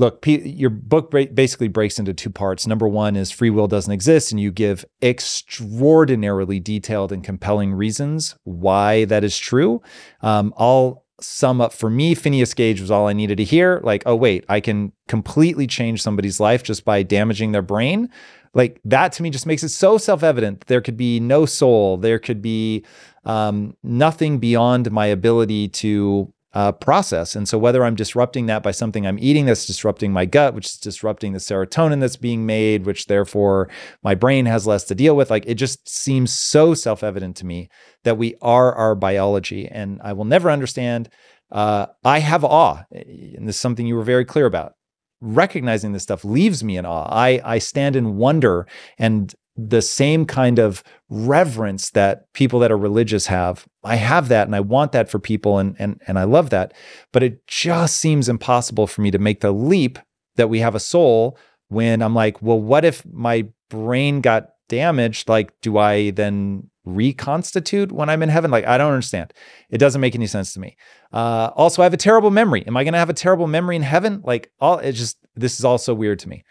look, 0.00 0.24
your 0.26 0.70
book 0.70 1.10
basically 1.10 1.68
breaks 1.68 1.98
into 1.98 2.14
two 2.14 2.30
parts. 2.30 2.66
Number 2.66 2.88
one 2.88 3.16
is 3.16 3.30
free 3.30 3.50
will 3.50 3.68
doesn't 3.68 3.92
exist, 3.92 4.32
and 4.32 4.40
you 4.40 4.50
give 4.50 4.84
extraordinarily 5.02 6.58
detailed 6.58 7.12
and 7.12 7.22
compelling 7.22 7.74
reasons 7.74 8.34
why 8.44 9.04
that 9.04 9.22
is 9.22 9.36
true. 9.36 9.82
Um, 10.22 10.54
I'll 10.56 11.04
sum 11.20 11.60
up 11.60 11.74
for 11.74 11.90
me, 11.90 12.14
Phineas 12.14 12.54
Gage 12.54 12.80
was 12.80 12.90
all 12.90 13.06
I 13.06 13.12
needed 13.12 13.36
to 13.36 13.44
hear. 13.44 13.80
Like, 13.84 14.02
oh, 14.06 14.16
wait, 14.16 14.46
I 14.48 14.60
can 14.60 14.92
completely 15.06 15.66
change 15.66 16.02
somebody's 16.02 16.40
life 16.40 16.62
just 16.62 16.86
by 16.86 17.02
damaging 17.02 17.52
their 17.52 17.62
brain. 17.62 18.08
Like, 18.54 18.80
that 18.86 19.12
to 19.12 19.22
me 19.22 19.28
just 19.28 19.46
makes 19.46 19.62
it 19.62 19.68
so 19.68 19.98
self 19.98 20.22
evident. 20.22 20.66
There 20.66 20.80
could 20.80 20.96
be 20.96 21.20
no 21.20 21.44
soul, 21.44 21.98
there 21.98 22.18
could 22.18 22.40
be 22.40 22.86
um, 23.24 23.76
nothing 23.82 24.38
beyond 24.38 24.90
my 24.90 25.06
ability 25.06 25.68
to 25.68 26.32
uh, 26.52 26.72
process. 26.72 27.36
And 27.36 27.48
so, 27.48 27.58
whether 27.58 27.84
I'm 27.84 27.94
disrupting 27.94 28.46
that 28.46 28.62
by 28.62 28.72
something 28.72 29.06
I'm 29.06 29.18
eating 29.18 29.46
that's 29.46 29.66
disrupting 29.66 30.12
my 30.12 30.24
gut, 30.24 30.54
which 30.54 30.66
is 30.66 30.76
disrupting 30.76 31.32
the 31.32 31.38
serotonin 31.38 32.00
that's 32.00 32.16
being 32.16 32.44
made, 32.44 32.86
which 32.86 33.06
therefore 33.06 33.68
my 34.02 34.14
brain 34.14 34.46
has 34.46 34.66
less 34.66 34.84
to 34.84 34.94
deal 34.94 35.14
with, 35.14 35.30
like 35.30 35.44
it 35.46 35.54
just 35.54 35.88
seems 35.88 36.32
so 36.32 36.74
self 36.74 37.02
evident 37.04 37.36
to 37.36 37.46
me 37.46 37.68
that 38.04 38.18
we 38.18 38.34
are 38.42 38.74
our 38.74 38.94
biology. 38.94 39.68
And 39.68 40.00
I 40.02 40.12
will 40.12 40.24
never 40.24 40.50
understand. 40.50 41.08
Uh, 41.52 41.86
I 42.04 42.20
have 42.20 42.44
awe, 42.44 42.84
and 42.92 43.48
this 43.48 43.56
is 43.56 43.60
something 43.60 43.86
you 43.86 43.96
were 43.96 44.02
very 44.02 44.24
clear 44.24 44.46
about. 44.46 44.74
Recognizing 45.20 45.92
this 45.92 46.04
stuff 46.04 46.24
leaves 46.24 46.64
me 46.64 46.76
in 46.76 46.86
awe. 46.86 47.08
I, 47.10 47.40
I 47.44 47.58
stand 47.58 47.94
in 47.94 48.16
wonder 48.16 48.66
and 48.98 49.34
the 49.68 49.82
same 49.82 50.24
kind 50.24 50.58
of 50.58 50.82
reverence 51.08 51.90
that 51.90 52.32
people 52.32 52.60
that 52.60 52.70
are 52.70 52.78
religious 52.78 53.26
have. 53.26 53.66
I 53.84 53.96
have 53.96 54.28
that 54.28 54.46
and 54.46 54.54
I 54.54 54.60
want 54.60 54.92
that 54.92 55.10
for 55.10 55.18
people 55.18 55.58
and 55.58 55.76
and 55.78 56.00
and 56.06 56.18
I 56.18 56.24
love 56.24 56.50
that. 56.50 56.72
But 57.12 57.22
it 57.22 57.46
just 57.46 57.96
seems 57.96 58.28
impossible 58.28 58.86
for 58.86 59.02
me 59.02 59.10
to 59.10 59.18
make 59.18 59.40
the 59.40 59.52
leap 59.52 59.98
that 60.36 60.48
we 60.48 60.60
have 60.60 60.74
a 60.74 60.80
soul 60.80 61.36
when 61.68 62.02
I'm 62.02 62.14
like, 62.14 62.40
well, 62.42 62.60
what 62.60 62.84
if 62.84 63.04
my 63.06 63.48
brain 63.68 64.20
got 64.20 64.50
damaged? 64.68 65.28
Like, 65.28 65.52
do 65.60 65.78
I 65.78 66.10
then 66.10 66.70
reconstitute 66.84 67.92
when 67.92 68.08
I'm 68.08 68.22
in 68.22 68.28
heaven? 68.28 68.50
Like, 68.50 68.66
I 68.66 68.78
don't 68.78 68.92
understand. 68.92 69.32
It 69.68 69.78
doesn't 69.78 70.00
make 70.00 70.14
any 70.14 70.26
sense 70.26 70.52
to 70.54 70.60
me. 70.60 70.76
Uh, 71.12 71.50
also, 71.54 71.82
I 71.82 71.84
have 71.84 71.94
a 71.94 71.98
terrible 71.98 72.30
memory. 72.30 72.66
Am 72.66 72.76
I 72.76 72.84
going 72.84 72.94
to 72.94 72.98
have 72.98 73.10
a 73.10 73.14
terrible 73.14 73.46
memory 73.46 73.76
in 73.76 73.82
heaven? 73.82 74.22
Like, 74.24 74.50
all 74.60 74.78
it 74.78 74.92
just 74.92 75.18
this 75.34 75.58
is 75.58 75.64
also 75.64 75.94
weird 75.94 76.18
to 76.20 76.28
me. 76.28 76.44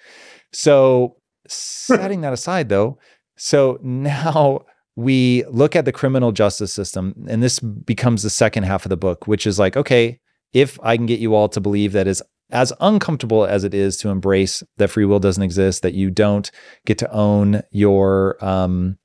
So 0.51 1.17
setting 1.49 2.21
that 2.21 2.33
aside, 2.33 2.69
though, 2.69 2.97
so 3.35 3.79
now 3.81 4.65
we 4.95 5.45
look 5.49 5.75
at 5.75 5.85
the 5.85 5.91
criminal 5.91 6.31
justice 6.31 6.73
system, 6.73 7.25
and 7.27 7.41
this 7.41 7.59
becomes 7.59 8.23
the 8.23 8.29
second 8.29 8.63
half 8.63 8.85
of 8.85 8.89
the 8.89 8.97
book, 8.97 9.27
which 9.27 9.47
is 9.47 9.57
like, 9.57 9.77
okay, 9.77 10.19
if 10.53 10.79
I 10.83 10.97
can 10.97 11.05
get 11.05 11.19
you 11.19 11.35
all 11.35 11.47
to 11.49 11.61
believe 11.61 11.93
that 11.93 12.07
is 12.07 12.21
as 12.51 12.73
uncomfortable 12.81 13.45
as 13.45 13.63
it 13.63 13.73
is 13.73 13.95
to 13.97 14.09
embrace 14.09 14.63
that 14.77 14.89
free 14.89 15.05
will 15.05 15.19
doesn't 15.19 15.43
exist, 15.43 15.83
that 15.83 15.93
you 15.93 16.09
don't 16.09 16.51
get 16.85 16.97
to 16.97 17.11
own 17.11 17.61
your 17.71 18.43
um, 18.43 18.97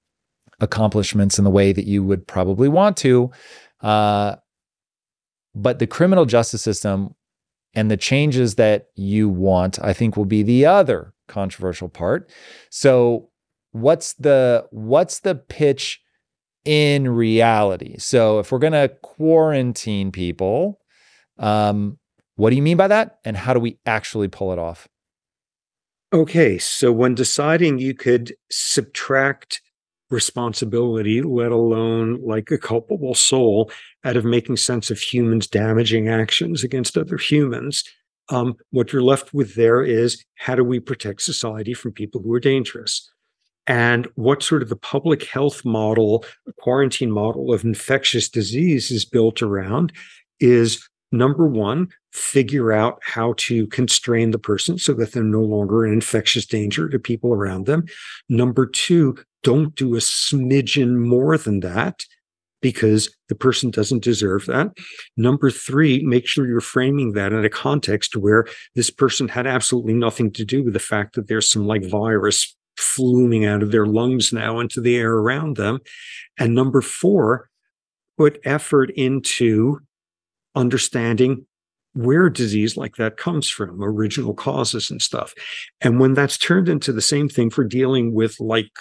accomplishments 0.60 1.38
in 1.38 1.44
the 1.44 1.50
way 1.50 1.72
that 1.72 1.86
you 1.86 2.02
would 2.02 2.26
probably 2.26 2.68
want 2.68 2.96
to. 2.96 3.30
Uh, 3.80 4.36
but 5.54 5.78
the 5.78 5.86
criminal 5.86 6.24
justice 6.24 6.62
system 6.62 7.14
and 7.74 7.90
the 7.90 7.96
changes 7.96 8.56
that 8.56 8.88
you 8.96 9.28
want, 9.28 9.78
I 9.80 9.92
think, 9.92 10.16
will 10.16 10.24
be 10.24 10.42
the 10.42 10.66
other 10.66 11.13
controversial 11.28 11.88
part. 11.88 12.30
So 12.70 13.30
what's 13.72 14.14
the 14.14 14.66
what's 14.70 15.20
the 15.20 15.34
pitch 15.34 16.00
in 16.64 17.08
reality? 17.08 17.98
So 17.98 18.38
if 18.38 18.52
we're 18.52 18.58
going 18.58 18.72
to 18.72 18.92
quarantine 19.02 20.12
people, 20.12 20.80
um, 21.38 21.98
what 22.36 22.50
do 22.50 22.56
you 22.56 22.62
mean 22.62 22.76
by 22.76 22.88
that? 22.88 23.18
And 23.24 23.36
how 23.36 23.54
do 23.54 23.60
we 23.60 23.78
actually 23.86 24.28
pull 24.28 24.52
it 24.52 24.58
off? 24.58 24.88
Okay, 26.12 26.58
so 26.58 26.92
when 26.92 27.14
deciding 27.14 27.78
you 27.78 27.92
could 27.92 28.34
subtract 28.50 29.60
responsibility, 30.10 31.22
let 31.22 31.50
alone 31.50 32.20
like 32.24 32.50
a 32.50 32.58
culpable 32.58 33.14
soul, 33.14 33.70
out 34.04 34.16
of 34.16 34.24
making 34.24 34.56
sense 34.56 34.90
of 34.90 34.98
humans' 34.98 35.48
damaging 35.48 36.08
actions 36.08 36.62
against 36.62 36.96
other 36.96 37.16
humans, 37.16 37.82
um, 38.30 38.54
what 38.70 38.92
you're 38.92 39.02
left 39.02 39.34
with 39.34 39.54
there 39.54 39.82
is 39.82 40.24
how 40.36 40.54
do 40.54 40.64
we 40.64 40.80
protect 40.80 41.22
society 41.22 41.74
from 41.74 41.92
people 41.92 42.20
who 42.22 42.32
are 42.32 42.40
dangerous? 42.40 43.10
And 43.66 44.06
what 44.14 44.42
sort 44.42 44.62
of 44.62 44.68
the 44.68 44.76
public 44.76 45.24
health 45.24 45.64
model, 45.64 46.24
quarantine 46.58 47.10
model 47.10 47.52
of 47.52 47.64
infectious 47.64 48.28
disease 48.28 48.90
is 48.90 49.04
built 49.04 49.42
around 49.42 49.92
is 50.40 50.86
number 51.12 51.46
one, 51.46 51.88
figure 52.12 52.72
out 52.72 53.00
how 53.02 53.34
to 53.38 53.66
constrain 53.68 54.32
the 54.32 54.38
person 54.38 54.78
so 54.78 54.92
that 54.94 55.12
they're 55.12 55.22
no 55.22 55.40
longer 55.40 55.84
an 55.84 55.92
infectious 55.92 56.44
danger 56.44 56.88
to 56.88 56.98
people 56.98 57.32
around 57.32 57.66
them. 57.66 57.84
Number 58.28 58.66
two, 58.66 59.16
don't 59.42 59.74
do 59.74 59.94
a 59.94 59.98
smidgen 59.98 60.96
more 60.96 61.38
than 61.38 61.60
that 61.60 62.04
because 62.64 63.14
the 63.28 63.34
person 63.34 63.70
doesn't 63.70 64.02
deserve 64.02 64.46
that. 64.46 64.72
Number 65.18 65.50
three, 65.50 66.02
make 66.02 66.26
sure 66.26 66.46
you're 66.46 66.62
framing 66.62 67.12
that 67.12 67.30
in 67.30 67.44
a 67.44 67.50
context 67.50 68.16
where 68.16 68.46
this 68.74 68.88
person 68.88 69.28
had 69.28 69.46
absolutely 69.46 69.92
nothing 69.92 70.32
to 70.32 70.46
do 70.46 70.64
with 70.64 70.72
the 70.72 70.78
fact 70.78 71.14
that 71.14 71.28
there's 71.28 71.46
some 71.46 71.66
like 71.66 71.84
virus 71.84 72.56
fluming 72.78 73.44
out 73.44 73.62
of 73.62 73.70
their 73.70 73.84
lungs 73.84 74.32
now 74.32 74.60
into 74.60 74.80
the 74.80 74.96
air 74.96 75.12
around 75.12 75.58
them. 75.58 75.78
And 76.38 76.54
number 76.54 76.80
four, 76.80 77.50
put 78.16 78.40
effort 78.46 78.90
into 78.92 79.80
understanding 80.54 81.44
where 81.92 82.30
disease 82.30 82.78
like 82.78 82.96
that 82.96 83.18
comes 83.18 83.46
from, 83.46 83.84
original 83.84 84.32
causes 84.32 84.90
and 84.90 85.02
stuff. 85.02 85.34
And 85.82 86.00
when 86.00 86.14
that's 86.14 86.38
turned 86.38 86.70
into 86.70 86.94
the 86.94 87.02
same 87.02 87.28
thing 87.28 87.50
for 87.50 87.62
dealing 87.62 88.14
with 88.14 88.40
like 88.40 88.72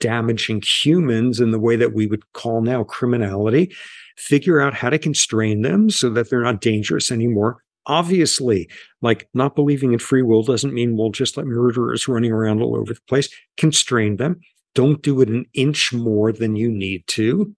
damaging 0.00 0.62
humans 0.62 1.40
in 1.40 1.50
the 1.50 1.58
way 1.58 1.76
that 1.76 1.94
we 1.94 2.06
would 2.06 2.30
call 2.32 2.60
now 2.60 2.84
criminality, 2.84 3.74
figure 4.16 4.60
out 4.60 4.74
how 4.74 4.90
to 4.90 4.98
constrain 4.98 5.62
them 5.62 5.90
so 5.90 6.10
that 6.10 6.30
they're 6.30 6.42
not 6.42 6.60
dangerous 6.60 7.10
anymore. 7.10 7.62
Obviously, 7.86 8.68
like 9.00 9.28
not 9.32 9.54
believing 9.54 9.92
in 9.92 9.98
free 9.98 10.22
will 10.22 10.42
doesn't 10.42 10.74
mean 10.74 10.96
we'll 10.96 11.10
just 11.10 11.36
let 11.36 11.46
murderers 11.46 12.06
running 12.06 12.32
around 12.32 12.60
all 12.60 12.76
over 12.76 12.92
the 12.92 13.00
place. 13.08 13.28
Constrain 13.56 14.16
them. 14.16 14.40
Don't 14.74 15.02
do 15.02 15.20
it 15.22 15.28
an 15.28 15.46
inch 15.54 15.92
more 15.92 16.30
than 16.32 16.54
you 16.54 16.70
need 16.70 17.04
to. 17.08 17.54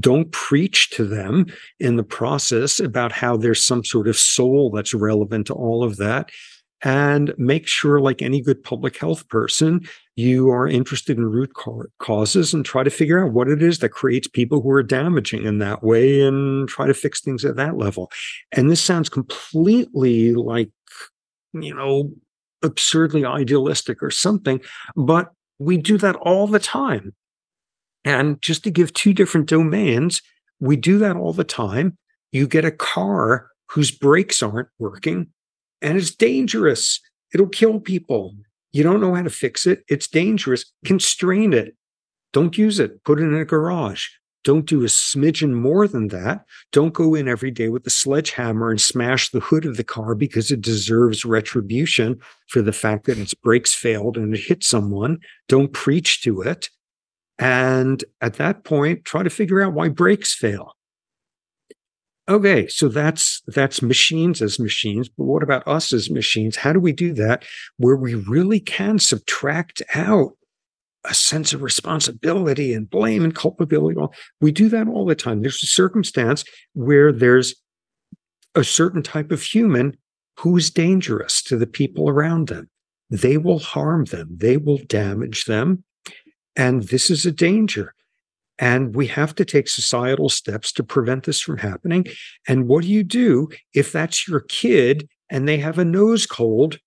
Don't 0.00 0.32
preach 0.32 0.90
to 0.90 1.04
them 1.04 1.46
in 1.78 1.96
the 1.96 2.02
process 2.02 2.80
about 2.80 3.12
how 3.12 3.36
there's 3.36 3.64
some 3.64 3.84
sort 3.84 4.08
of 4.08 4.16
soul 4.16 4.70
that's 4.70 4.94
relevant 4.94 5.46
to 5.48 5.54
all 5.54 5.84
of 5.84 5.98
that 5.98 6.30
and 6.82 7.32
make 7.38 7.66
sure, 7.66 8.00
like 8.00 8.20
any 8.20 8.40
good 8.40 8.62
public 8.62 8.98
health 8.98 9.28
person, 9.28 9.86
you 10.16 10.50
are 10.50 10.68
interested 10.68 11.16
in 11.16 11.26
root 11.26 11.52
causes 11.98 12.54
and 12.54 12.64
try 12.64 12.84
to 12.84 12.90
figure 12.90 13.24
out 13.24 13.32
what 13.32 13.48
it 13.48 13.62
is 13.62 13.80
that 13.80 13.88
creates 13.88 14.28
people 14.28 14.60
who 14.60 14.70
are 14.70 14.82
damaging 14.82 15.44
in 15.44 15.58
that 15.58 15.82
way 15.82 16.20
and 16.20 16.68
try 16.68 16.86
to 16.86 16.94
fix 16.94 17.20
things 17.20 17.44
at 17.44 17.56
that 17.56 17.76
level. 17.76 18.10
And 18.52 18.70
this 18.70 18.80
sounds 18.80 19.08
completely 19.08 20.34
like, 20.34 20.70
you 21.52 21.74
know, 21.74 22.12
absurdly 22.62 23.24
idealistic 23.24 24.02
or 24.02 24.10
something, 24.10 24.60
but 24.94 25.32
we 25.58 25.76
do 25.76 25.98
that 25.98 26.16
all 26.16 26.46
the 26.46 26.60
time. 26.60 27.14
And 28.04 28.40
just 28.40 28.64
to 28.64 28.70
give 28.70 28.92
two 28.92 29.12
different 29.12 29.48
domains, 29.48 30.22
we 30.60 30.76
do 30.76 30.98
that 30.98 31.16
all 31.16 31.32
the 31.32 31.44
time. 31.44 31.98
You 32.32 32.46
get 32.46 32.64
a 32.64 32.70
car 32.70 33.48
whose 33.70 33.90
brakes 33.90 34.42
aren't 34.42 34.68
working 34.78 35.28
and 35.82 35.98
it's 35.98 36.14
dangerous. 36.14 37.00
It'll 37.32 37.48
kill 37.48 37.80
people. 37.80 38.34
You 38.74 38.82
don't 38.82 39.00
know 39.00 39.14
how 39.14 39.22
to 39.22 39.30
fix 39.30 39.66
it. 39.66 39.84
It's 39.88 40.08
dangerous. 40.08 40.64
Constrain 40.84 41.52
it. 41.52 41.76
Don't 42.32 42.58
use 42.58 42.80
it. 42.80 43.04
Put 43.04 43.20
it 43.20 43.22
in 43.22 43.34
a 43.34 43.44
garage. 43.44 44.08
Don't 44.42 44.66
do 44.66 44.82
a 44.82 44.86
smidgen 44.86 45.52
more 45.52 45.86
than 45.86 46.08
that. 46.08 46.44
Don't 46.72 46.92
go 46.92 47.14
in 47.14 47.28
every 47.28 47.52
day 47.52 47.68
with 47.68 47.86
a 47.86 47.90
sledgehammer 47.90 48.70
and 48.70 48.80
smash 48.80 49.30
the 49.30 49.38
hood 49.38 49.64
of 49.64 49.76
the 49.76 49.84
car 49.84 50.16
because 50.16 50.50
it 50.50 50.60
deserves 50.60 51.24
retribution 51.24 52.18
for 52.48 52.62
the 52.62 52.72
fact 52.72 53.06
that 53.06 53.16
its 53.16 53.32
brakes 53.32 53.72
failed 53.72 54.16
and 54.16 54.34
it 54.34 54.40
hit 54.40 54.64
someone. 54.64 55.20
Don't 55.48 55.72
preach 55.72 56.20
to 56.22 56.42
it. 56.42 56.68
And 57.38 58.04
at 58.20 58.34
that 58.34 58.64
point, 58.64 59.04
try 59.04 59.22
to 59.22 59.30
figure 59.30 59.62
out 59.62 59.72
why 59.72 59.88
brakes 59.88 60.34
fail. 60.34 60.74
Okay, 62.26 62.66
so 62.68 62.88
that's 62.88 63.42
that's 63.48 63.82
machines 63.82 64.40
as 64.40 64.58
machines, 64.58 65.10
but 65.10 65.24
what 65.24 65.42
about 65.42 65.66
us 65.68 65.92
as 65.92 66.08
machines? 66.10 66.56
How 66.56 66.72
do 66.72 66.80
we 66.80 66.92
do 66.92 67.12
that 67.14 67.44
where 67.76 67.96
we 67.96 68.14
really 68.14 68.60
can 68.60 68.98
subtract 68.98 69.82
out 69.94 70.32
a 71.04 71.12
sense 71.12 71.52
of 71.52 71.60
responsibility 71.60 72.72
and 72.72 72.88
blame 72.88 73.24
and 73.24 73.34
culpability? 73.34 74.00
We 74.40 74.52
do 74.52 74.70
that 74.70 74.88
all 74.88 75.04
the 75.04 75.14
time. 75.14 75.42
There's 75.42 75.62
a 75.62 75.66
circumstance 75.66 76.44
where 76.72 77.12
there's 77.12 77.56
a 78.54 78.64
certain 78.64 79.02
type 79.02 79.30
of 79.30 79.42
human 79.42 79.94
who's 80.38 80.70
dangerous 80.70 81.42
to 81.42 81.58
the 81.58 81.66
people 81.66 82.08
around 82.08 82.48
them. 82.48 82.70
They 83.10 83.36
will 83.36 83.58
harm 83.58 84.06
them, 84.06 84.28
they 84.30 84.56
will 84.56 84.78
damage 84.86 85.44
them. 85.44 85.84
And 86.56 86.84
this 86.84 87.10
is 87.10 87.26
a 87.26 87.32
danger. 87.32 87.94
And 88.58 88.94
we 88.94 89.06
have 89.08 89.34
to 89.36 89.44
take 89.44 89.68
societal 89.68 90.28
steps 90.28 90.72
to 90.72 90.84
prevent 90.84 91.24
this 91.24 91.40
from 91.40 91.58
happening. 91.58 92.06
And 92.46 92.68
what 92.68 92.82
do 92.82 92.88
you 92.88 93.02
do 93.02 93.48
if 93.74 93.92
that's 93.92 94.28
your 94.28 94.40
kid 94.40 95.08
and 95.30 95.48
they 95.48 95.58
have 95.58 95.78
a 95.78 95.84
nose 95.84 96.26
cold? 96.26 96.78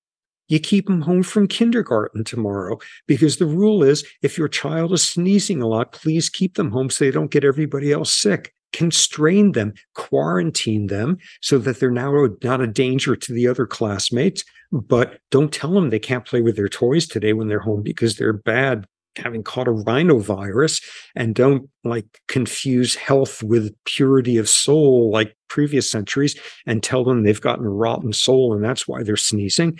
You 0.48 0.60
keep 0.60 0.88
them 0.88 1.02
home 1.02 1.24
from 1.24 1.48
kindergarten 1.48 2.24
tomorrow 2.24 2.78
because 3.06 3.38
the 3.38 3.46
rule 3.46 3.84
is 3.84 4.06
if 4.22 4.38
your 4.38 4.48
child 4.48 4.94
is 4.94 5.04
sneezing 5.04 5.62
a 5.62 5.68
lot, 5.68 5.92
please 5.92 6.30
keep 6.30 6.56
them 6.56 6.72
home 6.72 6.90
so 6.90 7.04
they 7.04 7.12
don't 7.12 7.32
get 7.32 7.44
everybody 7.44 7.92
else 7.92 8.14
sick. 8.14 8.54
Constrain 8.72 9.54
them, 9.54 9.74
quarantine 9.94 10.88
them 10.88 11.18
so 11.42 11.58
that 11.58 11.80
they're 11.80 11.92
now 11.92 12.28
not 12.44 12.62
a 12.62 12.68
danger 12.68 13.16
to 13.16 13.34
the 13.34 13.48
other 13.48 13.66
classmates. 13.66 14.44
But 14.72 15.20
don't 15.32 15.54
tell 15.54 15.72
them 15.72 15.90
they 15.90 16.00
can't 16.00 16.26
play 16.26 16.42
with 16.42 16.56
their 16.56 16.70
toys 16.70 17.08
today 17.08 17.34
when 17.34 17.48
they're 17.48 17.60
home 17.60 17.82
because 17.82 18.16
they're 18.16 18.34
bad 18.34 18.86
having 19.18 19.44
caught 19.44 19.68
a 19.68 19.72
rhinovirus 19.72 20.84
and 21.16 21.36
don't 21.36 21.70
like 21.84 22.06
confuse 22.28 22.96
health 22.96 23.44
with 23.44 23.74
purity 23.86 24.38
of 24.38 24.48
soul 24.48 25.12
like 25.12 25.36
previous 25.50 25.90
centuries 25.90 26.40
and 26.66 26.84
tell 26.84 27.04
them 27.04 27.24
they've 27.24 27.42
gotten 27.42 27.66
a 27.66 27.70
rotten 27.70 28.14
soul 28.14 28.54
and 28.54 28.64
that's 28.64 28.88
why 28.88 29.04
they're 29.04 29.16
sneezing 29.16 29.78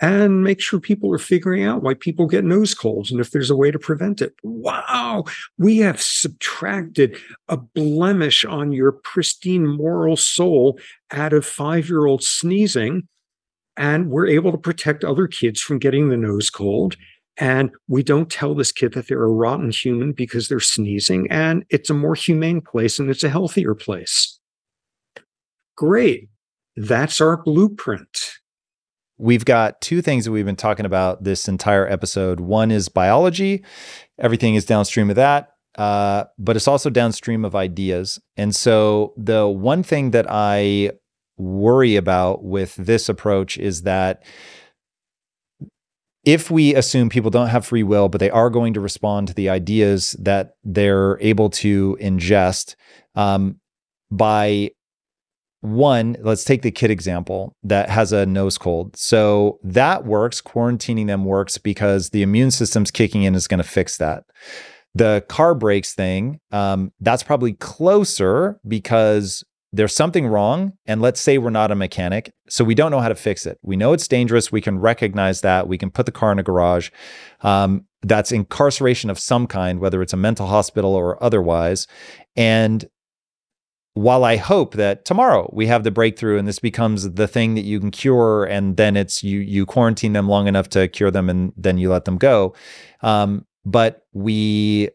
and 0.00 0.42
make 0.42 0.60
sure 0.60 0.80
people 0.80 1.12
are 1.12 1.18
figuring 1.18 1.64
out 1.64 1.82
why 1.82 1.94
people 1.94 2.26
get 2.26 2.44
nose 2.44 2.74
colds 2.74 3.10
and 3.10 3.20
if 3.20 3.30
there's 3.30 3.50
a 3.50 3.56
way 3.56 3.70
to 3.70 3.78
prevent 3.78 4.22
it. 4.22 4.32
Wow, 4.42 5.24
we 5.58 5.78
have 5.78 6.00
subtracted 6.00 7.18
a 7.48 7.58
blemish 7.58 8.44
on 8.44 8.72
your 8.72 8.92
pristine 8.92 9.66
moral 9.66 10.16
soul 10.16 10.78
out 11.10 11.32
of 11.32 11.44
five 11.44 11.88
year 11.88 12.06
old 12.06 12.22
sneezing. 12.22 13.06
And 13.76 14.10
we're 14.10 14.26
able 14.26 14.52
to 14.52 14.58
protect 14.58 15.04
other 15.04 15.26
kids 15.26 15.60
from 15.60 15.78
getting 15.78 16.08
the 16.08 16.16
nose 16.16 16.50
cold. 16.50 16.96
And 17.36 17.70
we 17.88 18.02
don't 18.02 18.30
tell 18.30 18.54
this 18.54 18.72
kid 18.72 18.92
that 18.94 19.08
they're 19.08 19.22
a 19.22 19.28
rotten 19.28 19.70
human 19.70 20.12
because 20.12 20.48
they're 20.48 20.60
sneezing, 20.60 21.26
and 21.30 21.64
it's 21.70 21.90
a 21.90 21.94
more 21.94 22.14
humane 22.14 22.60
place 22.60 22.98
and 22.98 23.08
it's 23.08 23.24
a 23.24 23.30
healthier 23.30 23.74
place. 23.74 24.38
Great. 25.76 26.28
That's 26.76 27.20
our 27.20 27.42
blueprint. 27.42 28.32
We've 29.16 29.44
got 29.44 29.80
two 29.80 30.02
things 30.02 30.24
that 30.24 30.32
we've 30.32 30.46
been 30.46 30.56
talking 30.56 30.86
about 30.86 31.24
this 31.24 31.48
entire 31.48 31.86
episode. 31.86 32.40
One 32.40 32.70
is 32.70 32.88
biology, 32.88 33.64
everything 34.18 34.54
is 34.54 34.64
downstream 34.64 35.10
of 35.10 35.16
that. 35.16 35.50
Uh, 35.76 36.24
but 36.38 36.56
it's 36.56 36.68
also 36.68 36.90
downstream 36.90 37.44
of 37.44 37.54
ideas. 37.54 38.18
And 38.36 38.54
so, 38.54 39.14
the 39.16 39.46
one 39.46 39.82
thing 39.82 40.10
that 40.10 40.26
I 40.28 40.92
worry 41.36 41.96
about 41.96 42.44
with 42.44 42.74
this 42.76 43.08
approach 43.08 43.56
is 43.56 43.82
that 43.82 44.22
if 46.24 46.50
we 46.50 46.74
assume 46.74 47.08
people 47.08 47.30
don't 47.30 47.48
have 47.48 47.66
free 47.66 47.82
will, 47.82 48.08
but 48.08 48.18
they 48.18 48.30
are 48.30 48.50
going 48.50 48.74
to 48.74 48.80
respond 48.80 49.28
to 49.28 49.34
the 49.34 49.48
ideas 49.48 50.16
that 50.20 50.54
they're 50.62 51.18
able 51.20 51.50
to 51.50 51.96
ingest, 52.00 52.74
um, 53.14 53.56
by 54.10 54.70
one, 55.62 56.16
let's 56.20 56.44
take 56.44 56.62
the 56.62 56.70
kid 56.70 56.90
example 56.90 57.54
that 57.62 57.90
has 57.90 58.12
a 58.12 58.26
nose 58.26 58.58
cold. 58.58 58.96
So 58.96 59.58
that 59.62 60.04
works. 60.04 60.40
Quarantining 60.40 61.06
them 61.06 61.24
works 61.24 61.58
because 61.58 62.10
the 62.10 62.22
immune 62.22 62.50
system's 62.50 62.90
kicking 62.90 63.22
in 63.22 63.34
is 63.34 63.46
going 63.46 63.62
to 63.62 63.68
fix 63.68 63.98
that. 63.98 64.24
The 64.94 65.24
car 65.28 65.54
brakes 65.54 65.94
thing, 65.94 66.40
um, 66.50 66.92
that's 67.00 67.22
probably 67.22 67.52
closer 67.52 68.58
because 68.66 69.44
there's 69.72 69.94
something 69.94 70.26
wrong. 70.26 70.72
And 70.86 71.00
let's 71.00 71.20
say 71.20 71.38
we're 71.38 71.50
not 71.50 71.70
a 71.70 71.76
mechanic. 71.76 72.32
So 72.48 72.64
we 72.64 72.74
don't 72.74 72.90
know 72.90 73.00
how 73.00 73.08
to 73.08 73.14
fix 73.14 73.46
it. 73.46 73.58
We 73.62 73.76
know 73.76 73.92
it's 73.92 74.08
dangerous. 74.08 74.50
We 74.50 74.60
can 74.60 74.78
recognize 74.78 75.42
that. 75.42 75.68
We 75.68 75.78
can 75.78 75.90
put 75.90 76.06
the 76.06 76.12
car 76.12 76.32
in 76.32 76.38
a 76.38 76.42
garage. 76.42 76.90
Um, 77.42 77.86
that's 78.02 78.32
incarceration 78.32 79.10
of 79.10 79.18
some 79.18 79.46
kind, 79.46 79.78
whether 79.78 80.02
it's 80.02 80.12
a 80.12 80.16
mental 80.16 80.46
hospital 80.46 80.94
or 80.94 81.22
otherwise. 81.22 81.86
And 82.36 82.88
while 83.94 84.24
I 84.24 84.36
hope 84.36 84.74
that 84.74 85.04
tomorrow 85.04 85.50
we 85.52 85.66
have 85.66 85.84
the 85.84 85.90
breakthrough 85.90 86.38
and 86.38 86.46
this 86.46 86.58
becomes 86.58 87.10
the 87.12 87.28
thing 87.28 87.54
that 87.54 87.64
you 87.64 87.80
can 87.80 87.90
cure, 87.90 88.44
and 88.44 88.76
then 88.76 88.96
it's 88.96 89.22
you 89.22 89.40
you 89.40 89.66
quarantine 89.66 90.12
them 90.12 90.28
long 90.28 90.46
enough 90.46 90.68
to 90.70 90.88
cure 90.88 91.10
them, 91.10 91.28
and 91.28 91.52
then 91.56 91.76
you 91.76 91.90
let 91.90 92.04
them 92.04 92.16
go. 92.16 92.54
Um, 93.02 93.46
but 93.64 94.06
we 94.12 94.90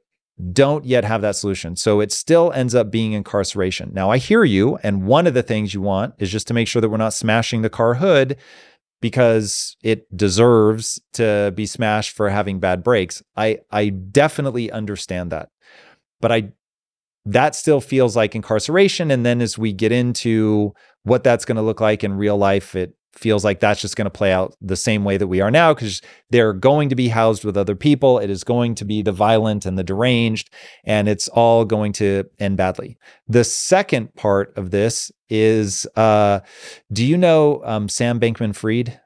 don't 0.51 0.85
yet 0.85 1.05
have 1.05 1.21
that 1.21 1.35
solution. 1.35 1.75
So 1.75 2.01
it 2.01 2.11
still 2.11 2.51
ends 2.51 2.75
up 2.75 2.91
being 2.91 3.13
incarceration. 3.13 3.91
Now, 3.93 4.09
I 4.11 4.17
hear 4.17 4.43
you. 4.43 4.77
And 4.83 5.05
one 5.05 5.27
of 5.27 5.33
the 5.33 5.43
things 5.43 5.73
you 5.73 5.81
want 5.81 6.13
is 6.19 6.29
just 6.29 6.47
to 6.47 6.53
make 6.53 6.67
sure 6.67 6.81
that 6.81 6.89
we're 6.89 6.97
not 6.97 7.13
smashing 7.13 7.61
the 7.61 7.69
car 7.69 7.95
hood 7.95 8.37
because 9.01 9.77
it 9.81 10.15
deserves 10.15 10.99
to 11.13 11.53
be 11.55 11.65
smashed 11.65 12.11
for 12.11 12.29
having 12.29 12.59
bad 12.59 12.83
brakes. 12.83 13.23
I 13.35 13.59
I 13.71 13.89
definitely 13.89 14.71
understand 14.71 15.31
that. 15.31 15.49
But 16.21 16.31
I 16.31 16.51
that 17.25 17.55
still 17.55 17.81
feels 17.81 18.15
like 18.15 18.35
incarceration 18.35 19.11
and 19.11 19.25
then 19.25 19.41
as 19.41 19.57
we 19.57 19.73
get 19.73 19.91
into 19.91 20.73
what 21.03 21.23
that's 21.23 21.45
going 21.45 21.55
to 21.55 21.61
look 21.61 21.81
like 21.81 22.03
in 22.03 22.13
real 22.13 22.37
life 22.37 22.75
it 22.75 22.95
feels 23.17 23.43
like 23.43 23.59
that's 23.59 23.81
just 23.81 23.95
going 23.95 24.05
to 24.05 24.11
play 24.11 24.31
out 24.31 24.55
the 24.61 24.75
same 24.75 25.03
way 25.03 25.17
that 25.17 25.27
we 25.27 25.41
are 25.41 25.51
now 25.51 25.73
because 25.73 26.01
they're 26.29 26.53
going 26.53 26.89
to 26.89 26.95
be 26.95 27.07
housed 27.07 27.43
with 27.43 27.57
other 27.57 27.75
people. 27.75 28.19
It 28.19 28.29
is 28.29 28.43
going 28.43 28.75
to 28.75 28.85
be 28.85 29.01
the 29.01 29.11
violent 29.11 29.65
and 29.65 29.77
the 29.77 29.83
deranged, 29.83 30.49
and 30.83 31.07
it's 31.07 31.27
all 31.29 31.65
going 31.65 31.93
to 31.93 32.25
end 32.39 32.57
badly. 32.57 32.97
The 33.27 33.43
second 33.43 34.13
part 34.15 34.55
of 34.57 34.71
this 34.71 35.11
is 35.29 35.87
uh, 35.95 36.41
do 36.91 37.05
you 37.05 37.17
know 37.17 37.61
um, 37.63 37.89
Sam 37.89 38.19
Bankman 38.19 38.55
Fried? 38.55 38.99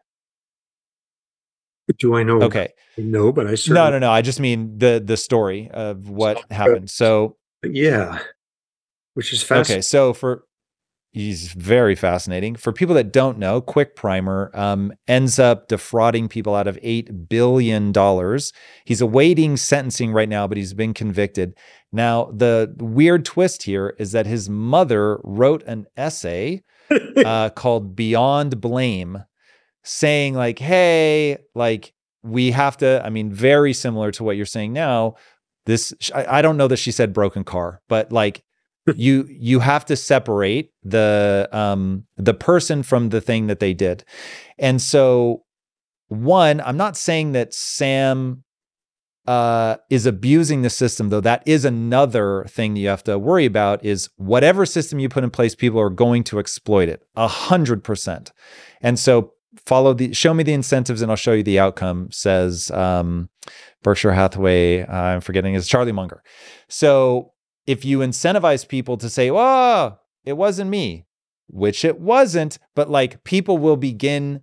Do 1.98 2.16
I 2.16 2.24
know? 2.24 2.42
Okay. 2.44 2.70
No, 2.98 3.32
but 3.32 3.48
I 3.48 3.56
certainly. 3.56 3.82
No, 3.82 3.90
no, 3.92 4.00
no. 4.00 4.12
I 4.12 4.22
just 4.22 4.40
mean 4.40 4.78
the 4.78 5.02
the 5.04 5.18
story 5.18 5.70
of 5.72 6.10
what 6.10 6.44
happened. 6.52 6.90
So 6.90 7.38
yeah, 7.64 8.20
which 9.14 9.34
is 9.34 9.42
fascinating. 9.42 9.78
Okay, 9.78 9.82
so 9.82 10.14
for 10.14 10.44
he's 11.12 11.54
very 11.54 11.96
fascinating. 11.96 12.56
For 12.56 12.72
people 12.72 12.96
that 12.96 13.12
don't 13.12 13.38
know, 13.38 13.62
Quick 13.62 13.96
Primer 13.96 14.52
um, 14.54 14.94
ends 15.08 15.40
up 15.40 15.68
defrauding 15.68 16.28
people 16.28 16.56
out 16.56 16.68
of 16.68 16.78
$8 16.78 17.28
billion. 17.28 17.94
He's 18.86 19.02
awaiting 19.02 19.58
sentencing 19.58 20.12
right 20.12 20.30
now, 20.30 20.48
but 20.48 20.58
he's 20.58 20.74
been 20.74 20.94
convicted. 20.94 21.56
Now, 21.92 22.26
the 22.26 22.76
weird 22.78 23.26
twist 23.26 23.64
here 23.64 23.96
is 23.98 24.12
that 24.12 24.28
his 24.28 24.50
mother 24.50 25.20
wrote 25.24 25.64
an 25.64 25.88
essay 25.98 26.64
uh, 27.26 27.50
called 27.50 27.96
Beyond 27.96 28.62
Blame, 28.62 29.24
saying, 29.84 30.36
like, 30.36 30.60
hey, 30.60 31.38
like, 31.56 31.94
we 32.22 32.52
have 32.52 32.78
to, 32.78 33.02
I 33.04 33.10
mean, 33.10 33.32
very 33.32 33.74
similar 33.74 34.12
to 34.12 34.24
what 34.24 34.36
you're 34.36 34.46
saying 34.46 34.74
now. 34.74 35.16
This, 35.66 35.94
I, 36.14 36.40
I 36.40 36.42
don't 36.42 36.58
know 36.58 36.68
that 36.68 36.78
she 36.78 36.92
said 36.92 37.14
broken 37.14 37.44
car, 37.44 37.82
but 37.88 38.12
like, 38.12 38.44
you 38.96 39.28
you 39.30 39.60
have 39.60 39.86
to 39.86 39.96
separate 39.96 40.72
the 40.84 41.48
um 41.52 42.06
the 42.18 42.34
person 42.34 42.84
from 42.84 43.10
the 43.10 43.22
thing 43.22 43.48
that 43.48 43.60
they 43.60 43.74
did. 43.74 44.04
And 44.58 44.82
so 44.82 45.44
one, 46.10 46.60
I'm 46.62 46.78
not 46.78 46.98
saying 46.98 47.34
that 47.34 47.54
Sam 47.54 48.44
uh, 49.28 49.78
is 49.92 50.08
abusing 50.08 50.64
the 50.64 50.72
system, 50.72 51.10
though 51.10 51.22
that 51.22 51.44
is 51.46 51.64
another 51.64 52.46
thing 52.50 52.76
you 52.76 52.88
have 52.90 53.04
to 53.04 53.20
worry 53.20 53.46
about. 53.46 53.86
Is 53.86 54.10
whatever 54.18 54.66
system 54.66 54.98
you 54.98 55.08
put 55.08 55.24
in 55.24 55.30
place, 55.30 55.54
people 55.54 55.80
are 55.80 55.92
going 55.92 56.24
to 56.26 56.40
exploit 56.40 56.90
it 56.90 57.04
a 57.16 57.28
hundred 57.28 57.84
percent. 57.84 58.32
And 58.82 58.98
so 58.98 59.34
follow 59.66 59.94
the 59.94 60.14
show 60.14 60.34
me 60.34 60.44
the 60.44 60.54
incentives, 60.54 61.04
and 61.04 61.12
I'll 61.12 61.16
show 61.16 61.34
you 61.34 61.44
the 61.44 61.60
outcome. 61.60 62.10
Says 62.12 62.72
um, 62.72 63.30
Berkshire 63.84 64.14
Hathaway. 64.14 64.82
Uh, 64.82 64.96
I'm 64.96 65.22
forgetting 65.22 65.54
is 65.54 65.68
Charlie 65.68 65.92
Munger. 65.92 66.24
So 66.68 67.34
if 67.70 67.86
you 67.86 68.00
incentivize 68.00 68.68
people 68.68 68.98
to 68.98 69.10
say, 69.10 69.30
"Oh, 69.32 70.00
it 70.26 70.34
wasn't 70.34 70.72
me," 70.72 71.06
which 71.48 71.86
it 71.86 72.00
wasn't, 72.00 72.58
but 72.76 72.90
like 72.90 73.24
people 73.24 73.60
will 73.60 73.78
begin 73.78 74.42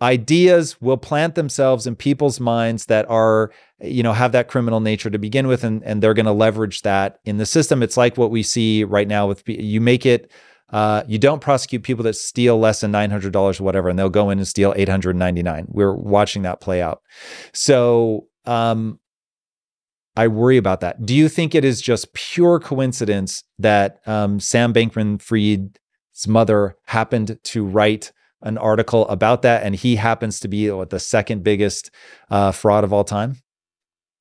ideas 0.00 0.80
will 0.80 0.96
plant 0.96 1.34
themselves 1.34 1.86
in 1.86 1.94
people's 1.94 2.40
minds 2.40 2.86
that 2.86 3.08
are 3.08 3.52
you 3.80 4.02
know 4.02 4.14
have 4.14 4.32
that 4.32 4.48
criminal 4.48 4.80
nature 4.80 5.10
to 5.10 5.18
begin 5.18 5.46
with 5.46 5.62
and, 5.62 5.84
and 5.84 6.02
they're 6.02 6.14
going 6.14 6.26
to 6.26 6.32
leverage 6.32 6.82
that 6.82 7.18
in 7.26 7.36
the 7.36 7.46
system. 7.46 7.82
It's 7.82 7.98
like 7.98 8.16
what 8.16 8.30
we 8.30 8.42
see 8.42 8.82
right 8.82 9.06
now 9.06 9.26
with 9.26 9.42
you 9.46 9.80
make 9.80 10.06
it 10.06 10.32
uh, 10.70 11.04
you 11.06 11.18
don't 11.18 11.42
prosecute 11.42 11.82
people 11.82 12.02
that 12.04 12.16
steal 12.16 12.58
less 12.58 12.80
than 12.80 12.90
$900 12.90 13.60
or 13.60 13.62
whatever 13.62 13.90
and 13.90 13.98
they'll 13.98 14.08
go 14.08 14.30
in 14.30 14.38
and 14.38 14.48
steal 14.48 14.72
899 14.74 15.66
we're 15.68 15.94
watching 15.94 16.42
that 16.42 16.60
play 16.60 16.80
out. 16.80 17.02
So 17.52 18.26
um, 18.46 18.98
I 20.16 20.28
worry 20.28 20.56
about 20.56 20.80
that. 20.80 21.04
Do 21.04 21.14
you 21.14 21.28
think 21.28 21.54
it 21.54 21.64
is 21.64 21.82
just 21.82 22.12
pure 22.14 22.60
coincidence 22.60 23.42
that 23.58 24.00
um, 24.06 24.38
Sam 24.38 24.72
Bankman 24.72 25.20
Fried's 25.20 26.28
mother 26.28 26.76
happened 26.86 27.38
to 27.42 27.64
write 27.64 28.12
an 28.42 28.58
article 28.58 29.08
about 29.08 29.42
that 29.42 29.64
and 29.64 29.74
he 29.74 29.96
happens 29.96 30.38
to 30.40 30.48
be 30.48 30.70
what, 30.70 30.90
the 30.90 31.00
second 31.00 31.42
biggest 31.42 31.90
uh, 32.30 32.52
fraud 32.52 32.84
of 32.84 32.92
all 32.92 33.04
time? 33.04 33.38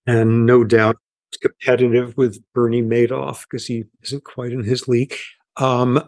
And 0.08 0.46
no 0.46 0.64
doubt 0.64 0.98
competitive 1.42 2.16
with 2.18 2.42
Bernie 2.54 2.82
Madoff 2.82 3.44
because 3.44 3.66
he 3.66 3.84
isn't 4.04 4.24
quite 4.24 4.52
in 4.52 4.64
his 4.64 4.88
league. 4.88 5.16
Um, 5.58 6.02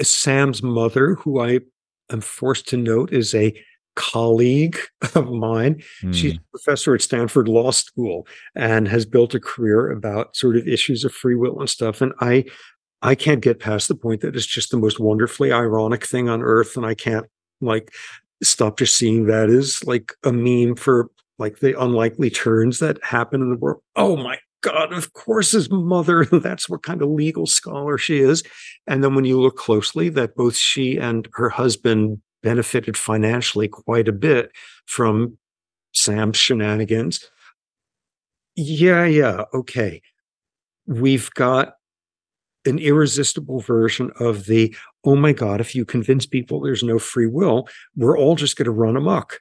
Sam's 0.00 0.62
mother, 0.62 1.14
who 1.14 1.40
I 1.40 1.60
am 2.10 2.20
forced 2.20 2.68
to 2.68 2.76
note 2.76 3.12
is 3.12 3.34
a 3.34 3.54
colleague 3.94 4.78
of 5.14 5.30
mine. 5.30 5.82
Mm. 6.02 6.14
She's 6.14 6.34
a 6.34 6.40
professor 6.50 6.94
at 6.94 7.02
Stanford 7.02 7.48
Law 7.48 7.70
School 7.70 8.26
and 8.54 8.88
has 8.88 9.06
built 9.06 9.34
a 9.34 9.40
career 9.40 9.90
about 9.90 10.36
sort 10.36 10.56
of 10.56 10.66
issues 10.66 11.04
of 11.04 11.12
free 11.12 11.36
will 11.36 11.58
and 11.60 11.68
stuff. 11.68 12.00
And 12.00 12.12
I 12.20 12.44
I 13.02 13.16
can't 13.16 13.40
get 13.40 13.58
past 13.58 13.88
the 13.88 13.96
point 13.96 14.20
that 14.20 14.36
it's 14.36 14.46
just 14.46 14.70
the 14.70 14.76
most 14.76 15.00
wonderfully 15.00 15.50
ironic 15.50 16.06
thing 16.06 16.28
on 16.28 16.40
earth. 16.40 16.76
And 16.76 16.86
I 16.86 16.94
can't 16.94 17.26
like 17.60 17.92
stop 18.42 18.78
just 18.78 18.96
seeing 18.96 19.26
that 19.26 19.50
as 19.50 19.84
like 19.84 20.12
a 20.22 20.32
meme 20.32 20.76
for 20.76 21.10
like 21.38 21.58
the 21.58 21.80
unlikely 21.80 22.30
turns 22.30 22.78
that 22.78 23.02
happen 23.02 23.42
in 23.42 23.50
the 23.50 23.56
world. 23.56 23.82
Oh 23.96 24.16
my 24.16 24.38
God, 24.62 24.92
of 24.92 25.12
course, 25.12 25.52
his 25.52 25.70
mother, 25.70 26.24
that's 26.32 26.68
what 26.68 26.82
kind 26.82 27.02
of 27.02 27.10
legal 27.10 27.46
scholar 27.46 27.98
she 27.98 28.20
is. 28.20 28.42
And 28.86 29.02
then 29.02 29.14
when 29.14 29.24
you 29.24 29.40
look 29.40 29.56
closely, 29.56 30.08
that 30.10 30.36
both 30.36 30.56
she 30.56 30.96
and 30.96 31.28
her 31.34 31.48
husband 31.48 32.22
benefited 32.42 32.96
financially 32.96 33.68
quite 33.68 34.08
a 34.08 34.12
bit 34.12 34.50
from 34.86 35.38
Sam's 35.92 36.36
shenanigans. 36.36 37.30
Yeah, 38.56 39.04
yeah, 39.04 39.44
okay. 39.54 40.02
We've 40.86 41.30
got 41.30 41.74
an 42.64 42.78
irresistible 42.78 43.60
version 43.60 44.10
of 44.20 44.46
the 44.46 44.74
oh 45.04 45.16
my 45.16 45.32
God, 45.32 45.60
if 45.60 45.74
you 45.74 45.84
convince 45.84 46.26
people 46.26 46.60
there's 46.60 46.82
no 46.82 46.98
free 46.98 47.26
will, 47.26 47.68
we're 47.96 48.16
all 48.16 48.36
just 48.36 48.56
going 48.56 48.66
to 48.66 48.70
run 48.70 48.96
amok. 48.96 49.40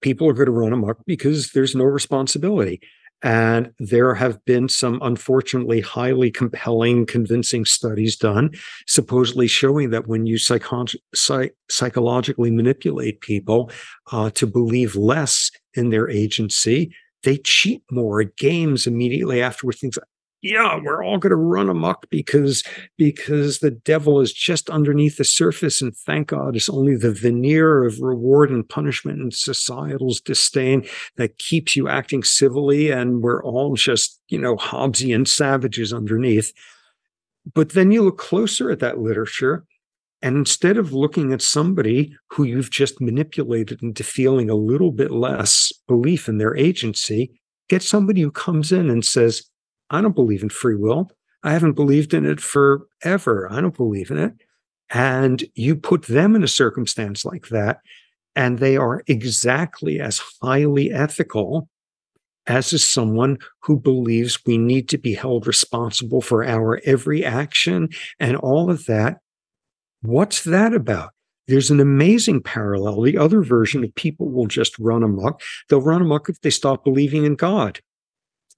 People 0.00 0.28
are 0.28 0.32
going 0.32 0.46
to 0.46 0.52
run 0.52 0.72
amok 0.72 0.98
because 1.06 1.50
there's 1.52 1.74
no 1.74 1.84
responsibility. 1.84 2.80
And 3.22 3.72
there 3.78 4.14
have 4.14 4.42
been 4.44 4.68
some 4.68 4.98
unfortunately 5.02 5.80
highly 5.80 6.30
compelling, 6.30 7.04
convincing 7.04 7.64
studies 7.64 8.16
done, 8.16 8.50
supposedly 8.86 9.46
showing 9.46 9.90
that 9.90 10.06
when 10.06 10.26
you 10.26 10.38
psycho- 10.38 10.86
psych- 11.14 11.54
psychologically 11.68 12.50
manipulate 12.50 13.20
people 13.20 13.70
uh, 14.10 14.30
to 14.30 14.46
believe 14.46 14.96
less 14.96 15.50
in 15.74 15.90
their 15.90 16.08
agency, 16.08 16.94
they 17.22 17.36
cheat 17.38 17.82
more 17.90 18.22
at 18.22 18.36
games 18.36 18.86
immediately 18.86 19.42
afterwards. 19.42 19.80
Things 19.80 19.98
yeah, 20.42 20.78
we're 20.82 21.04
all 21.04 21.18
going 21.18 21.30
to 21.30 21.36
run 21.36 21.68
amok 21.68 22.08
because 22.08 22.64
because 22.96 23.58
the 23.58 23.70
devil 23.70 24.20
is 24.20 24.32
just 24.32 24.70
underneath 24.70 25.18
the 25.18 25.24
surface, 25.24 25.82
and 25.82 25.94
thank 25.94 26.28
God 26.28 26.56
it's 26.56 26.68
only 26.68 26.96
the 26.96 27.12
veneer 27.12 27.84
of 27.84 28.00
reward 28.00 28.50
and 28.50 28.66
punishment 28.66 29.20
and 29.20 29.34
societal's 29.34 30.20
disdain 30.20 30.86
that 31.16 31.38
keeps 31.38 31.76
you 31.76 31.88
acting 31.88 32.22
civilly, 32.22 32.90
and 32.90 33.22
we're 33.22 33.44
all 33.44 33.74
just 33.74 34.18
you 34.28 34.38
know 34.38 34.56
Hobbesian 34.56 35.28
savages 35.28 35.92
underneath. 35.92 36.52
But 37.54 37.70
then 37.70 37.90
you 37.90 38.02
look 38.02 38.18
closer 38.18 38.70
at 38.70 38.80
that 38.80 38.98
literature, 38.98 39.66
and 40.22 40.36
instead 40.36 40.78
of 40.78 40.94
looking 40.94 41.34
at 41.34 41.42
somebody 41.42 42.16
who 42.30 42.44
you've 42.44 42.70
just 42.70 42.98
manipulated 42.98 43.82
into 43.82 44.04
feeling 44.04 44.48
a 44.48 44.54
little 44.54 44.92
bit 44.92 45.10
less 45.10 45.70
belief 45.86 46.28
in 46.28 46.38
their 46.38 46.56
agency, 46.56 47.38
get 47.68 47.82
somebody 47.82 48.22
who 48.22 48.30
comes 48.30 48.72
in 48.72 48.88
and 48.88 49.04
says, 49.04 49.49
I 49.90 50.00
don't 50.00 50.14
believe 50.14 50.42
in 50.42 50.48
free 50.48 50.76
will. 50.76 51.10
I 51.42 51.52
haven't 51.52 51.72
believed 51.72 52.14
in 52.14 52.24
it 52.24 52.40
forever. 52.40 53.48
I 53.50 53.60
don't 53.60 53.76
believe 53.76 54.10
in 54.10 54.18
it. 54.18 54.34
And 54.90 55.44
you 55.54 55.76
put 55.76 56.06
them 56.06 56.34
in 56.34 56.42
a 56.42 56.48
circumstance 56.48 57.24
like 57.24 57.48
that, 57.48 57.80
and 58.34 58.58
they 58.58 58.76
are 58.76 59.02
exactly 59.06 60.00
as 60.00 60.20
highly 60.42 60.92
ethical 60.92 61.68
as 62.46 62.72
is 62.72 62.84
someone 62.84 63.38
who 63.62 63.78
believes 63.78 64.44
we 64.44 64.58
need 64.58 64.88
to 64.88 64.98
be 64.98 65.14
held 65.14 65.46
responsible 65.46 66.20
for 66.20 66.44
our 66.44 66.80
every 66.84 67.24
action 67.24 67.88
and 68.18 68.36
all 68.36 68.70
of 68.70 68.86
that. 68.86 69.18
What's 70.02 70.42
that 70.44 70.74
about? 70.74 71.10
There's 71.46 71.70
an 71.70 71.80
amazing 71.80 72.42
parallel. 72.42 73.02
The 73.02 73.18
other 73.18 73.42
version 73.42 73.84
of 73.84 73.94
people 73.94 74.30
will 74.30 74.46
just 74.46 74.78
run 74.78 75.02
amok. 75.02 75.40
They'll 75.68 75.82
run 75.82 76.02
amok 76.02 76.28
if 76.28 76.40
they 76.40 76.50
stop 76.50 76.84
believing 76.84 77.24
in 77.24 77.34
God 77.34 77.80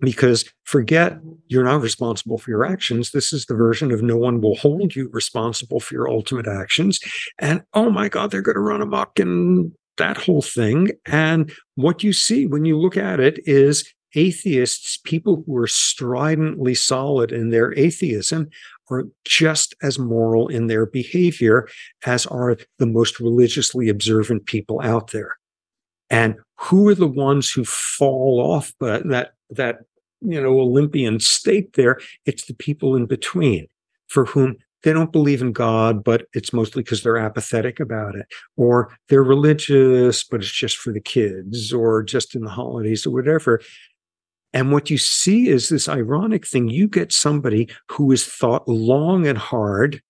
because 0.02 0.44
forget 0.64 1.18
you're 1.46 1.64
not 1.64 1.80
responsible 1.80 2.38
for 2.38 2.50
your 2.50 2.64
actions. 2.64 3.12
This 3.12 3.32
is 3.32 3.46
the 3.46 3.54
version 3.54 3.92
of 3.92 4.02
no 4.02 4.16
one 4.16 4.40
will 4.40 4.56
hold 4.56 4.94
you 4.94 5.08
responsible 5.12 5.80
for 5.80 5.94
your 5.94 6.08
ultimate 6.08 6.48
actions. 6.48 6.98
And 7.38 7.62
oh 7.72 7.90
my 7.90 8.08
God, 8.08 8.30
they're 8.30 8.42
going 8.42 8.56
to 8.56 8.60
run 8.60 8.82
amok 8.82 9.18
and 9.18 9.72
that 9.98 10.16
whole 10.16 10.42
thing. 10.42 10.90
And 11.06 11.52
what 11.76 12.02
you 12.02 12.12
see 12.12 12.46
when 12.46 12.64
you 12.64 12.78
look 12.78 12.96
at 12.96 13.20
it 13.20 13.38
is 13.44 13.90
atheists, 14.14 14.98
people 14.98 15.42
who 15.46 15.56
are 15.56 15.66
stridently 15.66 16.74
solid 16.74 17.32
in 17.32 17.50
their 17.50 17.72
atheism, 17.78 18.48
are 18.90 19.04
just 19.24 19.74
as 19.82 19.98
moral 19.98 20.48
in 20.48 20.66
their 20.66 20.84
behavior 20.84 21.66
as 22.04 22.26
are 22.26 22.56
the 22.78 22.86
most 22.86 23.20
religiously 23.20 23.88
observant 23.88 24.44
people 24.44 24.80
out 24.82 25.12
there. 25.12 25.36
And 26.10 26.36
who 26.58 26.88
are 26.88 26.94
the 26.94 27.08
ones 27.08 27.50
who 27.50 27.64
fall 27.64 28.40
off 28.40 28.72
but 28.78 29.08
that 29.08 29.32
that 29.50 29.78
you 30.22 30.40
know 30.40 30.60
Olympian 30.60 31.20
state 31.20 31.74
there? 31.74 31.98
It's 32.26 32.46
the 32.46 32.54
people 32.54 32.96
in 32.96 33.06
between 33.06 33.66
for 34.08 34.24
whom 34.26 34.56
they 34.82 34.92
don't 34.92 35.12
believe 35.12 35.42
in 35.42 35.52
God, 35.52 36.02
but 36.02 36.26
it's 36.34 36.52
mostly 36.52 36.82
because 36.82 37.02
they're 37.02 37.16
apathetic 37.16 37.78
about 37.78 38.14
it, 38.16 38.26
or 38.56 38.96
they're 39.08 39.22
religious, 39.22 40.24
but 40.24 40.40
it's 40.40 40.50
just 40.50 40.76
for 40.76 40.92
the 40.92 41.00
kids, 41.00 41.72
or 41.72 42.02
just 42.02 42.34
in 42.34 42.42
the 42.42 42.50
holidays, 42.50 43.06
or 43.06 43.10
whatever. 43.10 43.60
And 44.52 44.72
what 44.72 44.90
you 44.90 44.98
see 44.98 45.48
is 45.48 45.68
this 45.68 45.88
ironic 45.88 46.46
thing. 46.46 46.68
You 46.68 46.88
get 46.88 47.12
somebody 47.12 47.68
who 47.88 48.10
has 48.10 48.24
thought 48.24 48.68
long 48.68 49.26
and 49.26 49.38
hard 49.38 50.02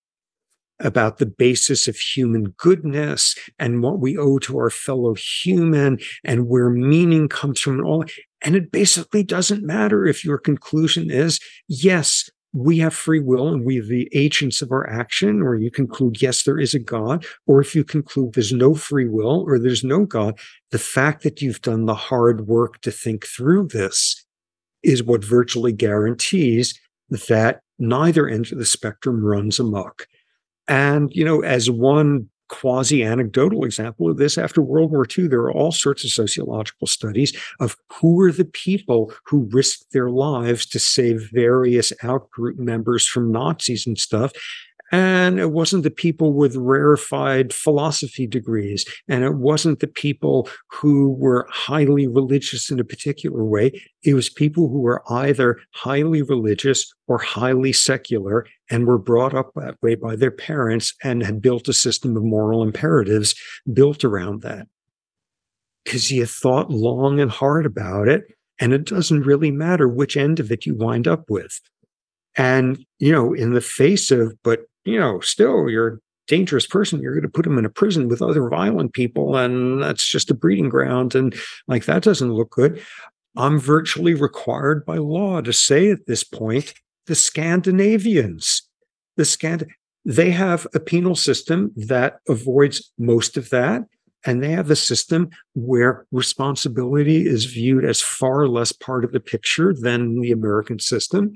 about 0.80 1.18
the 1.18 1.26
basis 1.26 1.86
of 1.86 1.96
human 1.96 2.54
goodness 2.56 3.36
and 3.58 3.82
what 3.82 4.00
we 4.00 4.18
owe 4.18 4.38
to 4.40 4.58
our 4.58 4.70
fellow 4.70 5.14
human 5.14 5.98
and 6.24 6.48
where 6.48 6.70
meaning 6.70 7.28
comes 7.28 7.60
from 7.60 7.74
and 7.74 7.84
all. 7.84 8.04
And 8.42 8.56
it 8.56 8.72
basically 8.72 9.22
doesn't 9.22 9.62
matter 9.64 10.06
if 10.06 10.24
your 10.24 10.38
conclusion 10.38 11.10
is, 11.10 11.40
yes, 11.68 12.28
we 12.52 12.78
have 12.78 12.92
free 12.92 13.20
will 13.20 13.48
and 13.48 13.64
we 13.64 13.80
are 13.80 13.84
the 13.84 14.10
agents 14.12 14.60
of 14.60 14.72
our 14.72 14.88
action, 14.88 15.40
or 15.40 15.54
you 15.54 15.70
conclude, 15.70 16.20
yes, 16.20 16.42
there 16.42 16.58
is 16.58 16.74
a 16.74 16.78
God, 16.78 17.24
or 17.46 17.60
if 17.60 17.74
you 17.74 17.82
conclude 17.82 18.34
there's 18.34 18.52
no 18.52 18.74
free 18.74 19.08
will 19.08 19.44
or 19.46 19.58
there's 19.58 19.84
no 19.84 20.04
God, 20.04 20.38
the 20.70 20.78
fact 20.78 21.22
that 21.22 21.40
you've 21.40 21.62
done 21.62 21.86
the 21.86 21.94
hard 21.94 22.46
work 22.46 22.80
to 22.82 22.90
think 22.90 23.26
through 23.26 23.68
this 23.68 24.22
is 24.82 25.02
what 25.02 25.24
virtually 25.24 25.72
guarantees 25.72 26.78
that 27.28 27.60
neither 27.78 28.28
end 28.28 28.52
of 28.52 28.58
the 28.58 28.66
spectrum 28.66 29.24
runs 29.24 29.58
amok. 29.58 30.06
And, 30.68 31.10
you 31.14 31.24
know, 31.24 31.40
as 31.40 31.70
one 31.70 32.28
quasi 32.52 33.02
anecdotal 33.02 33.64
example 33.64 34.10
of 34.10 34.18
this, 34.18 34.36
after 34.36 34.60
World 34.60 34.90
War 34.90 35.06
II, 35.18 35.26
there 35.26 35.40
are 35.40 35.52
all 35.52 35.72
sorts 35.72 36.04
of 36.04 36.10
sociological 36.10 36.86
studies 36.86 37.34
of 37.60 37.76
who 37.94 38.20
are 38.20 38.30
the 38.30 38.44
people 38.44 39.12
who 39.24 39.48
risked 39.50 39.92
their 39.92 40.10
lives 40.10 40.66
to 40.66 40.78
save 40.78 41.30
various 41.32 41.92
outgroup 42.02 42.58
members 42.58 43.06
from 43.06 43.32
Nazis 43.32 43.86
and 43.86 43.98
stuff. 43.98 44.32
And 44.92 45.40
it 45.40 45.52
wasn't 45.52 45.84
the 45.84 45.90
people 45.90 46.34
with 46.34 46.54
rarefied 46.54 47.54
philosophy 47.54 48.26
degrees. 48.26 48.84
And 49.08 49.24
it 49.24 49.36
wasn't 49.36 49.80
the 49.80 49.86
people 49.86 50.50
who 50.70 51.14
were 51.14 51.48
highly 51.50 52.06
religious 52.06 52.70
in 52.70 52.78
a 52.78 52.84
particular 52.84 53.42
way. 53.42 53.72
It 54.04 54.12
was 54.12 54.28
people 54.28 54.68
who 54.68 54.80
were 54.80 55.02
either 55.10 55.58
highly 55.70 56.20
religious 56.20 56.92
or 57.08 57.16
highly 57.16 57.72
secular 57.72 58.46
and 58.70 58.86
were 58.86 58.98
brought 58.98 59.34
up 59.34 59.52
that 59.56 59.76
way 59.80 59.94
by 59.94 60.14
their 60.14 60.30
parents 60.30 60.94
and 61.02 61.22
had 61.22 61.40
built 61.40 61.68
a 61.68 61.72
system 61.72 62.14
of 62.14 62.22
moral 62.22 62.62
imperatives 62.62 63.34
built 63.72 64.04
around 64.04 64.42
that. 64.42 64.66
Because 65.84 66.10
you 66.12 66.26
thought 66.26 66.70
long 66.70 67.18
and 67.18 67.30
hard 67.30 67.64
about 67.64 68.08
it. 68.08 68.24
And 68.60 68.74
it 68.74 68.84
doesn't 68.84 69.22
really 69.22 69.50
matter 69.50 69.88
which 69.88 70.18
end 70.18 70.38
of 70.38 70.52
it 70.52 70.66
you 70.66 70.74
wind 70.74 71.08
up 71.08 71.30
with. 71.30 71.58
And, 72.36 72.84
you 72.98 73.10
know, 73.10 73.32
in 73.32 73.54
the 73.54 73.60
face 73.60 74.10
of, 74.10 74.34
but 74.42 74.60
you 74.84 74.98
know, 74.98 75.20
still 75.20 75.68
you're 75.68 75.88
a 75.88 75.98
dangerous 76.26 76.66
person. 76.66 77.00
You're 77.00 77.14
going 77.14 77.22
to 77.22 77.28
put 77.28 77.44
them 77.44 77.58
in 77.58 77.64
a 77.64 77.70
prison 77.70 78.08
with 78.08 78.22
other 78.22 78.48
violent 78.48 78.92
people, 78.92 79.36
and 79.36 79.82
that's 79.82 80.06
just 80.06 80.30
a 80.30 80.34
breeding 80.34 80.68
ground. 80.68 81.14
And 81.14 81.34
like 81.68 81.84
that 81.86 82.02
doesn't 82.02 82.32
look 82.32 82.50
good. 82.50 82.82
I'm 83.36 83.58
virtually 83.58 84.14
required 84.14 84.84
by 84.84 84.98
law 84.98 85.40
to 85.40 85.52
say 85.52 85.90
at 85.90 86.06
this 86.06 86.22
point 86.22 86.74
the 87.06 87.14
Scandinavians, 87.14 88.62
the 89.16 89.24
Scand, 89.24 89.66
they 90.04 90.30
have 90.30 90.66
a 90.74 90.80
penal 90.80 91.14
system 91.14 91.72
that 91.76 92.18
avoids 92.28 92.92
most 92.98 93.36
of 93.36 93.50
that. 93.50 93.82
And 94.24 94.42
they 94.42 94.50
have 94.50 94.70
a 94.70 94.76
system 94.76 95.30
where 95.54 96.06
responsibility 96.12 97.26
is 97.26 97.44
viewed 97.44 97.84
as 97.84 98.00
far 98.00 98.46
less 98.48 98.72
part 98.72 99.04
of 99.04 99.12
the 99.12 99.20
picture 99.20 99.74
than 99.74 100.20
the 100.20 100.32
American 100.32 100.78
system. 100.78 101.32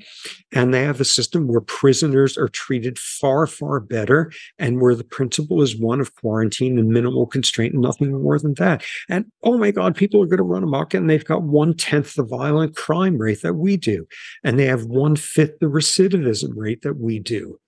And 0.52 0.72
they 0.72 0.84
have 0.84 1.00
a 1.00 1.04
system 1.04 1.48
where 1.48 1.60
prisoners 1.60 2.38
are 2.38 2.48
treated 2.48 2.98
far, 2.98 3.46
far 3.46 3.80
better 3.80 4.32
and 4.58 4.80
where 4.80 4.94
the 4.94 5.04
principle 5.04 5.62
is 5.62 5.78
one 5.78 6.00
of 6.00 6.14
quarantine 6.14 6.78
and 6.78 6.88
minimal 6.88 7.26
constraint 7.26 7.74
and 7.74 7.82
nothing 7.82 8.12
more 8.22 8.38
than 8.38 8.54
that. 8.54 8.84
And 9.08 9.26
oh 9.42 9.58
my 9.58 9.70
God, 9.70 9.96
people 9.96 10.22
are 10.22 10.26
going 10.26 10.38
to 10.38 10.42
run 10.42 10.62
amok 10.62 10.94
and 10.94 11.10
they've 11.10 11.24
got 11.24 11.42
one 11.42 11.74
tenth 11.74 12.14
the 12.14 12.24
violent 12.24 12.76
crime 12.76 13.18
rate 13.18 13.42
that 13.42 13.54
we 13.54 13.76
do. 13.76 14.06
And 14.44 14.58
they 14.58 14.66
have 14.66 14.84
one 14.84 15.16
fifth 15.16 15.58
the 15.60 15.66
recidivism 15.66 16.50
rate 16.54 16.82
that 16.82 16.98
we 16.98 17.18
do. 17.18 17.58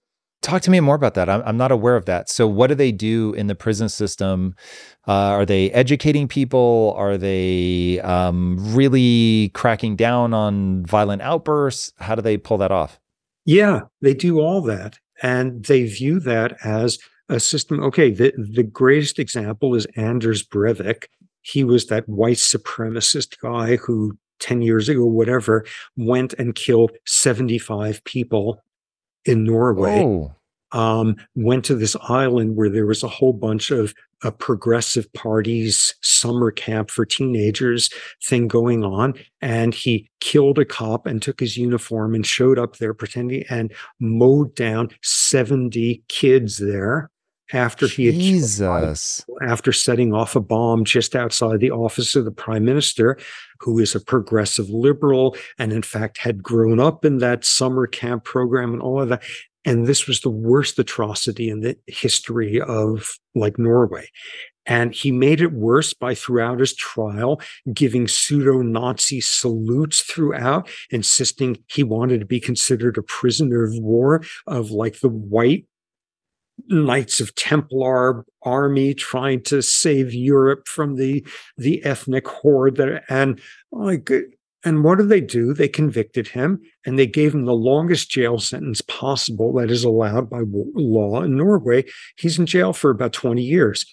Talk 0.49 0.63
to 0.63 0.71
me 0.71 0.81
more 0.81 0.95
about 0.95 1.13
that. 1.13 1.29
I'm, 1.29 1.43
I'm 1.45 1.57
not 1.59 1.71
aware 1.71 1.95
of 1.95 2.07
that. 2.07 2.31
So, 2.31 2.47
what 2.47 2.69
do 2.69 2.75
they 2.75 2.91
do 2.91 3.35
in 3.35 3.49
the 3.49 3.55
prison 3.55 3.91
system? 3.91 4.55
Uh, 5.07 5.13
are 5.13 5.45
they 5.45 5.71
educating 5.73 6.27
people? 6.27 6.95
Are 6.97 7.19
they 7.19 8.01
um, 8.01 8.57
really 8.75 9.51
cracking 9.53 9.95
down 9.95 10.33
on 10.33 10.87
violent 10.87 11.21
outbursts? 11.21 11.93
How 11.99 12.15
do 12.15 12.23
they 12.23 12.39
pull 12.39 12.57
that 12.59 12.73
off? 12.73 12.99
Yeah, 13.45 13.83
they 14.01 14.15
do 14.15 14.41
all 14.41 14.63
that. 14.63 14.99
And 15.23 15.67
they 15.67 15.85
view 15.85 16.19
that 16.21 16.57
as 16.65 16.99
a 17.29 17.41
system. 17.41 17.83
Okay, 17.83 18.11
the, 18.11 18.33
the 18.39 18.63
greatest 18.63 19.19
example 19.19 19.75
is 19.75 19.87
Anders 19.97 20.43
Breivik. 20.47 21.09
He 21.43 21.63
was 21.63 21.89
that 21.89 22.09
white 22.09 22.37
supremacist 22.39 23.39
guy 23.43 23.77
who 23.77 24.17
10 24.39 24.63
years 24.63 24.89
ago, 24.89 25.05
whatever, 25.05 25.67
went 25.95 26.33
and 26.39 26.55
killed 26.55 26.93
75 27.05 28.03
people 28.05 28.63
in 29.27 29.45
Norway. 29.45 30.03
Oh. 30.03 30.35
Um, 30.73 31.17
went 31.35 31.65
to 31.67 31.75
this 31.75 31.97
island 32.09 32.57
where 32.57 32.69
there 32.69 32.87
was 32.87 33.03
a 33.03 33.09
whole 33.09 33.33
bunch 33.33 33.71
of 33.71 33.95
a 34.23 34.33
progressive 34.33 35.13
parties 35.13 35.95
summer 36.03 36.51
camp 36.51 36.91
for 36.91 37.05
teenagers 37.05 37.91
thing 38.25 38.49
going 38.49 38.85
on 38.85 39.15
and 39.41 39.75
he 39.75 40.11
killed 40.21 40.59
a 40.59 40.65
cop 40.65 41.07
and 41.07 41.23
took 41.23 41.39
his 41.39 41.57
uniform 41.57 42.15
and 42.15 42.27
showed 42.27 42.59
up 42.59 42.77
there 42.79 42.95
pretending 42.95 43.45
and 43.49 43.73
mowed 44.01 44.55
down 44.57 44.89
70 45.03 46.03
kids 46.09 46.59
there 46.59 47.11
after 47.53 47.87
he 47.87 48.11
Jesus. 48.11 49.25
had 49.41 49.49
after 49.49 49.73
setting 49.73 50.13
off 50.13 50.37
a 50.37 50.41
bomb 50.41 50.85
just 50.85 51.17
outside 51.17 51.61
the 51.61 51.71
office 51.71 52.15
of 52.15 52.25
the 52.25 52.31
prime 52.31 52.65
minister 52.65 53.17
who 53.61 53.79
is 53.79 53.95
a 53.95 54.01
progressive 54.01 54.69
liberal 54.69 55.37
and 55.59 55.73
in 55.73 55.83
fact 55.83 56.19
had 56.19 56.43
grown 56.43 56.81
up 56.81 57.05
in 57.05 57.19
that 57.19 57.45
summer 57.45 57.87
camp 57.87 58.25
program 58.25 58.73
and 58.73 58.83
all 58.83 59.01
of 59.01 59.09
that 59.09 59.23
and 59.69 59.87
this 59.87 60.07
was 60.07 60.21
the 60.21 60.31
worst 60.31 60.79
atrocity 60.79 61.51
in 61.51 61.61
the 61.61 61.77
history 61.87 62.59
of 62.59 63.19
like 63.35 63.59
norway. 63.59 64.09
And 64.65 64.95
he 64.95 65.13
made 65.13 65.43
it 65.43 65.53
worse 65.53 65.93
by 65.93 66.15
throughout 66.15 66.61
his 66.61 66.75
trial 66.75 67.43
giving 67.75 68.09
pseudo 68.09 68.63
Nazi 68.63 69.21
salutes 69.21 70.01
throughout, 70.01 70.71
insisting 70.91 71.59
he 71.67 71.83
wanted 71.83 72.21
to 72.21 72.27
be 72.27 72.41
considered 72.41 72.97
a 72.97 73.03
prisoner 73.03 73.63
of 73.63 73.75
war 73.75 74.23
of 74.47 74.71
like 74.71 75.01
the 75.01 75.11
white 75.11 75.67
Knights 76.69 77.21
of 77.21 77.35
Templar 77.35 78.25
army 78.43 78.93
trying 78.95 79.43
to 79.45 79.63
save 79.63 80.13
Europe 80.13 80.67
from 80.67 80.97
the 80.97 81.25
the 81.57 81.85
ethnic 81.85 82.27
horde 82.27 82.77
that 82.77 83.05
and 83.09 83.41
oh 83.73 83.79
like 83.79 84.11
and 84.69 84.85
what 84.85 84.99
did 84.99 85.09
they 85.09 85.23
do? 85.23 85.55
They 85.55 85.67
convicted 85.67 86.29
him 86.29 86.61
and 86.85 86.99
they 86.99 87.07
gave 87.07 87.35
him 87.35 87.47
the 87.47 87.55
longest 87.55 88.11
jail 88.11 88.39
sentence 88.39 88.83
possible 88.83 89.55
that 89.55 89.71
is 89.71 89.83
allowed 89.83 90.29
by 90.29 90.43
law 90.45 91.23
in 91.23 91.39
Norway. 91.39 91.87
He's 92.19 92.39
in 92.39 92.45
jail 92.45 92.75
for 92.75 92.91
about 92.91 93.15
20 93.15 93.43
years 93.43 93.87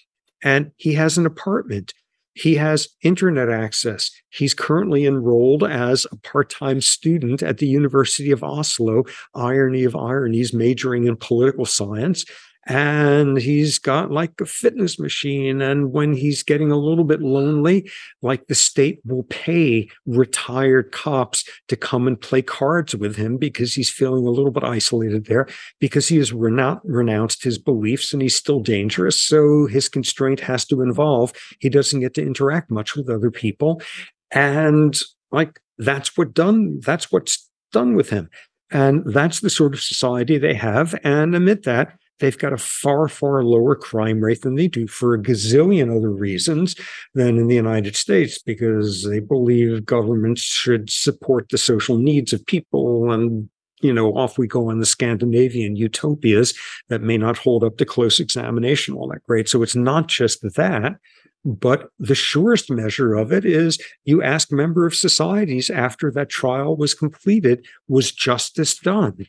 and 0.44 0.70
he 0.76 0.92
has 0.92 1.16
an 1.16 1.24
apartment. 1.24 1.94
He 2.34 2.56
has 2.56 2.88
internet 3.02 3.48
access. 3.48 4.10
He's 4.28 4.52
currently 4.52 5.06
enrolled 5.06 5.64
as 5.64 6.06
a 6.12 6.16
part 6.16 6.50
time 6.50 6.82
student 6.82 7.42
at 7.42 7.56
the 7.56 7.66
University 7.66 8.30
of 8.30 8.44
Oslo, 8.44 9.04
irony 9.34 9.84
of 9.84 9.96
ironies, 9.96 10.52
majoring 10.52 11.06
in 11.06 11.16
political 11.16 11.64
science 11.64 12.26
and 12.66 13.38
he's 13.38 13.78
got 13.78 14.10
like 14.10 14.40
a 14.40 14.46
fitness 14.46 14.98
machine. 14.98 15.62
And 15.62 15.92
when 15.92 16.14
he's 16.14 16.42
getting 16.42 16.72
a 16.72 16.76
little 16.76 17.04
bit 17.04 17.22
lonely, 17.22 17.88
like 18.22 18.48
the 18.48 18.56
state 18.56 19.00
will 19.04 19.22
pay 19.24 19.88
retired 20.04 20.90
cops 20.90 21.44
to 21.68 21.76
come 21.76 22.08
and 22.08 22.20
play 22.20 22.42
cards 22.42 22.96
with 22.96 23.14
him 23.14 23.36
because 23.36 23.74
he's 23.74 23.88
feeling 23.90 24.26
a 24.26 24.30
little 24.30 24.50
bit 24.50 24.64
isolated 24.64 25.26
there 25.26 25.46
because 25.78 26.08
he 26.08 26.16
has 26.16 26.32
renoun- 26.32 26.80
renounced 26.82 27.44
his 27.44 27.56
beliefs 27.56 28.12
and 28.12 28.20
he's 28.20 28.34
still 28.34 28.60
dangerous. 28.60 29.20
So 29.20 29.66
his 29.66 29.88
constraint 29.88 30.40
has 30.40 30.64
to 30.66 30.82
involve 30.82 31.32
he 31.60 31.68
doesn't 31.68 32.00
get 32.00 32.14
to 32.14 32.22
interact 32.22 32.70
much 32.70 32.96
with 32.96 33.08
other 33.08 33.30
people. 33.30 33.80
And 34.32 34.98
like 35.30 35.60
that's 35.78 36.16
what 36.16 36.34
done, 36.34 36.80
that's 36.80 37.12
what's 37.12 37.48
done 37.72 37.94
with 37.94 38.10
him. 38.10 38.28
And 38.70 39.04
that's 39.06 39.40
the 39.40 39.50
sort 39.50 39.74
of 39.74 39.80
society 39.80 40.38
they 40.38 40.54
have. 40.54 40.98
And 41.04 41.34
amid 41.36 41.62
that, 41.64 41.96
they've 42.18 42.38
got 42.38 42.52
a 42.52 42.58
far, 42.58 43.08
far 43.08 43.44
lower 43.44 43.74
crime 43.74 44.20
rate 44.20 44.42
than 44.42 44.54
they 44.54 44.68
do 44.68 44.86
for 44.86 45.14
a 45.14 45.22
gazillion 45.22 45.94
other 45.94 46.10
reasons 46.10 46.74
than 47.14 47.36
in 47.38 47.48
the 47.48 47.54
United 47.54 47.96
States 47.96 48.40
because 48.40 49.04
they 49.04 49.20
believe 49.20 49.84
governments 49.84 50.42
should 50.42 50.90
support 50.90 51.48
the 51.50 51.58
social 51.58 51.98
needs 51.98 52.32
of 52.32 52.44
people 52.46 53.10
and 53.12 53.48
you 53.82 53.92
know, 53.92 54.16
off 54.16 54.38
we 54.38 54.46
go 54.46 54.70
on 54.70 54.80
the 54.80 54.86
Scandinavian 54.86 55.76
utopias 55.76 56.54
that 56.88 57.02
may 57.02 57.18
not 57.18 57.36
hold 57.36 57.62
up 57.62 57.76
to 57.76 57.84
close 57.84 58.18
examination 58.18 58.94
all 58.94 59.08
that 59.08 59.22
great. 59.24 59.48
So 59.48 59.62
it's 59.62 59.76
not 59.76 60.08
just 60.08 60.40
that, 60.56 60.94
but 61.44 61.90
the 61.98 62.14
surest 62.14 62.70
measure 62.70 63.14
of 63.14 63.32
it 63.32 63.44
is 63.44 63.78
you 64.04 64.22
ask 64.22 64.50
member 64.50 64.86
of 64.86 64.94
societies 64.94 65.70
after 65.70 66.10
that 66.12 66.28
trial 66.28 66.76
was 66.76 66.94
completed, 66.94 67.66
was 67.86 68.12
justice 68.12 68.76
done? 68.78 69.26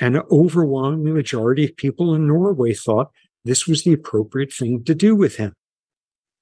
And 0.00 0.16
an 0.16 0.22
overwhelming 0.30 1.14
majority 1.14 1.64
of 1.64 1.76
people 1.76 2.14
in 2.14 2.26
Norway 2.26 2.74
thought 2.74 3.10
this 3.44 3.66
was 3.66 3.84
the 3.84 3.92
appropriate 3.92 4.52
thing 4.52 4.84
to 4.84 4.94
do 4.94 5.14
with 5.14 5.36
him. 5.36 5.54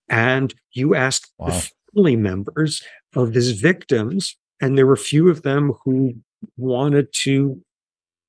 And 0.09 0.55
you 0.73 0.95
ask 0.95 1.29
wow. 1.39 1.49
the 1.49 1.71
family 1.95 2.17
members 2.17 2.83
of 3.15 3.35
his 3.35 3.53
victims, 3.53 4.37
and 4.61 4.77
there 4.77 4.87
were 4.87 4.97
few 4.97 5.29
of 5.29 5.43
them 5.43 5.73
who 5.85 6.15
wanted 6.57 7.09
to 7.25 7.61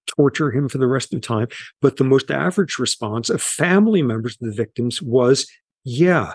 torture 0.07 0.51
him 0.51 0.67
for 0.67 0.77
the 0.77 0.87
rest 0.87 1.13
of 1.13 1.21
the 1.21 1.27
time. 1.27 1.47
But 1.81 1.97
the 1.97 2.03
most 2.03 2.31
average 2.31 2.77
response 2.77 3.29
of 3.29 3.41
family 3.41 4.01
members 4.01 4.37
of 4.41 4.47
the 4.47 4.53
victims 4.53 5.01
was, 5.01 5.47
yeah, 5.83 6.33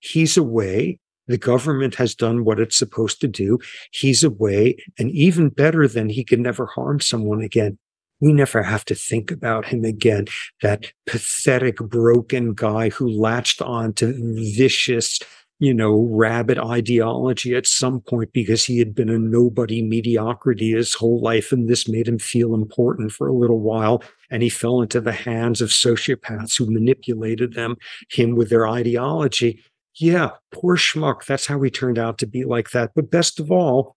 he's 0.00 0.36
away. 0.36 0.98
The 1.28 1.38
government 1.38 1.96
has 1.96 2.14
done 2.14 2.44
what 2.44 2.60
it's 2.60 2.76
supposed 2.76 3.20
to 3.20 3.28
do. 3.28 3.58
He's 3.92 4.22
away. 4.22 4.76
And 4.98 5.10
even 5.10 5.48
better 5.48 5.88
than 5.88 6.08
he 6.08 6.24
can 6.24 6.42
never 6.42 6.66
harm 6.66 7.00
someone 7.00 7.40
again. 7.40 7.78
We 8.20 8.32
never 8.32 8.62
have 8.62 8.84
to 8.86 8.94
think 8.94 9.30
about 9.30 9.66
him 9.66 9.84
again. 9.84 10.26
That 10.62 10.92
pathetic, 11.06 11.76
broken 11.76 12.54
guy 12.54 12.88
who 12.88 13.08
latched 13.08 13.60
on 13.60 13.92
to 13.94 14.14
vicious, 14.56 15.20
you 15.58 15.74
know, 15.74 16.08
rabid 16.10 16.58
ideology 16.58 17.54
at 17.54 17.66
some 17.66 18.00
point 18.00 18.32
because 18.32 18.64
he 18.64 18.78
had 18.78 18.94
been 18.94 19.10
a 19.10 19.18
nobody 19.18 19.82
mediocrity 19.82 20.72
his 20.72 20.94
whole 20.94 21.20
life. 21.20 21.52
And 21.52 21.68
this 21.68 21.88
made 21.88 22.08
him 22.08 22.18
feel 22.18 22.54
important 22.54 23.12
for 23.12 23.28
a 23.28 23.34
little 23.34 23.60
while. 23.60 24.02
And 24.30 24.42
he 24.42 24.48
fell 24.48 24.80
into 24.80 25.00
the 25.00 25.12
hands 25.12 25.60
of 25.60 25.70
sociopaths 25.70 26.56
who 26.56 26.70
manipulated 26.70 27.54
them, 27.54 27.76
him 28.10 28.34
with 28.34 28.48
their 28.48 28.66
ideology. 28.66 29.62
Yeah, 29.98 30.30
poor 30.52 30.76
schmuck. 30.76 31.24
That's 31.24 31.46
how 31.46 31.60
he 31.62 31.70
turned 31.70 31.98
out 31.98 32.18
to 32.18 32.26
be 32.26 32.44
like 32.44 32.70
that. 32.70 32.92
But 32.94 33.10
best 33.10 33.40
of 33.40 33.50
all, 33.50 33.96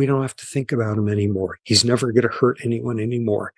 we 0.00 0.06
don't 0.06 0.22
have 0.22 0.36
to 0.36 0.46
think 0.46 0.72
about 0.72 0.96
him 0.96 1.10
anymore. 1.10 1.58
He's 1.62 1.84
never 1.84 2.10
going 2.10 2.22
to 2.22 2.34
hurt 2.34 2.58
anyone 2.64 2.98
anymore. 2.98 3.52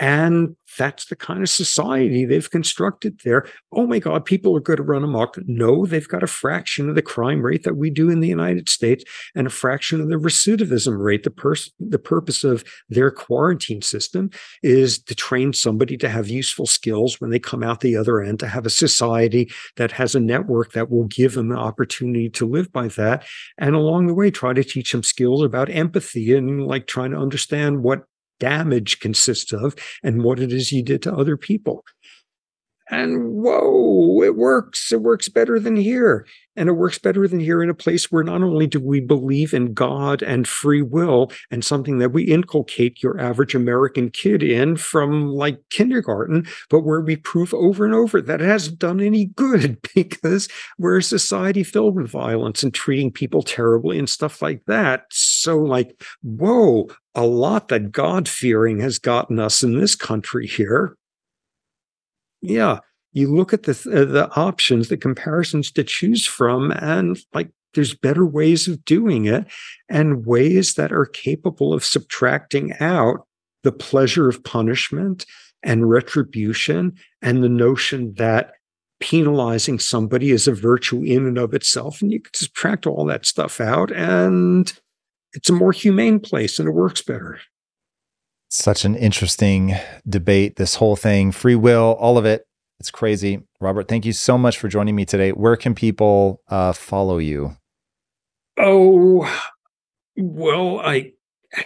And 0.00 0.56
that's 0.78 1.06
the 1.06 1.16
kind 1.16 1.42
of 1.42 1.50
society 1.50 2.24
they've 2.24 2.50
constructed 2.50 3.20
there. 3.22 3.46
Oh 3.70 3.86
my 3.86 3.98
God, 3.98 4.24
people 4.24 4.56
are 4.56 4.60
going 4.60 4.78
to 4.78 4.82
run 4.82 5.04
amok. 5.04 5.36
No, 5.46 5.84
they've 5.84 6.08
got 6.08 6.22
a 6.22 6.28
fraction 6.28 6.88
of 6.88 6.94
the 6.94 7.02
crime 7.02 7.42
rate 7.42 7.64
that 7.64 7.76
we 7.76 7.90
do 7.90 8.08
in 8.08 8.20
the 8.20 8.28
United 8.28 8.70
States 8.70 9.04
and 9.34 9.46
a 9.46 9.50
fraction 9.50 10.00
of 10.00 10.08
the 10.08 10.16
recidivism 10.16 10.98
rate. 10.98 11.24
The, 11.24 11.30
pers- 11.30 11.70
the 11.78 11.98
purpose 11.98 12.44
of 12.44 12.64
their 12.88 13.10
quarantine 13.10 13.82
system 13.82 14.30
is 14.62 14.98
to 15.02 15.14
train 15.14 15.52
somebody 15.52 15.98
to 15.98 16.08
have 16.08 16.28
useful 16.28 16.66
skills 16.66 17.20
when 17.20 17.30
they 17.30 17.38
come 17.38 17.62
out 17.62 17.80
the 17.80 17.96
other 17.96 18.22
end, 18.22 18.38
to 18.40 18.48
have 18.48 18.64
a 18.64 18.70
society 18.70 19.52
that 19.76 19.92
has 19.92 20.14
a 20.14 20.20
network 20.20 20.72
that 20.72 20.90
will 20.90 21.08
give 21.08 21.34
them 21.34 21.48
the 21.48 21.56
opportunity 21.56 22.30
to 22.30 22.46
live 22.46 22.72
by 22.72 22.88
that. 22.88 23.26
And 23.58 23.74
along 23.74 24.06
the 24.06 24.14
way, 24.14 24.30
try 24.30 24.54
to 24.54 24.64
teach 24.64 24.92
them 24.92 25.02
skills 25.02 25.42
about 25.42 25.68
empathy 25.68 26.34
and 26.34 26.66
like 26.66 26.86
trying 26.86 27.10
to 27.10 27.18
understand 27.18 27.82
what 27.82 28.04
damage 28.40 28.98
consists 28.98 29.52
of 29.52 29.76
and 30.02 30.24
what 30.24 30.40
it 30.40 30.52
is 30.52 30.72
you 30.72 30.82
did 30.82 31.02
to 31.02 31.14
other 31.14 31.36
people. 31.36 31.84
And 32.90 33.34
whoa, 33.34 34.20
it 34.22 34.36
works. 34.36 34.92
It 34.92 35.00
works 35.00 35.28
better 35.28 35.60
than 35.60 35.76
here. 35.76 36.26
And 36.60 36.68
it 36.68 36.72
works 36.72 36.98
better 36.98 37.26
than 37.26 37.40
here 37.40 37.62
in 37.62 37.70
a 37.70 37.74
place 37.74 38.12
where 38.12 38.22
not 38.22 38.42
only 38.42 38.66
do 38.66 38.78
we 38.78 39.00
believe 39.00 39.54
in 39.54 39.72
God 39.72 40.20
and 40.20 40.46
free 40.46 40.82
will 40.82 41.32
and 41.50 41.64
something 41.64 41.96
that 42.00 42.12
we 42.12 42.24
inculcate 42.24 43.02
your 43.02 43.18
average 43.18 43.54
American 43.54 44.10
kid 44.10 44.42
in 44.42 44.76
from 44.76 45.30
like 45.30 45.58
kindergarten, 45.70 46.46
but 46.68 46.80
where 46.80 47.00
we 47.00 47.16
prove 47.16 47.54
over 47.54 47.86
and 47.86 47.94
over 47.94 48.20
that 48.20 48.42
it 48.42 48.46
hasn't 48.46 48.78
done 48.78 49.00
any 49.00 49.24
good 49.24 49.78
because 49.94 50.50
we're 50.76 50.98
a 50.98 51.02
society 51.02 51.64
filled 51.64 51.96
with 51.96 52.10
violence 52.10 52.62
and 52.62 52.74
treating 52.74 53.10
people 53.10 53.40
terribly 53.40 53.98
and 53.98 54.10
stuff 54.10 54.42
like 54.42 54.62
that. 54.66 55.06
So, 55.10 55.56
like, 55.56 55.98
whoa, 56.22 56.88
a 57.14 57.24
lot 57.24 57.68
that 57.68 57.90
God 57.90 58.28
fearing 58.28 58.80
has 58.80 58.98
gotten 58.98 59.38
us 59.38 59.62
in 59.62 59.80
this 59.80 59.94
country 59.94 60.46
here 60.46 60.94
yeah, 62.42 62.78
you 63.12 63.34
look 63.34 63.52
at 63.52 63.64
the 63.64 63.72
uh, 63.72 64.04
the 64.04 64.30
options, 64.36 64.88
the 64.88 64.96
comparisons 64.96 65.70
to 65.72 65.84
choose 65.84 66.26
from, 66.26 66.70
and 66.72 67.18
like 67.32 67.50
there's 67.74 67.94
better 67.94 68.26
ways 68.26 68.68
of 68.68 68.84
doing 68.84 69.26
it, 69.26 69.46
and 69.88 70.26
ways 70.26 70.74
that 70.74 70.92
are 70.92 71.06
capable 71.06 71.72
of 71.72 71.84
subtracting 71.84 72.72
out 72.80 73.26
the 73.62 73.72
pleasure 73.72 74.28
of 74.28 74.42
punishment 74.44 75.26
and 75.62 75.90
retribution, 75.90 76.94
and 77.22 77.42
the 77.42 77.48
notion 77.48 78.14
that 78.14 78.52
penalizing 79.00 79.78
somebody 79.78 80.30
is 80.30 80.46
a 80.46 80.52
virtue 80.52 81.02
in 81.02 81.26
and 81.26 81.38
of 81.38 81.54
itself, 81.54 82.02
and 82.02 82.12
you 82.12 82.20
can 82.20 82.34
subtract 82.34 82.86
all 82.86 83.04
that 83.04 83.26
stuff 83.26 83.60
out, 83.60 83.90
and 83.92 84.72
it's 85.32 85.50
a 85.50 85.54
more 85.54 85.72
humane 85.72 86.20
place, 86.20 86.58
and 86.58 86.68
it 86.68 86.72
works 86.72 87.02
better 87.02 87.38
such 88.52 88.84
an 88.84 88.96
interesting 88.96 89.76
debate. 90.08 90.56
This 90.56 90.74
whole 90.74 90.96
thing, 90.96 91.32
free 91.32 91.54
will, 91.54 91.96
all 91.98 92.18
of 92.18 92.26
it. 92.26 92.46
It's 92.80 92.90
crazy. 92.90 93.42
Robert, 93.60 93.88
thank 93.88 94.06
you 94.06 94.14
so 94.14 94.38
much 94.38 94.58
for 94.58 94.66
joining 94.66 94.96
me 94.96 95.04
today. 95.04 95.32
Where 95.32 95.56
can 95.56 95.74
people 95.74 96.40
uh, 96.48 96.72
follow 96.72 97.18
you? 97.18 97.56
Oh, 98.56 99.30
well, 100.16 100.80
I 100.80 101.12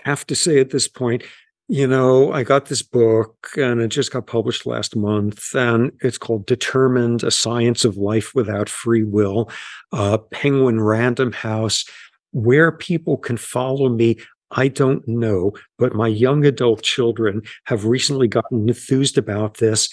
have 0.02 0.26
to 0.26 0.34
say 0.34 0.58
at 0.58 0.70
this 0.70 0.88
point, 0.88 1.22
you 1.68 1.86
know, 1.86 2.32
I 2.32 2.42
got 2.42 2.66
this 2.66 2.82
book 2.82 3.48
and 3.56 3.80
it 3.80 3.88
just 3.88 4.12
got 4.12 4.26
published 4.26 4.66
last 4.66 4.96
month, 4.96 5.54
and 5.54 5.92
it's 6.02 6.18
called 6.18 6.46
Determined 6.46 7.22
A 7.22 7.30
Science 7.30 7.84
of 7.84 7.96
Life 7.96 8.34
Without 8.34 8.68
Free 8.68 9.04
Will, 9.04 9.48
uh, 9.92 10.18
Penguin 10.18 10.80
Random 10.80 11.32
House. 11.32 11.84
Where 12.32 12.72
people 12.72 13.16
can 13.16 13.36
follow 13.36 13.88
me, 13.88 14.16
I 14.50 14.66
don't 14.66 15.06
know, 15.06 15.52
but 15.78 15.94
my 15.94 16.08
young 16.08 16.44
adult 16.44 16.82
children 16.82 17.42
have 17.66 17.84
recently 17.84 18.26
gotten 18.26 18.68
enthused 18.68 19.16
about 19.16 19.58
this. 19.58 19.88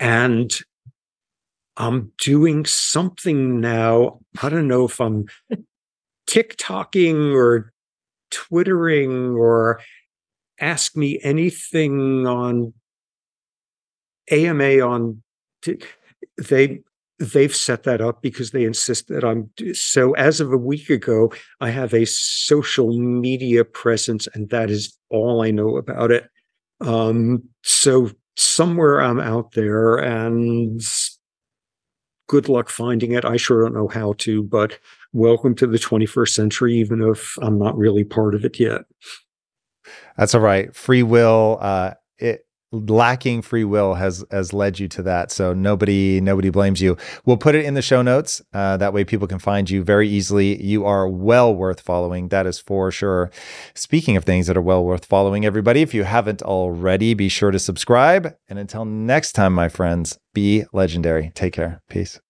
And 0.00 0.50
I'm 1.76 2.12
doing 2.20 2.64
something 2.64 3.60
now. 3.60 4.20
I 4.42 4.48
don't 4.48 4.66
know 4.66 4.86
if 4.86 5.00
I'm 5.00 5.26
TikToking 6.28 7.34
or 7.34 7.72
Twittering 8.30 9.34
or 9.34 9.80
ask 10.60 10.96
me 10.96 11.18
anything 11.22 12.26
on 12.26 12.72
AMA 14.30 14.80
on 14.80 15.22
t- 15.62 15.80
they 16.38 16.80
they've 17.18 17.54
set 17.54 17.82
that 17.82 18.00
up 18.00 18.22
because 18.22 18.52
they 18.52 18.64
insist 18.64 19.08
that 19.08 19.24
I'm 19.24 19.50
so 19.74 20.12
as 20.12 20.40
of 20.40 20.52
a 20.52 20.56
week 20.56 20.88
ago 20.88 21.32
I 21.60 21.70
have 21.70 21.92
a 21.92 22.06
social 22.06 22.96
media 22.96 23.64
presence 23.64 24.28
and 24.32 24.48
that 24.50 24.70
is 24.70 24.96
all 25.10 25.42
I 25.42 25.50
know 25.50 25.76
about 25.76 26.10
it 26.12 26.28
um 26.80 27.42
so 27.62 28.10
somewhere 28.40 29.00
I'm 29.00 29.20
out 29.20 29.52
there 29.52 29.96
and 29.96 30.80
good 32.28 32.48
luck 32.48 32.70
finding 32.70 33.12
it. 33.12 33.24
I 33.24 33.36
sure 33.36 33.62
don't 33.62 33.74
know 33.74 33.88
how 33.88 34.14
to 34.18 34.42
but 34.42 34.78
welcome 35.12 35.54
to 35.56 35.66
the 35.66 35.78
21st 35.78 36.28
century 36.30 36.74
even 36.74 37.02
if 37.02 37.36
I'm 37.42 37.58
not 37.58 37.76
really 37.76 38.04
part 38.04 38.34
of 38.34 38.44
it 38.44 38.58
yet. 38.58 38.82
That's 40.16 40.34
all 40.34 40.40
right. 40.40 40.74
Free 40.74 41.02
will 41.02 41.58
uh 41.60 41.94
it 42.18 42.46
lacking 42.72 43.42
free 43.42 43.64
will 43.64 43.94
has 43.94 44.24
has 44.30 44.52
led 44.52 44.78
you 44.78 44.88
to 44.88 45.02
that. 45.02 45.30
So 45.30 45.52
nobody 45.52 46.20
nobody 46.20 46.50
blames 46.50 46.80
you. 46.80 46.96
We'll 47.24 47.36
put 47.36 47.54
it 47.54 47.64
in 47.64 47.74
the 47.74 47.82
show 47.82 48.02
notes 48.02 48.42
uh, 48.52 48.76
that 48.76 48.92
way 48.92 49.04
people 49.04 49.26
can 49.26 49.38
find 49.38 49.68
you 49.68 49.82
very 49.82 50.08
easily. 50.08 50.62
You 50.62 50.84
are 50.84 51.08
well 51.08 51.54
worth 51.54 51.80
following 51.80 52.28
that 52.28 52.46
is 52.46 52.58
for 52.58 52.90
sure. 52.90 53.30
Speaking 53.74 54.16
of 54.16 54.24
things 54.24 54.46
that 54.46 54.56
are 54.56 54.62
well 54.62 54.84
worth 54.84 55.04
following 55.04 55.44
everybody 55.44 55.82
if 55.82 55.94
you 55.94 56.04
haven't 56.04 56.42
already 56.42 57.14
be 57.14 57.28
sure 57.28 57.50
to 57.50 57.58
subscribe. 57.58 58.34
And 58.48 58.58
until 58.58 58.84
next 58.84 59.32
time 59.32 59.52
my 59.52 59.68
friends 59.68 60.18
be 60.32 60.64
legendary. 60.72 61.32
Take 61.34 61.54
care. 61.54 61.82
Peace 61.88 62.20